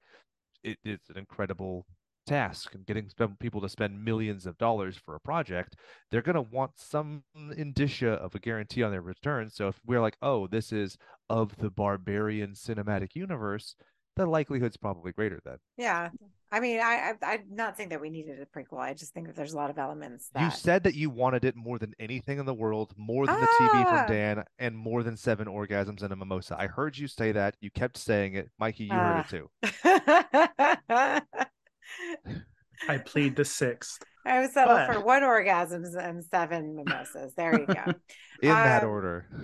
It, 0.63 0.79
it's 0.83 1.09
an 1.09 1.17
incredible 1.17 1.85
task 2.25 2.73
and 2.73 2.85
getting 2.87 3.07
people 3.39 3.61
to 3.61 3.69
spend 3.69 4.03
millions 4.03 4.47
of 4.47 4.57
dollars 4.57 4.97
for 4.97 5.13
a 5.13 5.19
project 5.19 5.75
they're 6.09 6.23
going 6.23 6.33
to 6.35 6.41
want 6.41 6.71
some 6.75 7.23
indicia 7.55 8.13
of 8.13 8.33
a 8.33 8.39
guarantee 8.39 8.81
on 8.81 8.89
their 8.91 9.01
return 9.03 9.47
so 9.47 9.67
if 9.67 9.79
we're 9.85 10.01
like 10.01 10.17
oh 10.23 10.47
this 10.47 10.71
is 10.71 10.97
of 11.29 11.55
the 11.57 11.69
barbarian 11.69 12.53
cinematic 12.53 13.09
universe 13.13 13.75
the 14.15 14.25
likelihood's 14.25 14.75
probably 14.77 15.11
greater 15.11 15.39
then 15.45 15.57
Yeah. 15.77 16.09
I 16.55 16.59
mean, 16.61 16.79
I, 16.79 17.11
I 17.21 17.33
I'm 17.33 17.43
not 17.49 17.75
saying 17.75 17.89
that 17.89 17.99
we 17.99 18.09
needed 18.09 18.39
a 18.39 18.45
prequel. 18.45 18.79
I 18.79 18.93
just 18.93 19.13
think 19.13 19.27
that 19.27 19.35
there's 19.35 19.51
a 19.51 19.57
lot 19.57 19.69
of 19.69 19.77
elements 19.77 20.29
that 20.33 20.41
you 20.41 20.51
said 20.51 20.83
that 20.83 20.95
you 20.95 21.09
wanted 21.09 21.43
it 21.43 21.53
more 21.57 21.77
than 21.77 21.93
anything 21.99 22.39
in 22.39 22.45
the 22.45 22.53
world 22.53 22.93
more 22.97 23.25
than 23.27 23.39
the 23.41 23.47
tv 23.59 23.69
Ah. 23.85 24.05
from 24.05 24.15
dan 24.15 24.43
and 24.57 24.77
more 24.77 25.03
than 25.03 25.17
seven 25.17 25.47
orgasms 25.47 26.01
and 26.01 26.13
a 26.13 26.15
mimosa 26.15 26.55
i 26.57 26.67
heard 26.67 26.97
you 26.97 27.07
say 27.07 27.33
that 27.33 27.55
you 27.59 27.69
kept 27.69 27.97
saying 27.97 28.35
it 28.35 28.49
mikey 28.61 28.85
you 28.85 28.93
heard 28.93 29.19
it 29.19 29.43
Ah. 29.73 31.21
too 31.21 31.21
I 32.89 32.97
plead 32.99 33.35
the 33.35 33.45
sixth. 33.45 34.01
I 34.25 34.39
would 34.41 34.51
settle 34.51 34.75
But- 34.75 34.93
for 34.93 34.99
one 35.01 35.21
orgasms 35.23 35.95
and 35.97 36.23
seven 36.23 36.75
mimosas. 36.75 37.33
There 37.35 37.59
you 37.59 37.65
go. 37.67 37.73
in 38.41 38.49
that 38.49 38.83
Um, 38.83 38.89
order 38.89 39.27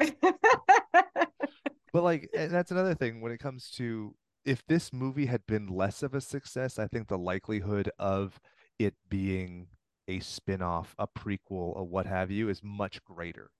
But 1.93 2.03
like, 2.03 2.29
and 2.33 2.51
that's 2.51 2.71
another 2.71 2.95
thing 2.95 3.19
when 3.21 3.33
it 3.33 3.39
comes 3.39 3.69
to 3.71 4.15
if 4.45 4.65
this 4.67 4.91
movie 4.93 5.27
had 5.27 5.45
been 5.47 5.67
less 5.67 6.03
of 6.03 6.13
a 6.13 6.21
success, 6.21 6.79
I 6.79 6.87
think 6.87 7.07
the 7.07 7.17
likelihood 7.17 7.91
of 7.99 8.39
it 8.79 8.95
being 9.09 9.67
a 10.07 10.19
spin-off, 10.19 10.95
a 10.97 11.07
prequel, 11.07 11.75
or 11.75 11.83
what 11.85 12.05
have 12.07 12.31
you 12.31 12.49
is 12.49 12.61
much 12.63 13.03
greater. 13.03 13.51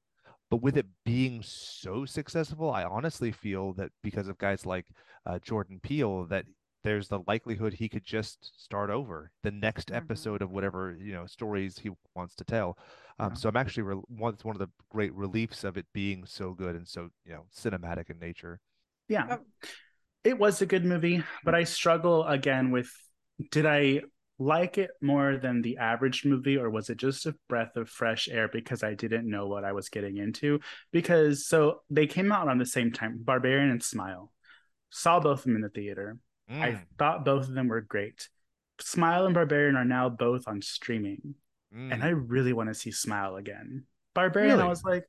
But 0.50 0.62
with 0.62 0.78
it 0.78 0.88
being 1.06 1.42
so 1.44 2.06
successful, 2.06 2.72
I 2.72 2.84
honestly 2.84 3.32
feel 3.32 3.74
that 3.74 3.92
because 4.04 4.28
of 4.28 4.38
guys 4.38 4.66
like 4.66 4.88
uh, 5.26 5.40
Jordan 5.40 5.80
Peele, 5.82 6.26
that 6.26 6.46
there's 6.84 7.08
the 7.08 7.22
likelihood 7.28 7.74
he 7.76 7.88
could 7.88 8.04
just 8.04 8.52
start 8.62 8.90
over 8.90 9.32
the 9.44 9.52
next 9.52 9.90
Mhm. 9.90 9.96
episode 9.96 10.42
of 10.42 10.52
whatever 10.52 10.96
you 11.00 11.14
know 11.14 11.26
stories 11.28 11.80
he 11.80 11.92
wants 12.16 12.36
to 12.36 12.44
tell. 12.44 12.78
Um, 13.20 13.34
Yeah. 13.34 13.36
so 13.36 13.50
I'm 13.50 13.56
actually 13.58 13.84
re- 13.84 14.02
one, 14.08 14.36
one 14.44 14.56
of 14.56 14.60
the 14.60 14.70
great 14.90 15.14
reliefs 15.14 15.64
of 15.64 15.78
it 15.78 15.86
being 15.94 16.26
so 16.26 16.54
good 16.54 16.76
and 16.76 16.88
so 16.88 17.12
you 17.24 17.34
know 17.34 17.46
cinematic 17.56 18.10
in 18.10 18.20
nature. 18.20 18.60
Yeah. 19.08 19.28
Yep. 19.30 19.46
It 20.24 20.38
was 20.38 20.62
a 20.62 20.66
good 20.66 20.86
movie, 20.86 21.24
but 21.44 21.56
I 21.56 21.64
struggle 21.64 22.26
again 22.26 22.72
with 22.72 22.92
did 23.50 23.66
I 23.66 24.02
like 24.38 24.78
it 24.78 24.92
more 25.02 25.38
than 25.38 25.62
the 25.62 25.78
average 25.78 26.26
movie 26.26 26.58
or 26.58 26.70
was 26.70 26.90
it 26.90 26.98
just 26.98 27.26
a 27.26 27.36
breath 27.48 27.76
of 27.76 27.90
fresh 27.90 28.28
air 28.30 28.48
because 28.48 28.84
I 28.84 28.94
didn't 28.94 29.30
know 29.30 29.48
what 29.48 29.64
I 29.64 29.72
was 29.72 29.90
getting 29.90 30.18
into? 30.18 30.60
Because 30.92 31.46
so 31.48 31.82
they 31.90 32.08
came 32.08 32.32
out 32.32 32.48
on 32.50 32.58
the 32.58 32.66
same 32.66 32.92
time, 32.92 33.20
Barbarian 33.24 33.70
and 33.72 33.84
Smile. 33.84 34.32
Saw 34.90 35.20
both 35.20 35.40
of 35.40 35.44
them 35.46 35.56
in 35.56 35.62
the 35.62 35.70
theater. 35.70 36.18
I 36.62 36.72
Mm, 36.72 36.86
thought 37.00 37.26
both 37.26 37.48
of 37.48 37.54
them 37.54 37.68
were 37.68 37.82
great. 37.82 38.30
Smile 38.80 39.26
and 39.26 39.34
Barbarian 39.34 39.76
are 39.76 39.86
now 39.86 40.10
both 40.10 40.48
on 40.48 40.62
streaming. 40.62 41.36
mm. 41.74 41.92
and 41.92 42.04
I 42.04 42.10
really 42.10 42.54
want 42.54 42.70
to 42.70 42.76
see 42.76 42.92
Smile 42.92 43.38
again. 43.38 43.86
Barbarian, 44.14 44.60
I 44.60 44.68
was 44.68 44.84
like, 44.84 45.04
"Mm, 45.04 45.06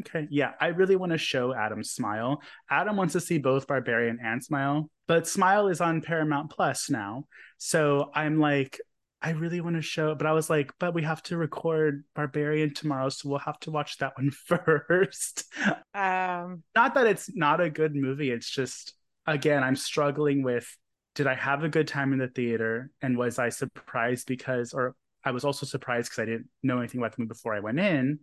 okay, 0.00 0.26
yeah, 0.30 0.52
I 0.60 0.68
really 0.68 0.96
want 0.96 1.12
to 1.12 1.18
show 1.18 1.54
Adam 1.54 1.82
Smile. 1.82 2.42
Adam 2.70 2.96
wants 2.96 3.12
to 3.12 3.20
see 3.20 3.38
both 3.38 3.66
Barbarian 3.66 4.18
and 4.22 4.42
Smile, 4.42 4.90
but 5.06 5.26
Smile 5.26 5.68
is 5.68 5.80
on 5.80 6.00
Paramount 6.00 6.50
Plus 6.50 6.90
now. 6.90 7.24
So 7.58 8.10
I'm 8.14 8.38
like, 8.38 8.78
I 9.22 9.30
really 9.30 9.60
want 9.60 9.76
to 9.76 9.82
show, 9.82 10.14
but 10.14 10.26
I 10.26 10.32
was 10.32 10.48
like, 10.48 10.72
but 10.78 10.94
we 10.94 11.02
have 11.02 11.22
to 11.24 11.36
record 11.36 12.04
Barbarian 12.14 12.72
tomorrow, 12.72 13.10
so 13.10 13.28
we'll 13.28 13.38
have 13.40 13.60
to 13.60 13.70
watch 13.70 13.98
that 13.98 14.12
one 14.16 14.30
first. 14.46 15.52
um, 15.94 16.62
not 16.74 16.94
that 16.94 17.06
it's 17.06 17.34
not 17.34 17.60
a 17.60 17.68
good 17.68 17.94
movie, 17.94 18.30
it's 18.30 18.48
just, 18.48 18.94
again, 19.26 19.62
I'm 19.62 19.76
struggling 19.76 20.42
with 20.42 20.66
did 21.14 21.26
I 21.26 21.34
have 21.34 21.64
a 21.64 21.68
good 21.68 21.88
time 21.88 22.12
in 22.12 22.18
the 22.18 22.28
theater 22.28 22.90
and 23.02 23.18
was 23.18 23.38
I 23.38 23.48
surprised 23.48 24.26
because, 24.26 24.72
or 24.72 24.94
I 25.24 25.32
was 25.32 25.44
also 25.44 25.66
surprised 25.66 26.10
because 26.10 26.22
I 26.22 26.24
didn't 26.24 26.48
know 26.62 26.78
anything 26.78 27.00
about 27.00 27.14
the 27.14 27.20
movie 27.20 27.28
before 27.28 27.54
I 27.54 27.60
went 27.60 27.80
in. 27.80 28.20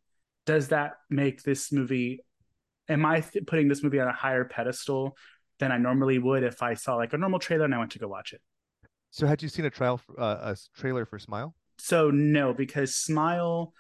Does 0.48 0.70
that 0.70 0.94
make 1.12 1.44
this 1.44 1.72
movie? 1.72 2.24
Am 2.90 3.06
I 3.06 3.20
th- 3.20 3.46
putting 3.46 3.68
this 3.68 3.84
movie 3.84 4.00
on 4.00 4.08
a 4.08 4.14
higher 4.14 4.46
pedestal 4.46 5.16
than 5.60 5.72
I 5.72 5.78
normally 5.78 6.18
would 6.18 6.44
if 6.44 6.64
I 6.64 6.74
saw 6.74 6.96
like 6.96 7.14
a 7.14 7.18
normal 7.18 7.38
trailer 7.38 7.66
and 7.66 7.76
I 7.76 7.78
went 7.78 7.92
to 7.92 8.00
go 8.00 8.08
watch 8.08 8.34
it? 8.34 8.42
So 9.12 9.28
had 9.28 9.44
you 9.44 9.50
seen 9.50 9.66
a 9.66 9.70
trial, 9.70 9.98
for, 9.98 10.20
uh, 10.20 10.54
a 10.54 10.58
trailer 10.80 11.06
for 11.06 11.20
Smile? 11.20 11.54
So 11.78 12.10
no, 12.10 12.54
because 12.54 12.96
Smile 12.96 13.74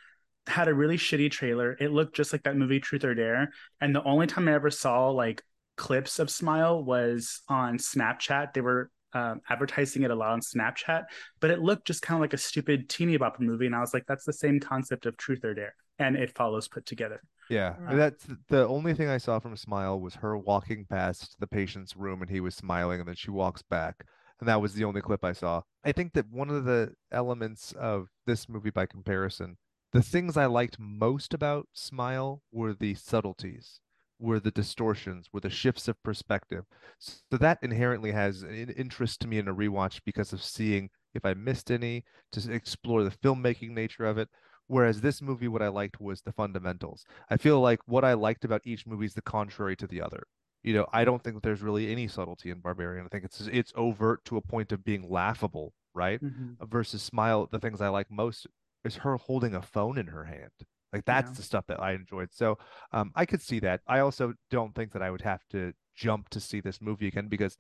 had 0.45 0.67
a 0.67 0.73
really 0.73 0.97
shitty 0.97 1.31
trailer. 1.31 1.75
It 1.79 1.91
looked 1.91 2.15
just 2.15 2.33
like 2.33 2.43
that 2.43 2.55
movie 2.55 2.79
Truth 2.79 3.03
or 3.03 3.15
Dare, 3.15 3.49
and 3.81 3.95
the 3.95 4.03
only 4.03 4.27
time 4.27 4.47
I 4.47 4.53
ever 4.53 4.69
saw 4.69 5.09
like 5.09 5.41
clips 5.77 6.19
of 6.19 6.29
Smile 6.29 6.83
was 6.83 7.41
on 7.47 7.77
Snapchat. 7.77 8.53
They 8.53 8.61
were 8.61 8.91
um, 9.13 9.41
advertising 9.49 10.03
it 10.03 10.11
a 10.11 10.15
lot 10.15 10.31
on 10.31 10.41
Snapchat, 10.41 11.05
but 11.39 11.49
it 11.49 11.59
looked 11.59 11.87
just 11.87 12.01
kind 12.01 12.17
of 12.17 12.21
like 12.21 12.33
a 12.33 12.37
stupid 12.37 12.89
teeny 12.89 13.17
bopper 13.17 13.39
movie, 13.39 13.65
and 13.65 13.75
I 13.75 13.79
was 13.79 13.93
like, 13.93 14.05
that's 14.05 14.25
the 14.25 14.33
same 14.33 14.59
concept 14.59 15.05
of 15.05 15.17
Truth 15.17 15.45
or 15.45 15.53
Dare, 15.53 15.75
and 15.99 16.15
it 16.15 16.35
follows 16.35 16.67
put 16.67 16.85
together. 16.85 17.21
Yeah, 17.49 17.75
Right. 17.79 17.95
that's 17.95 18.27
the 18.49 18.67
only 18.67 18.93
thing 18.93 19.07
I 19.07 19.17
saw 19.17 19.39
from 19.39 19.55
Smile 19.55 19.99
was 19.99 20.15
her 20.15 20.37
walking 20.37 20.85
past 20.85 21.35
the 21.39 21.47
patient's 21.47 21.95
room 21.95 22.21
and 22.21 22.29
he 22.29 22.41
was 22.41 22.55
smiling, 22.55 22.99
and 22.99 23.07
then 23.07 23.15
she 23.15 23.31
walks 23.31 23.61
back, 23.61 24.05
and 24.39 24.49
that 24.49 24.61
was 24.61 24.73
the 24.73 24.83
only 24.83 25.01
clip 25.01 25.23
I 25.23 25.33
saw. 25.33 25.61
I 25.83 25.93
think 25.93 26.13
that 26.13 26.29
one 26.29 26.49
of 26.49 26.65
the 26.65 26.93
elements 27.11 27.71
of 27.73 28.09
this 28.25 28.49
movie, 28.49 28.69
by 28.69 28.85
comparison, 28.85 29.57
the 29.93 30.01
things 30.01 30.35
I 30.35 30.45
liked 30.45 30.77
most 30.77 31.33
about 31.33 31.67
Smile 31.71 32.41
were 32.51 32.73
the 32.73 32.95
subtleties, 32.95 33.79
were 34.19 34.39
the 34.41 34.51
distortions, 34.51 35.29
were 35.31 35.39
the 35.39 35.49
shifts 35.49 35.87
of 35.87 36.01
perspective. 36.03 36.65
So 36.99 37.37
that 37.37 37.59
inherently 37.61 38.11
has 38.11 38.41
an 38.41 38.69
interest 38.71 39.21
to 39.21 39.27
me 39.27 39.37
in 39.37 39.47
a 39.47 39.55
rewatch 39.55 40.01
because 40.05 40.33
of 40.33 40.43
seeing 40.43 40.89
if 41.13 41.25
I 41.25 41.33
missed 41.33 41.71
any, 41.71 42.03
to 42.33 42.51
explore 42.51 43.03
the 43.03 43.09
filmmaking 43.11 43.71
nature 43.71 44.05
of 44.05 44.17
it. 44.17 44.29
Whereas 44.67 45.01
this 45.01 45.21
movie, 45.21 45.47
what 45.47 45.61
I 45.61 45.69
liked 45.69 45.99
was 45.99 46.21
the 46.21 46.31
fundamentals. 46.33 47.05
I 47.29 47.37
feel 47.37 47.59
like 47.61 47.79
what 47.87 48.03
I 48.03 48.13
liked 48.13 48.43
about 48.45 48.61
each 48.65 48.85
movie 48.85 49.05
is 49.05 49.13
the 49.13 49.21
contrary 49.21 49.75
to 49.77 49.87
the 49.87 50.01
other. 50.01 50.23
You 50.63 50.73
know, 50.73 50.87
I 50.91 51.05
don't 51.05 51.23
think 51.23 51.35
that 51.35 51.43
there's 51.43 51.61
really 51.61 51.91
any 51.91 52.07
subtlety 52.07 52.49
in 52.49 52.59
Barbarian. 52.59 53.05
I 53.05 53.09
think 53.09 53.23
it's 53.23 53.41
it's 53.41 53.71
overt 53.75 54.25
to 54.25 54.37
a 54.37 54.41
point 54.41 54.71
of 54.71 54.83
being 54.83 55.09
laughable, 55.09 55.73
right? 55.93 56.21
Mhm. 56.21 56.57
Versus 56.61 57.01
Smile, 57.03 57.47
the 57.51 57.59
things 57.59 57.79
I 57.81 57.87
like 57.89 58.11
most 58.11 58.47
is 58.83 58.97
her 58.97 59.15
holding 59.17 59.55
a 59.55 59.61
phone 59.61 59.97
in 59.97 60.07
her 60.07 60.25
hand. 60.25 60.51
Like 60.91 61.05
that's 61.05 61.31
Yeah. 61.31 61.35
the 61.35 61.43
stuff 61.43 61.65
that 61.67 61.81
I 61.81 61.93
enjoyed. 61.93 62.33
So 62.33 62.57
um, 62.91 63.11
I 63.15 63.25
could 63.25 63.41
see 63.41 63.59
that. 63.59 63.81
I 63.87 63.99
also 63.99 64.33
don't 64.49 64.73
think 64.73 64.91
that 64.93 65.01
I 65.01 65.11
would 65.11 65.21
have 65.21 65.45
to 65.49 65.73
jump 65.95 66.29
to 66.29 66.39
see 66.39 66.59
this 66.61 66.81
movie 66.81 67.07
again 67.07 67.27
because 67.27 67.57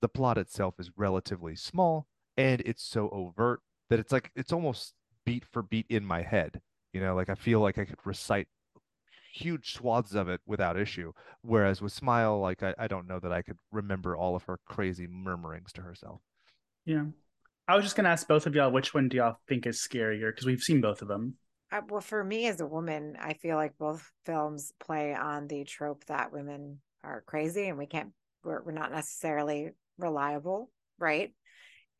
the 0.00 0.08
plot 0.08 0.38
itself 0.38 0.74
is 0.78 0.90
relatively 0.96 1.56
small 1.56 2.06
and 2.36 2.60
it's 2.64 2.82
so 2.82 3.08
overt 3.10 3.60
that 3.90 3.98
it's 3.98 4.12
like 4.12 4.30
it's 4.36 4.52
almost 4.52 4.94
beat 5.28 5.44
for 5.52 5.62
beat 5.62 5.86
in 5.90 6.04
my 6.04 6.22
head. 6.22 6.60
You 6.92 7.00
know, 7.02 7.14
like 7.14 7.28
I 7.28 7.34
feel 7.34 7.60
like 7.60 7.76
I 7.78 7.84
could 7.84 7.98
recite 8.04 8.48
huge 9.34 9.74
swaths 9.74 10.14
of 10.14 10.28
it 10.28 10.40
without 10.46 10.78
issue. 10.78 11.12
Whereas 11.42 11.82
with 11.82 11.92
Smile, 11.92 12.40
like 12.40 12.62
I, 12.62 12.74
I 12.78 12.88
don't 12.88 13.06
know 13.06 13.20
that 13.20 13.32
I 13.32 13.42
could 13.42 13.58
remember 13.70 14.16
all 14.16 14.34
of 14.34 14.44
her 14.44 14.58
crazy 14.66 15.06
murmurings 15.06 15.72
to 15.74 15.82
herself. 15.82 16.20
Yeah. 16.86 17.04
I 17.68 17.76
was 17.76 17.84
just 17.84 17.94
gonna 17.94 18.08
ask 18.08 18.26
both 18.26 18.46
of 18.46 18.54
y'all 18.54 18.70
which 18.70 18.94
one 18.94 19.08
do 19.08 19.18
y'all 19.18 19.36
think 19.46 19.66
is 19.66 19.86
scarier 19.86 20.30
because 20.30 20.46
we've 20.46 20.62
seen 20.62 20.80
both 20.80 21.02
of 21.02 21.08
them. 21.08 21.34
Uh, 21.70 21.82
well, 21.90 22.00
for 22.00 22.24
me 22.24 22.46
as 22.46 22.62
a 22.62 22.66
woman, 22.66 23.18
I 23.20 23.34
feel 23.34 23.56
like 23.56 23.76
both 23.76 24.10
films 24.24 24.72
play 24.80 25.14
on 25.14 25.46
the 25.46 25.64
trope 25.64 26.06
that 26.06 26.32
women 26.32 26.80
are 27.04 27.22
crazy 27.26 27.68
and 27.68 27.76
we 27.76 27.84
can't, 27.84 28.12
we're, 28.42 28.62
we're 28.62 28.72
not 28.72 28.90
necessarily 28.90 29.72
reliable, 29.98 30.70
right? 30.98 31.34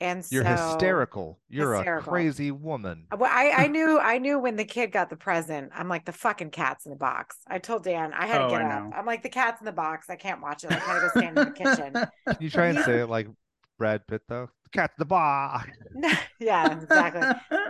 And 0.01 0.25
You're 0.31 0.45
so, 0.45 0.51
hysterical. 0.51 1.41
You're 1.49 1.75
Hysterical. 1.75 2.09
a 2.09 2.13
crazy 2.13 2.51
woman. 2.53 3.07
Uh, 3.11 3.17
well, 3.19 3.31
I, 3.33 3.51
I 3.65 3.67
knew 3.69 3.99
I 3.99 4.19
knew 4.19 4.39
when 4.39 4.55
the 4.57 4.65
kid 4.65 4.93
got 4.93 5.11
the 5.11 5.17
present. 5.17 5.73
I'm 5.75 5.89
like 5.89 6.05
the 6.05 6.13
fucking 6.13 6.51
cat's 6.51 6.87
in 6.87 6.91
the 6.91 6.97
box. 6.97 7.37
I 7.49 7.59
told 7.59 7.83
Dan 7.85 8.13
I 8.13 8.27
had 8.27 8.39
to 8.39 8.45
Oh, 8.45 8.51
get 8.51 8.63
I 8.63 8.71
up. 8.71 8.85
know. 8.85 8.93
I'm 8.97 9.07
like 9.07 9.23
the 9.25 9.29
cat's 9.29 9.61
in 9.61 9.65
the 9.65 9.73
box. 9.73 10.09
I 10.09 10.17
can't 10.17 10.41
watch 10.41 10.63
it. 10.65 10.71
I 10.73 10.79
gotta 10.79 11.01
go 11.01 11.09
stand 11.17 11.37
in 11.39 11.45
the 11.47 11.51
kitchen. 11.51 11.95
You 12.41 12.49
try 12.51 12.67
and 12.67 12.79
say 12.85 13.01
it 13.01 13.09
like 13.09 13.27
Brad 13.79 14.07
Pitt 14.07 14.23
though? 14.29 14.51
Cat's 14.73 14.95
the 14.99 15.05
bar. 15.07 15.65
yeah, 16.41 16.73
exactly. 16.79 17.23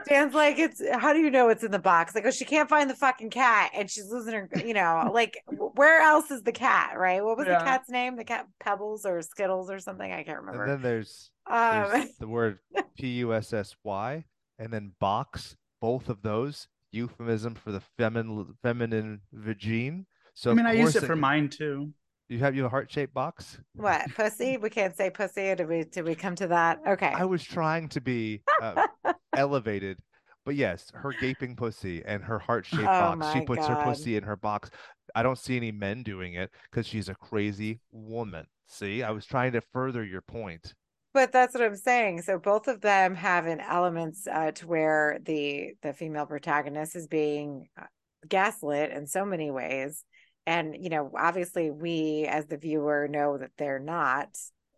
Dan's 0.09 0.35
like, 0.35 0.59
it's 0.59 0.83
how 0.95 1.13
do 1.13 1.21
you 1.21 1.31
know 1.31 1.49
it's 1.49 1.63
in 1.63 1.71
the 1.71 1.79
box? 1.79 2.13
Like, 2.15 2.27
oh, 2.27 2.31
she 2.33 2.45
can't 2.45 2.69
find 2.69 2.91
the 2.91 2.95
fucking 2.97 3.31
cat 3.31 3.71
and 3.73 3.89
she's 3.89 4.11
losing 4.11 4.35
her, 4.35 4.49
you 4.67 4.75
know, 4.75 5.09
like 5.15 5.39
where 5.75 6.01
else 6.01 6.31
is 6.33 6.43
the 6.43 6.51
cat, 6.53 6.99
right? 6.99 7.23
What 7.25 7.37
was 7.37 7.47
Yeah. 7.47 7.61
the 7.61 7.65
cat's 7.65 7.89
name? 7.89 8.17
The 8.17 8.25
cat 8.25 8.47
Pebbles 8.59 9.07
or 9.07 9.23
Skittles 9.23 9.71
or 9.71 9.79
something? 9.79 10.11
I 10.11 10.25
can't 10.25 10.39
And 10.39 10.47
remember. 10.49 10.67
then 10.67 10.83
there's 10.83 11.31
um, 11.47 11.91
there's 11.93 12.17
the 12.19 12.27
word 12.29 12.59
P 12.99 13.09
U 13.19 13.33
S 13.33 13.53
S 13.53 13.77
Y 13.85 14.25
and 14.59 14.73
then 14.73 14.93
box. 14.99 15.55
Both 15.81 16.09
of 16.09 16.23
those 16.23 16.67
euphemism 16.91 17.55
for 17.55 17.71
the 17.71 17.81
feminine 17.97 18.57
feminine 18.65 19.21
vagine. 19.33 20.07
So 20.35 20.51
I 20.51 20.55
mean, 20.55 20.67
I 20.67 20.73
use 20.73 20.95
course 20.95 21.05
it 21.05 21.07
for 21.07 21.15
mine 21.15 21.49
too. 21.49 21.93
You 22.29 22.39
have 22.41 22.55
your 22.55 22.68
heart 22.68 22.91
shaped 22.91 23.14
box. 23.14 23.59
what 23.74 24.07
pussy? 24.14 24.59
We 24.59 24.68
can't 24.68 24.95
say 24.95 25.11
pussy. 25.11 25.55
Did 25.55 25.68
we? 25.68 25.85
Did 25.85 26.05
we 26.05 26.14
come 26.14 26.35
to 26.37 26.47
that? 26.49 26.79
Okay. 26.87 27.12
I 27.14 27.24
was 27.24 27.43
trying 27.43 27.89
to 27.91 28.01
be 28.01 28.43
uh, 28.61 28.87
elevated, 29.37 29.99
but 30.45 30.55
yes, 30.55 30.91
her 30.95 31.12
gaping 31.20 31.57
pussy 31.57 32.03
and 32.05 32.22
her 32.22 32.39
heart 32.39 32.66
shaped 32.66 32.83
Oh 32.83 33.16
box. 33.16 33.33
She 33.33 33.41
puts 33.41 33.66
her 33.66 33.76
pussy 33.76 34.16
in 34.16 34.24
her 34.24 34.37
box. 34.37 34.70
I 35.14 35.22
don't 35.22 35.39
see 35.39 35.57
any 35.57 35.72
men 35.72 36.03
doing 36.03 36.35
it 36.35 36.51
because 36.70 36.87
she's 36.87 37.09
a 37.09 37.14
crazy 37.14 37.81
woman. 37.93 38.47
See, 38.66 39.03
I 39.03 39.11
was 39.11 39.24
trying 39.24 39.53
to 39.53 39.62
further 39.72 40.05
your 40.05 40.20
point. 40.20 40.74
But 41.14 41.33
that's 41.33 41.55
what 41.55 41.62
I'm 41.64 41.76
saying. 41.76 42.22
So 42.22 42.39
both 42.39 42.68
of 42.68 42.83
them 42.83 43.14
have 43.14 43.47
an 43.47 43.61
elements 43.61 44.26
uh, 44.31 44.53
to 44.53 44.66
where 44.66 45.18
the 45.22 45.72
the 45.83 45.95
female 45.95 46.26
protagonist 46.26 46.95
is 46.95 47.07
being 47.07 47.68
uh, 47.81 47.85
gaslit 48.29 48.91
in 48.91 49.07
so 49.07 49.24
many 49.24 49.51
ways, 49.51 50.05
and 50.49 50.74
you 50.82 50.88
know, 50.88 51.11
obviously, 51.14 51.70
we 51.70 52.24
as 52.26 52.46
the 52.46 52.57
viewer 52.57 53.07
know 53.07 53.36
that 53.36 53.51
they're 53.59 53.78
not. 53.78 54.30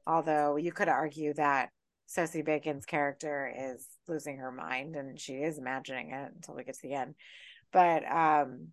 Although 0.04 0.56
you 0.56 0.72
could 0.72 0.88
argue 0.88 1.32
that 1.34 1.68
Sosie 2.06 2.42
Bacon's 2.42 2.84
character 2.84 3.54
is 3.56 3.86
losing 4.08 4.38
her 4.38 4.50
mind 4.50 4.96
and 4.96 5.20
she 5.20 5.34
is 5.34 5.58
imagining 5.58 6.10
it 6.10 6.32
until 6.34 6.56
we 6.56 6.64
get 6.64 6.74
to 6.74 6.82
the 6.82 6.94
end. 6.94 7.14
But 7.72 8.04
um, 8.10 8.68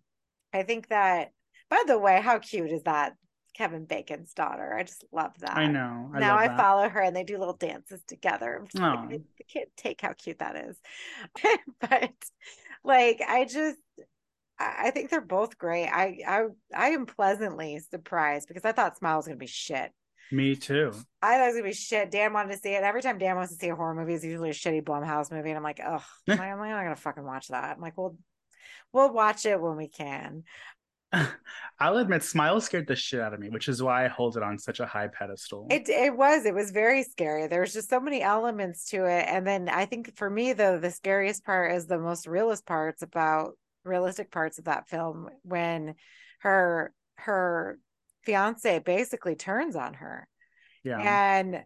I 0.52 0.64
think 0.64 0.88
that. 0.88 1.30
By 1.70 1.82
the 1.86 1.98
way, 1.98 2.20
how 2.20 2.38
cute 2.38 2.72
is 2.72 2.82
that 2.84 3.12
Kevin 3.54 3.84
Bacon's 3.84 4.32
daughter? 4.32 4.74
I 4.74 4.82
just 4.82 5.04
love 5.12 5.32
that 5.40 5.56
I 5.56 5.66
know. 5.66 6.10
I 6.12 6.18
now 6.18 6.36
I 6.36 6.48
that. 6.48 6.56
follow 6.56 6.88
her 6.88 7.00
and 7.00 7.14
they 7.14 7.24
do 7.24 7.38
little 7.38 7.56
dances 7.56 8.02
together. 8.08 8.66
Like, 8.74 8.82
I 8.82 9.14
I 9.14 9.20
can't 9.52 9.68
take 9.76 10.00
how 10.00 10.14
cute 10.14 10.40
that 10.40 10.56
is. 10.56 10.76
but 11.80 12.10
like 12.82 13.22
I 13.28 13.44
just 13.44 13.78
I 14.58 14.90
think 14.90 15.10
they're 15.10 15.20
both 15.20 15.56
great. 15.56 15.86
I 15.86 16.18
I 16.26 16.44
I 16.74 16.88
am 16.90 17.06
pleasantly 17.06 17.78
surprised 17.90 18.48
because 18.48 18.64
I 18.64 18.72
thought 18.72 18.96
Smile 18.96 19.16
was 19.16 19.26
gonna 19.26 19.36
be 19.36 19.46
shit. 19.46 19.92
Me 20.30 20.56
too. 20.56 20.92
I 21.22 21.36
thought 21.36 21.44
it 21.44 21.46
was 21.46 21.54
gonna 21.54 21.68
be 21.68 21.72
shit. 21.72 22.10
Dan 22.10 22.32
wanted 22.32 22.52
to 22.52 22.58
see 22.58 22.74
it. 22.74 22.82
Every 22.82 23.02
time 23.02 23.18
Dan 23.18 23.36
wants 23.36 23.52
to 23.52 23.58
see 23.58 23.68
a 23.68 23.76
horror 23.76 23.94
movie, 23.94 24.14
it's 24.14 24.24
usually 24.24 24.50
a 24.50 24.54
shitty 24.54 24.82
Blumhouse 24.82 25.30
movie. 25.30 25.50
And 25.50 25.56
I'm 25.56 25.62
like, 25.62 25.80
oh, 25.84 26.04
I'm 26.28 26.36
not 26.38 26.58
gonna 26.58 26.96
fucking 26.96 27.24
watch 27.24 27.48
that. 27.48 27.76
I'm 27.76 27.80
like, 27.80 27.96
well, 27.96 28.16
we'll 28.92 29.12
watch 29.12 29.46
it 29.46 29.60
when 29.60 29.76
we 29.76 29.88
can. 29.88 30.44
I'll 31.80 31.96
admit, 31.96 32.22
Smile 32.22 32.60
scared 32.60 32.86
the 32.86 32.96
shit 32.96 33.20
out 33.20 33.32
of 33.32 33.40
me, 33.40 33.48
which 33.48 33.68
is 33.68 33.82
why 33.82 34.04
I 34.04 34.08
hold 34.08 34.36
it 34.36 34.42
on 34.42 34.58
such 34.58 34.80
a 34.80 34.86
high 34.86 35.08
pedestal. 35.08 35.66
It 35.70 35.88
it 35.88 36.14
was 36.14 36.44
it 36.44 36.54
was 36.54 36.70
very 36.70 37.02
scary. 37.02 37.46
There 37.46 37.60
was 37.60 37.72
just 37.72 37.88
so 37.88 38.00
many 38.00 38.22
elements 38.22 38.90
to 38.90 39.06
it, 39.06 39.24
and 39.26 39.46
then 39.46 39.68
I 39.68 39.86
think 39.86 40.16
for 40.16 40.28
me 40.28 40.52
though 40.52 40.78
the 40.78 40.90
scariest 40.90 41.44
part 41.44 41.72
is 41.72 41.86
the 41.86 41.98
most 41.98 42.26
realist 42.26 42.66
parts 42.66 43.02
about 43.02 43.56
realistic 43.84 44.30
parts 44.30 44.58
of 44.58 44.64
that 44.64 44.88
film 44.88 45.28
when 45.42 45.94
her 46.40 46.92
her 47.16 47.78
fiance 48.24 48.78
basically 48.80 49.34
turns 49.34 49.76
on 49.76 49.94
her, 49.94 50.28
yeah. 50.84 51.32
and 51.32 51.64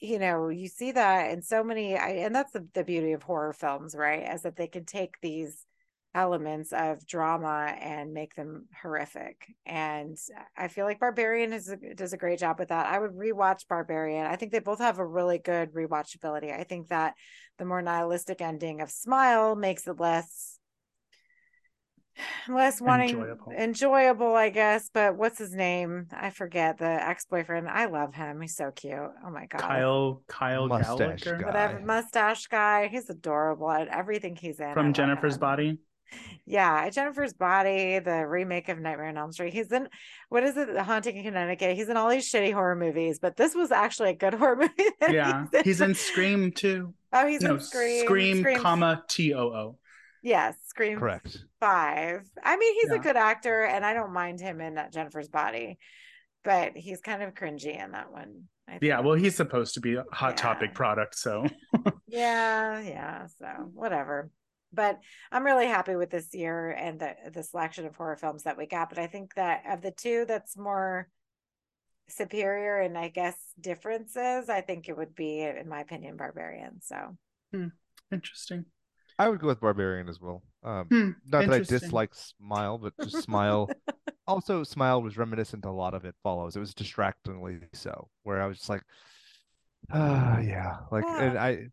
you 0.00 0.18
know 0.18 0.48
you 0.48 0.68
see 0.68 0.92
that 0.92 1.30
in 1.30 1.42
so 1.42 1.62
many, 1.62 1.96
I, 1.96 2.10
and 2.10 2.34
that's 2.34 2.52
the 2.52 2.66
the 2.74 2.84
beauty 2.84 3.12
of 3.12 3.22
horror 3.22 3.52
films, 3.52 3.94
right? 3.94 4.32
Is 4.34 4.42
that 4.42 4.56
they 4.56 4.68
can 4.68 4.84
take 4.84 5.20
these 5.20 5.64
elements 6.14 6.72
of 6.72 7.06
drama 7.06 7.74
and 7.80 8.12
make 8.12 8.34
them 8.34 8.66
horrific. 8.82 9.54
And 9.66 10.16
I 10.56 10.68
feel 10.68 10.84
like 10.84 11.00
Barbarian 11.00 11.52
is, 11.52 11.72
does 11.94 12.12
a 12.12 12.18
great 12.18 12.38
job 12.38 12.58
with 12.58 12.68
that. 12.68 12.86
I 12.86 12.98
would 12.98 13.12
rewatch 13.12 13.68
Barbarian. 13.68 14.26
I 14.26 14.36
think 14.36 14.50
they 14.50 14.58
both 14.58 14.80
have 14.80 14.98
a 14.98 15.06
really 15.06 15.38
good 15.38 15.72
rewatchability. 15.72 16.52
I 16.52 16.64
think 16.64 16.88
that 16.88 17.14
the 17.58 17.64
more 17.64 17.82
nihilistic 17.82 18.40
ending 18.40 18.80
of 18.80 18.90
Smile 18.90 19.54
makes 19.54 19.86
it 19.86 20.00
less 20.00 20.57
less 22.48 22.80
wanting 22.80 23.10
Enjoyable. 23.10 23.52
enjoyable, 23.52 24.34
I 24.34 24.50
guess. 24.50 24.90
But 24.92 25.16
what's 25.16 25.38
his 25.38 25.52
name? 25.52 26.06
I 26.12 26.30
forget 26.30 26.78
the 26.78 26.86
ex-boyfriend. 26.86 27.68
I 27.68 27.86
love 27.86 28.14
him. 28.14 28.40
He's 28.40 28.56
so 28.56 28.70
cute. 28.70 28.94
Oh 28.94 29.30
my 29.30 29.46
god. 29.46 29.60
Kyle 29.60 30.22
Kyle 30.28 30.68
Mustache 30.68 31.22
Gallner 31.22 31.40
guy. 31.40 31.46
Whatever 31.46 31.80
mustache 31.80 32.46
guy, 32.46 32.88
he's 32.88 33.08
adorable 33.10 33.70
at 33.70 33.88
everything 33.88 34.36
he's 34.36 34.60
in. 34.60 34.72
From 34.74 34.92
Jennifer's 34.92 35.34
him. 35.34 35.40
Body. 35.40 35.78
Yeah, 36.46 36.88
Jennifer's 36.88 37.34
Body, 37.34 37.98
the 37.98 38.26
remake 38.26 38.70
of 38.70 38.78
Nightmare 38.78 39.08
on 39.08 39.18
Elm 39.18 39.32
Street. 39.32 39.52
He's 39.52 39.70
in 39.70 39.88
what 40.30 40.42
is 40.42 40.56
it? 40.56 40.72
The 40.72 40.82
Haunting 40.82 41.16
in 41.16 41.24
Connecticut. 41.24 41.76
He's 41.76 41.88
in 41.90 41.96
all 41.98 42.08
these 42.08 42.30
shitty 42.30 42.52
horror 42.52 42.76
movies, 42.76 43.18
but 43.18 43.36
this 43.36 43.54
was 43.54 43.70
actually 43.70 44.10
a 44.10 44.14
good 44.14 44.34
horror 44.40 44.56
movie. 44.56 44.90
Yeah, 45.10 45.46
he's 45.64 45.80
in 45.80 45.94
Scream 45.94 46.52
too. 46.52 46.94
Oh, 47.12 47.26
he's 47.26 47.42
no, 47.42 47.54
in 47.54 47.60
Scream. 47.60 48.04
Scream, 48.04 48.56
comma 48.56 49.04
T 49.08 49.34
O 49.34 49.40
O. 49.40 49.78
Yes, 50.22 50.54
Scream 50.66 50.98
Correct. 50.98 51.38
Five. 51.60 52.28
I 52.42 52.56
mean, 52.56 52.74
he's 52.74 52.90
a 52.90 52.98
good 52.98 53.16
actor, 53.16 53.64
and 53.64 53.84
I 53.84 53.94
don't 53.94 54.12
mind 54.12 54.40
him 54.40 54.60
in 54.60 54.76
uh, 54.78 54.90
Jennifer's 54.90 55.28
Body, 55.28 55.78
but 56.44 56.76
he's 56.76 57.00
kind 57.00 57.22
of 57.22 57.34
cringy 57.34 57.82
in 57.82 57.92
that 57.92 58.12
one. 58.12 58.44
Yeah, 58.82 59.00
well, 59.00 59.14
he's 59.14 59.34
supposed 59.34 59.74
to 59.74 59.80
be 59.80 59.94
a 59.94 60.04
hot 60.12 60.30
Yeah. 60.32 60.42
topic 60.42 60.74
product, 60.74 61.16
so 61.16 61.46
Yeah, 62.06 62.80
yeah. 62.80 63.26
So 63.38 63.46
whatever. 63.72 64.30
But 64.72 65.00
I'm 65.32 65.44
really 65.44 65.66
happy 65.66 65.96
with 65.96 66.10
this 66.10 66.34
year 66.34 66.70
and 66.70 67.00
the 67.00 67.14
the 67.32 67.42
selection 67.42 67.86
of 67.86 67.96
horror 67.96 68.16
films 68.16 68.42
that 68.42 68.58
we 68.58 68.66
got. 68.66 68.90
But 68.90 68.98
I 68.98 69.06
think 69.06 69.34
that 69.34 69.62
of 69.70 69.80
the 69.80 69.90
two 69.92 70.26
that's 70.28 70.56
more 70.56 71.08
superior 72.10 72.78
and 72.78 72.96
I 72.96 73.08
guess 73.08 73.36
differences, 73.60 74.48
I 74.48 74.60
think 74.60 74.88
it 74.88 74.96
would 74.96 75.14
be, 75.14 75.40
in 75.40 75.68
my 75.68 75.80
opinion, 75.80 76.16
Barbarian. 76.16 76.80
So 76.82 77.16
hmm, 77.52 77.68
interesting. 78.12 78.66
I 79.18 79.28
would 79.28 79.40
go 79.40 79.48
with 79.48 79.60
Barbarian 79.60 80.08
as 80.08 80.20
well. 80.20 80.42
Um, 80.62 80.86
Hmm, 80.86 81.10
not 81.26 81.46
that 81.46 81.54
I 81.54 81.58
dislike 81.60 82.14
Smile, 82.14 82.78
but 82.78 82.92
just 83.00 83.22
Smile. 83.22 83.68
also, 84.26 84.62
Smile 84.64 85.02
was 85.02 85.16
reminiscent. 85.16 85.64
A 85.64 85.70
lot 85.70 85.94
of 85.94 86.04
it 86.04 86.14
follows. 86.22 86.56
It 86.56 86.60
was 86.60 86.74
distractingly 86.74 87.60
so. 87.72 88.08
Where 88.22 88.40
I 88.42 88.46
was 88.46 88.58
just 88.58 88.68
like, 88.68 88.82
ah, 89.92 90.38
yeah, 90.40 90.76
like, 90.90 91.04
and 91.04 91.38
I, 91.38 91.68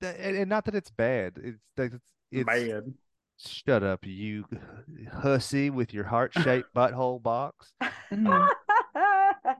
and, 0.00 0.36
and 0.36 0.48
not 0.48 0.64
that 0.66 0.74
it's 0.74 0.90
bad. 0.90 1.38
It's 1.42 1.58
like 1.76 1.92
it's, 1.92 2.04
it's 2.30 2.46
Bad. 2.46 2.94
Shut 3.40 3.84
up, 3.84 4.04
you 4.04 4.44
hussy 5.12 5.70
with 5.70 5.94
your 5.94 6.04
heart-shaped 6.04 6.74
butthole 6.76 7.22
box. 7.22 7.72
Mhm. 8.12 8.48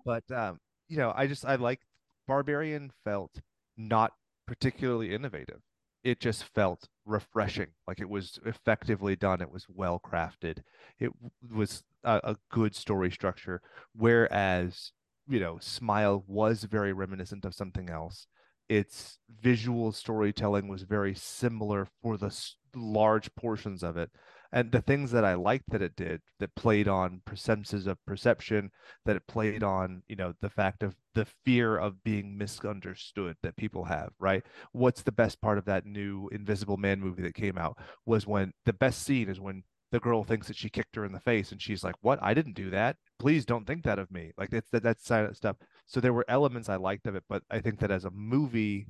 But 0.04 0.30
um, 0.32 0.58
you 0.88 0.96
know, 0.96 1.12
I 1.14 1.26
just 1.26 1.44
I 1.44 1.54
like 1.56 1.80
Barbarian 2.26 2.90
felt 3.04 3.30
not 3.76 4.12
particularly 4.46 5.14
innovative. 5.14 5.60
It 6.08 6.20
just 6.20 6.44
felt 6.44 6.88
refreshing, 7.04 7.68
like 7.86 8.00
it 8.00 8.08
was 8.08 8.38
effectively 8.46 9.14
done. 9.14 9.42
It 9.42 9.52
was 9.52 9.66
well 9.68 10.00
crafted. 10.00 10.62
It 10.98 11.10
was 11.50 11.82
a, 12.02 12.20
a 12.24 12.36
good 12.50 12.74
story 12.74 13.10
structure. 13.10 13.60
Whereas, 13.94 14.92
you 15.28 15.38
know, 15.38 15.58
Smile 15.60 16.24
was 16.26 16.64
very 16.64 16.94
reminiscent 16.94 17.44
of 17.44 17.54
something 17.54 17.90
else. 17.90 18.26
Its 18.68 19.18
visual 19.28 19.92
storytelling 19.92 20.68
was 20.68 20.82
very 20.82 21.14
similar 21.14 21.86
for 22.00 22.16
the 22.16 22.34
large 22.74 23.34
portions 23.34 23.82
of 23.82 23.96
it. 23.98 24.10
And 24.52 24.72
the 24.72 24.80
things 24.80 25.10
that 25.10 25.24
I 25.24 25.34
liked 25.34 25.70
that 25.70 25.82
it 25.82 25.94
did, 25.94 26.22
that 26.40 26.54
played 26.54 26.88
on 26.88 27.20
senses 27.34 27.86
of 27.86 28.04
perception, 28.06 28.70
that 29.04 29.16
it 29.16 29.26
played 29.26 29.62
on, 29.62 30.02
you 30.08 30.16
know, 30.16 30.32
the 30.40 30.48
fact 30.48 30.82
of 30.82 30.96
the 31.14 31.26
fear 31.44 31.76
of 31.76 32.02
being 32.02 32.38
misunderstood 32.38 33.36
that 33.42 33.56
people 33.56 33.84
have, 33.84 34.10
right? 34.18 34.44
What's 34.72 35.02
the 35.02 35.12
best 35.12 35.40
part 35.42 35.58
of 35.58 35.66
that 35.66 35.84
new 35.84 36.28
Invisible 36.32 36.78
Man 36.78 37.00
movie 37.00 37.22
that 37.22 37.34
came 37.34 37.58
out 37.58 37.76
was 38.06 38.26
when 38.26 38.52
the 38.64 38.72
best 38.72 39.02
scene 39.02 39.28
is 39.28 39.40
when 39.40 39.64
the 39.90 40.00
girl 40.00 40.22
thinks 40.24 40.48
that 40.48 40.56
she 40.56 40.68
kicked 40.68 40.96
her 40.96 41.04
in 41.04 41.12
the 41.12 41.20
face 41.20 41.50
and 41.50 41.60
she's 41.60 41.82
like, 41.82 41.94
"What? 42.00 42.18
I 42.22 42.34
didn't 42.34 42.54
do 42.54 42.70
that. 42.70 42.96
Please 43.18 43.46
don't 43.46 43.66
think 43.66 43.84
that 43.84 43.98
of 43.98 44.10
me." 44.10 44.32
Like 44.36 44.50
that's 44.50 44.68
that 44.70 44.82
that's 44.82 45.04
silent 45.06 45.36
stuff. 45.36 45.56
So 45.86 46.00
there 46.00 46.12
were 46.12 46.26
elements 46.28 46.68
I 46.68 46.76
liked 46.76 47.06
of 47.06 47.16
it, 47.16 47.24
but 47.28 47.42
I 47.50 47.60
think 47.60 47.80
that 47.80 47.90
as 47.90 48.04
a 48.04 48.10
movie, 48.10 48.86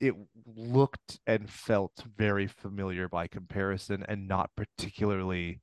it 0.00 0.14
looked 0.56 1.18
and 1.26 1.48
felt 1.50 1.92
very 2.16 2.46
familiar 2.46 3.08
by 3.08 3.26
comparison 3.26 4.04
and 4.08 4.28
not 4.28 4.50
particularly 4.56 5.60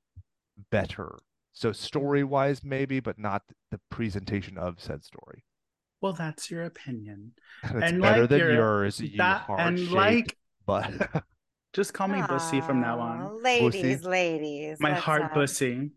better. 0.70 1.18
So 1.52 1.72
story 1.72 2.22
wise, 2.24 2.62
maybe, 2.62 3.00
but 3.00 3.18
not 3.18 3.42
the 3.70 3.80
presentation 3.90 4.58
of 4.58 4.80
said 4.80 5.04
story. 5.04 5.44
Well, 6.02 6.12
that's 6.12 6.50
your 6.50 6.64
opinion. 6.64 7.32
It's 7.64 7.72
And 7.72 8.02
better 8.02 8.20
like 8.22 8.30
than 8.30 8.38
your- 8.40 8.52
yours, 8.52 9.00
you 9.00 9.16
That 9.16 9.42
heart 9.42 9.60
and 9.60 9.78
shaped 9.78 9.92
like, 9.94 10.36
but 10.66 11.24
just 11.72 11.94
call 11.94 12.08
me 12.08 12.22
Bussy 12.28 12.60
from 12.60 12.80
now 12.82 13.00
on. 13.00 13.42
Ladies, 13.42 13.98
Bussy. 14.00 14.08
ladies. 14.08 14.76
My 14.80 14.92
heart 14.92 15.22
um, 15.22 15.30
Bussy. 15.34 15.90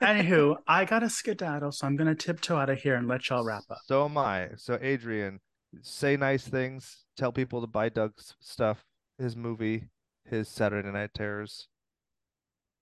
Anywho, 0.00 0.56
I 0.66 0.84
got 0.86 1.02
a 1.02 1.10
skedaddle, 1.10 1.72
so 1.72 1.86
I'm 1.86 1.96
gonna 1.96 2.14
tiptoe 2.14 2.56
out 2.56 2.70
of 2.70 2.78
here 2.80 2.94
and 2.94 3.06
let 3.08 3.28
y'all 3.28 3.44
wrap 3.44 3.64
up. 3.68 3.78
So 3.86 4.04
am 4.04 4.16
I. 4.16 4.50
So 4.56 4.78
Adrian, 4.80 5.40
say 5.82 6.16
nice 6.16 6.46
things. 6.46 7.04
Tell 7.16 7.32
people 7.32 7.60
to 7.60 7.66
buy 7.66 7.88
Doug's 7.88 8.34
stuff, 8.40 8.84
his 9.18 9.36
movie, 9.36 9.88
his 10.24 10.48
Saturday 10.48 10.90
Night 10.90 11.10
Terrors. 11.14 11.68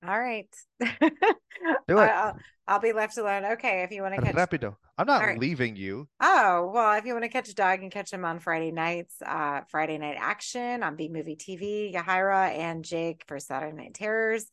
All 0.07 0.19
right. 0.19 0.49
Do 0.81 1.99
it. 1.99 2.11
I'll, 2.11 2.37
I'll 2.67 2.81
be 2.81 2.93
left 2.93 3.19
alone. 3.19 3.45
Okay, 3.45 3.83
if 3.83 3.93
you 3.93 4.03
want 4.03 4.15
to 4.15 4.21
catch 4.21 4.35
Rapido. 4.35 4.77
I'm 4.99 5.07
not 5.07 5.23
right. 5.23 5.39
leaving 5.39 5.77
you. 5.77 6.09
Oh, 6.21 6.71
well, 6.73 6.99
if 6.99 7.05
you 7.05 7.13
want 7.13 7.25
to 7.25 7.29
catch 7.29 7.55
Doug 7.55 7.83
and 7.83 7.91
catch 7.91 8.13
him 8.13 8.25
on 8.25 8.41
Friday 8.41 8.73
nights, 8.73 9.15
uh, 9.25 9.61
Friday 9.69 9.99
Night 9.99 10.17
Action 10.19 10.83
on 10.83 10.97
B 10.97 11.09
Movie 11.09 11.37
TV, 11.37 11.95
Yahira 11.95 12.51
and 12.51 12.85
Jake 12.85 13.25
for 13.27 13.39
Saturday 13.39 13.77
Night 13.77 13.95
Terrors 13.95 14.51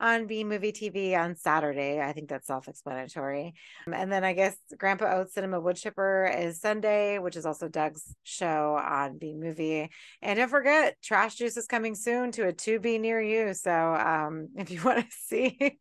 on 0.00 0.26
B 0.26 0.44
Movie 0.44 0.72
TV 0.72 1.18
on 1.18 1.34
Saturday. 1.34 2.00
I 2.00 2.12
think 2.12 2.28
that's 2.28 2.46
self 2.46 2.68
explanatory. 2.68 3.54
And 3.92 4.12
then 4.12 4.24
I 4.24 4.32
guess 4.32 4.56
Grandpa 4.76 5.16
Oates 5.16 5.34
Cinema 5.34 5.60
Wood 5.60 5.76
Chipper 5.76 6.32
is 6.36 6.60
Sunday, 6.60 7.18
which 7.18 7.36
is 7.36 7.46
also 7.46 7.68
Doug's 7.68 8.14
show 8.22 8.78
on 8.82 9.18
B 9.18 9.34
Movie. 9.34 9.90
And 10.22 10.38
don't 10.38 10.48
forget, 10.48 10.96
Trash 11.02 11.36
Juice 11.36 11.56
is 11.56 11.66
coming 11.66 11.94
soon 11.94 12.30
to 12.32 12.48
a 12.48 12.52
2B 12.52 13.00
near 13.00 13.20
you. 13.20 13.54
So 13.54 13.72
um, 13.72 14.48
if 14.56 14.70
you 14.70 14.82
want 14.82 15.00
to 15.00 15.16
see 15.26 15.78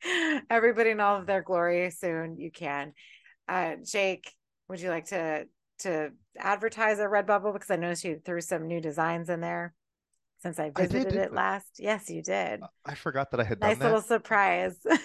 everybody 0.49 0.91
in 0.91 0.99
all 0.99 1.17
of 1.17 1.27
their 1.27 1.41
glory 1.41 1.89
soon, 1.91 2.37
you 2.37 2.51
can. 2.51 2.93
Uh, 3.47 3.75
Jake, 3.83 4.31
would 4.67 4.81
you 4.81 4.89
like 4.89 5.05
to 5.05 5.47
to 5.79 6.09
advertise 6.37 6.97
a 6.97 7.03
Redbubble 7.03 7.53
because 7.53 7.69
I 7.69 7.75
noticed 7.75 8.03
you 8.03 8.19
threw 8.25 8.41
some 8.41 8.67
new 8.67 8.81
designs 8.81 9.29
in 9.29 9.41
there 9.41 9.75
since 10.41 10.59
I 10.59 10.71
I 10.75 10.85
did, 10.85 10.85
visited 10.85 11.15
it 11.15 11.31
I? 11.33 11.33
last. 11.33 11.79
Yes, 11.79 12.09
you 12.09 12.21
did. 12.21 12.61
I 12.85 12.95
forgot 12.95 13.31
that 13.31 13.39
I 13.39 13.43
had 13.43 13.59
Nice 13.59 13.77
done 13.77 13.79
that. 13.79 13.85
little 13.85 14.01
surprise. 14.01 14.85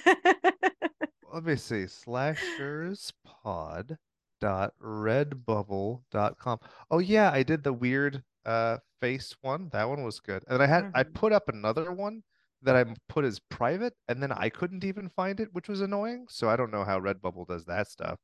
Let 1.32 1.44
me 1.44 1.56
see. 1.56 1.84
Slasherspod 1.86 3.96
dot 4.40 4.74
redbubble.com. 4.80 6.58
Oh 6.90 6.98
yeah, 6.98 7.30
I 7.32 7.42
did 7.42 7.64
the 7.64 7.72
weird 7.72 8.22
uh 8.44 8.76
face 9.00 9.34
one. 9.40 9.68
That 9.70 9.88
one 9.88 10.04
was 10.04 10.20
good. 10.20 10.44
And 10.48 10.62
I 10.62 10.66
had 10.66 10.90
I 10.94 11.02
Mhm. 11.02 11.14
put 11.14 11.32
up 11.32 11.48
another 11.48 11.90
one 11.92 12.22
that 12.62 12.76
I 12.76 12.84
put 13.08 13.24
as 13.24 13.40
private, 13.40 13.94
and 14.08 14.22
then 14.22 14.30
I 14.32 14.48
couldn't 14.48 14.84
even 14.84 15.08
find 15.08 15.40
it, 15.40 15.52
which 15.52 15.68
was 15.68 15.80
annoying. 15.80 16.26
So 16.28 16.48
I 16.48 16.54
don't 16.56 16.70
know 16.70 16.84
how 16.84 17.00
Redbubble 17.00 17.46
does 17.48 17.64
that 17.64 17.88
stuff. 17.88 18.20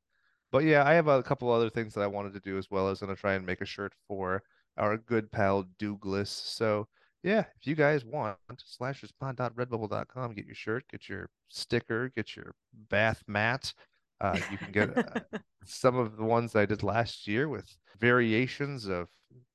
But 0.53 0.65
yeah, 0.65 0.85
I 0.87 0.93
have 0.95 1.09
a 1.09 1.23
couple 1.23 1.51
other 1.51 1.71
things 1.71 1.95
that 1.95 2.03
I 2.03 2.07
wanted 2.07 2.35
to 2.35 2.41
do 2.41 2.59
as 2.59 2.71
well 2.71 2.87
I 2.87 2.91
was 2.91 3.01
gonna 3.01 3.17
try 3.17 3.35
and 3.35 3.47
make 3.47 3.61
a 3.63 3.67
shirt 3.67 3.95
for 4.09 4.43
our 4.77 4.97
good 4.99 5.31
pal 5.33 5.65
Douglas. 5.79 6.31
So 6.31 6.87
yeah, 7.23 7.45
if 7.61 7.67
you 7.67 7.75
guys 7.75 8.05
want, 8.05 8.37
slasherspod.redbubble.com, 8.81 10.35
get 10.35 10.47
your 10.47 10.55
shirt, 10.55 10.85
get 10.91 11.09
your 11.09 11.29
sticker, 11.49 12.11
get 12.15 12.37
your 12.37 12.55
bath 12.89 13.23
mat. 13.27 13.73
Uh, 14.21 14.39
you 14.51 14.59
can 14.59 14.73
get 14.73 14.97
uh, 14.97 15.39
some 15.65 15.97
of 15.97 16.17
the 16.17 16.25
ones 16.25 16.57
I 16.57 16.67
did 16.67 16.83
last 16.83 17.27
year 17.27 17.49
with 17.49 17.77
variations 18.01 18.87
of 18.87 19.09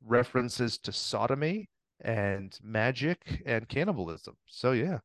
references 0.06 0.78
to 0.80 0.92
sodomy 0.92 1.70
and 2.02 2.58
magic 2.62 3.42
and 3.46 3.68
cannibalism. 3.68 4.36
So 4.48 4.74
yeah, 4.74 5.00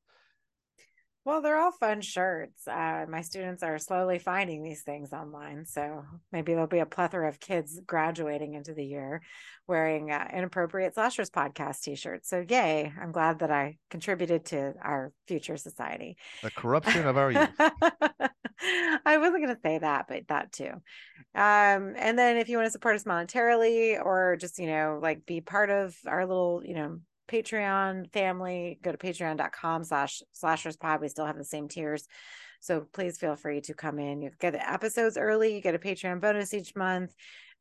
well, 1.28 1.42
they're 1.42 1.60
all 1.60 1.72
fun 1.72 2.00
shirts. 2.00 2.66
Uh, 2.66 3.04
my 3.06 3.20
students 3.20 3.62
are 3.62 3.78
slowly 3.78 4.18
finding 4.18 4.62
these 4.62 4.80
things 4.80 5.12
online, 5.12 5.66
so 5.66 6.02
maybe 6.32 6.52
there'll 6.52 6.66
be 6.66 6.78
a 6.78 6.86
plethora 6.86 7.28
of 7.28 7.38
kids 7.38 7.78
graduating 7.86 8.54
into 8.54 8.72
the 8.72 8.86
year 8.86 9.20
wearing 9.66 10.10
uh, 10.10 10.26
inappropriate 10.32 10.94
slashers 10.94 11.28
podcast 11.28 11.82
T-shirts. 11.82 12.30
So 12.30 12.42
yay! 12.48 12.90
I'm 12.98 13.12
glad 13.12 13.40
that 13.40 13.50
I 13.50 13.76
contributed 13.90 14.46
to 14.46 14.72
our 14.82 15.12
future 15.26 15.58
society. 15.58 16.16
the 16.42 16.50
corruption 16.50 17.06
of 17.06 17.18
our 17.18 17.30
youth. 17.30 17.50
I 17.60 19.18
wasn't 19.18 19.44
going 19.44 19.54
to 19.54 19.60
say 19.62 19.76
that, 19.78 20.06
but 20.08 20.28
that 20.28 20.50
too. 20.50 20.70
Um, 21.34 21.92
and 21.94 22.18
then 22.18 22.38
if 22.38 22.48
you 22.48 22.56
want 22.56 22.68
to 22.68 22.72
support 22.72 22.96
us 22.96 23.04
monetarily 23.04 24.02
or 24.02 24.38
just, 24.40 24.58
you 24.58 24.66
know, 24.66 24.98
like 25.02 25.26
be 25.26 25.42
part 25.42 25.68
of 25.68 25.94
our 26.06 26.24
little, 26.24 26.62
you 26.64 26.74
know, 26.74 27.00
Patreon 27.28 28.10
family, 28.12 28.78
go 28.82 28.92
to 28.92 28.98
patreon.com 28.98 29.84
slash 29.84 30.22
slashers 30.32 30.76
pod. 30.76 31.00
We 31.00 31.08
still 31.08 31.26
have 31.26 31.36
the 31.36 31.44
same 31.44 31.68
tiers. 31.68 32.06
So 32.60 32.86
please 32.92 33.18
feel 33.18 33.36
free 33.36 33.60
to 33.62 33.74
come 33.74 33.98
in. 33.98 34.20
You 34.22 34.30
get 34.40 34.52
the 34.52 34.70
episodes 34.70 35.16
early, 35.16 35.54
you 35.54 35.60
get 35.60 35.74
a 35.74 35.78
Patreon 35.78 36.20
bonus 36.20 36.52
each 36.54 36.74
month. 36.74 37.14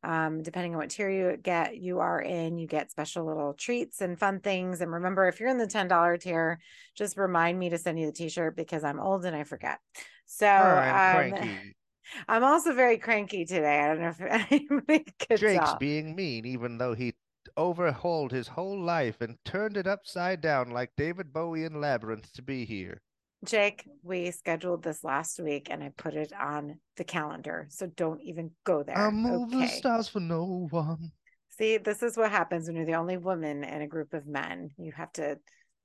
Um, 0.04 0.42
depending 0.42 0.74
on 0.74 0.78
what 0.78 0.90
tier 0.90 1.10
you 1.10 1.36
get, 1.36 1.76
you 1.76 1.98
are 1.98 2.20
in, 2.20 2.56
you 2.56 2.68
get 2.68 2.90
special 2.90 3.26
little 3.26 3.54
treats 3.54 4.00
and 4.00 4.18
fun 4.18 4.40
things. 4.40 4.80
And 4.80 4.92
remember, 4.92 5.26
if 5.26 5.40
you're 5.40 5.48
in 5.48 5.58
the 5.58 5.66
$10 5.66 6.20
tier, 6.20 6.60
just 6.94 7.16
remind 7.16 7.58
me 7.58 7.70
to 7.70 7.78
send 7.78 7.98
you 7.98 8.06
the 8.06 8.12
t-shirt 8.12 8.56
because 8.56 8.84
I'm 8.84 9.00
old 9.00 9.24
and 9.24 9.34
I 9.34 9.42
forget. 9.44 9.78
So 10.26 10.46
I'm 10.46 11.34
um. 11.34 11.72
I'm 12.28 12.42
also 12.42 12.72
very 12.72 12.96
cranky 12.96 13.44
today. 13.44 13.80
I 13.80 13.88
don't 13.88 14.00
know 14.00 14.08
if 14.08 14.20
anybody 14.50 15.04
could 15.18 15.40
Jake's 15.40 15.64
tell. 15.64 15.76
being 15.76 16.16
mean, 16.16 16.46
even 16.46 16.78
though 16.78 16.94
he 16.94 17.14
overhauled 17.58 18.32
his 18.32 18.48
whole 18.48 18.80
life 18.80 19.20
and 19.20 19.36
turned 19.44 19.76
it 19.76 19.86
upside 19.86 20.40
down 20.40 20.70
like 20.70 20.92
David 20.96 21.32
Bowie 21.32 21.64
in 21.64 21.80
Labyrinth 21.80 22.32
to 22.34 22.42
be 22.42 22.64
here. 22.64 23.02
Jake, 23.44 23.84
we 24.02 24.30
scheduled 24.30 24.82
this 24.82 25.04
last 25.04 25.38
week 25.38 25.68
and 25.70 25.82
I 25.82 25.90
put 25.96 26.14
it 26.14 26.32
on 26.32 26.78
the 26.96 27.04
calendar. 27.04 27.66
So 27.70 27.86
don't 27.86 28.20
even 28.22 28.52
go 28.64 28.82
there. 28.82 28.96
I 28.96 29.10
move 29.10 29.50
the 29.50 29.58
okay. 29.58 29.66
stars 29.68 30.08
for 30.08 30.20
no 30.20 30.68
one. 30.70 31.12
See, 31.58 31.76
this 31.76 32.02
is 32.02 32.16
what 32.16 32.30
happens 32.30 32.66
when 32.66 32.76
you're 32.76 32.86
the 32.86 32.94
only 32.94 33.16
woman 33.16 33.64
in 33.64 33.82
a 33.82 33.86
group 33.86 34.14
of 34.14 34.26
men. 34.26 34.70
You 34.78 34.92
have 34.92 35.12
to 35.14 35.38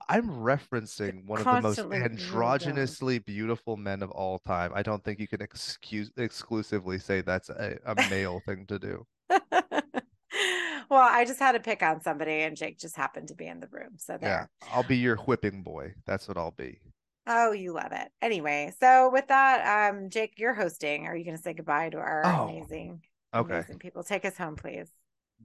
I'm 0.09 0.27
referencing 0.27 1.25
one 1.25 1.39
of 1.39 1.45
the 1.45 1.61
most 1.61 1.79
androgynously 1.79 3.25
beautiful 3.25 3.77
men 3.77 4.03
of 4.03 4.11
all 4.11 4.39
time. 4.39 4.71
I 4.75 4.83
don't 4.83 5.03
think 5.03 5.19
you 5.19 5.27
can 5.27 5.41
excuse 5.41 6.11
exclusively 6.17 6.99
say 6.99 7.21
that's 7.21 7.49
a, 7.49 7.77
a 7.85 7.95
male 8.09 8.41
thing 8.45 8.65
to 8.67 8.79
do. 8.79 9.05
well, 10.93 11.09
I 11.11 11.25
just 11.25 11.39
had 11.39 11.53
to 11.53 11.59
pick 11.59 11.81
on 11.83 12.01
somebody 12.01 12.41
and 12.41 12.55
Jake 12.55 12.77
just 12.79 12.95
happened 12.95 13.27
to 13.29 13.35
be 13.35 13.47
in 13.47 13.59
the 13.59 13.67
room. 13.67 13.93
So 13.97 14.17
Yeah. 14.21 14.45
I'll 14.71 14.83
be 14.83 14.97
your 14.97 15.17
whipping 15.17 15.63
boy. 15.63 15.93
That's 16.05 16.27
what 16.27 16.37
I'll 16.37 16.51
be. 16.51 16.79
Oh, 17.25 17.51
you 17.51 17.73
love 17.73 17.91
it. 17.91 18.09
Anyway, 18.21 18.73
so 18.79 19.09
with 19.11 19.27
that, 19.29 19.91
um, 19.93 20.09
Jake, 20.09 20.33
you're 20.37 20.53
hosting. 20.53 21.07
Are 21.07 21.15
you 21.15 21.23
going 21.23 21.37
to 21.37 21.41
say 21.41 21.53
goodbye 21.53 21.89
to 21.89 21.97
our 21.97 22.23
Oh, 22.25 22.49
amazing, 22.49 23.01
Okay. 23.33 23.53
amazing 23.55 23.79
people? 23.79 24.03
Take 24.03 24.25
us 24.25 24.37
home, 24.37 24.55
please. 24.55 24.89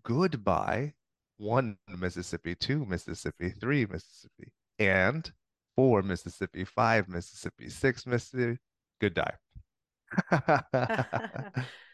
Goodbye. 0.03 0.95
One 1.39 1.79
Mississippi, 1.89 2.57
two 2.57 2.85
Mississippi, 2.85 3.51
three 3.51 3.87
Mississippi, 3.87 4.51
and 4.81 5.33
four 5.77 6.03
Mississippi, 6.03 6.65
five 6.65 7.09
Mississippi, 7.09 7.69
six 7.69 8.07
Mississippi. 8.07 8.59
Good 9.01 9.15
die. 9.15 9.35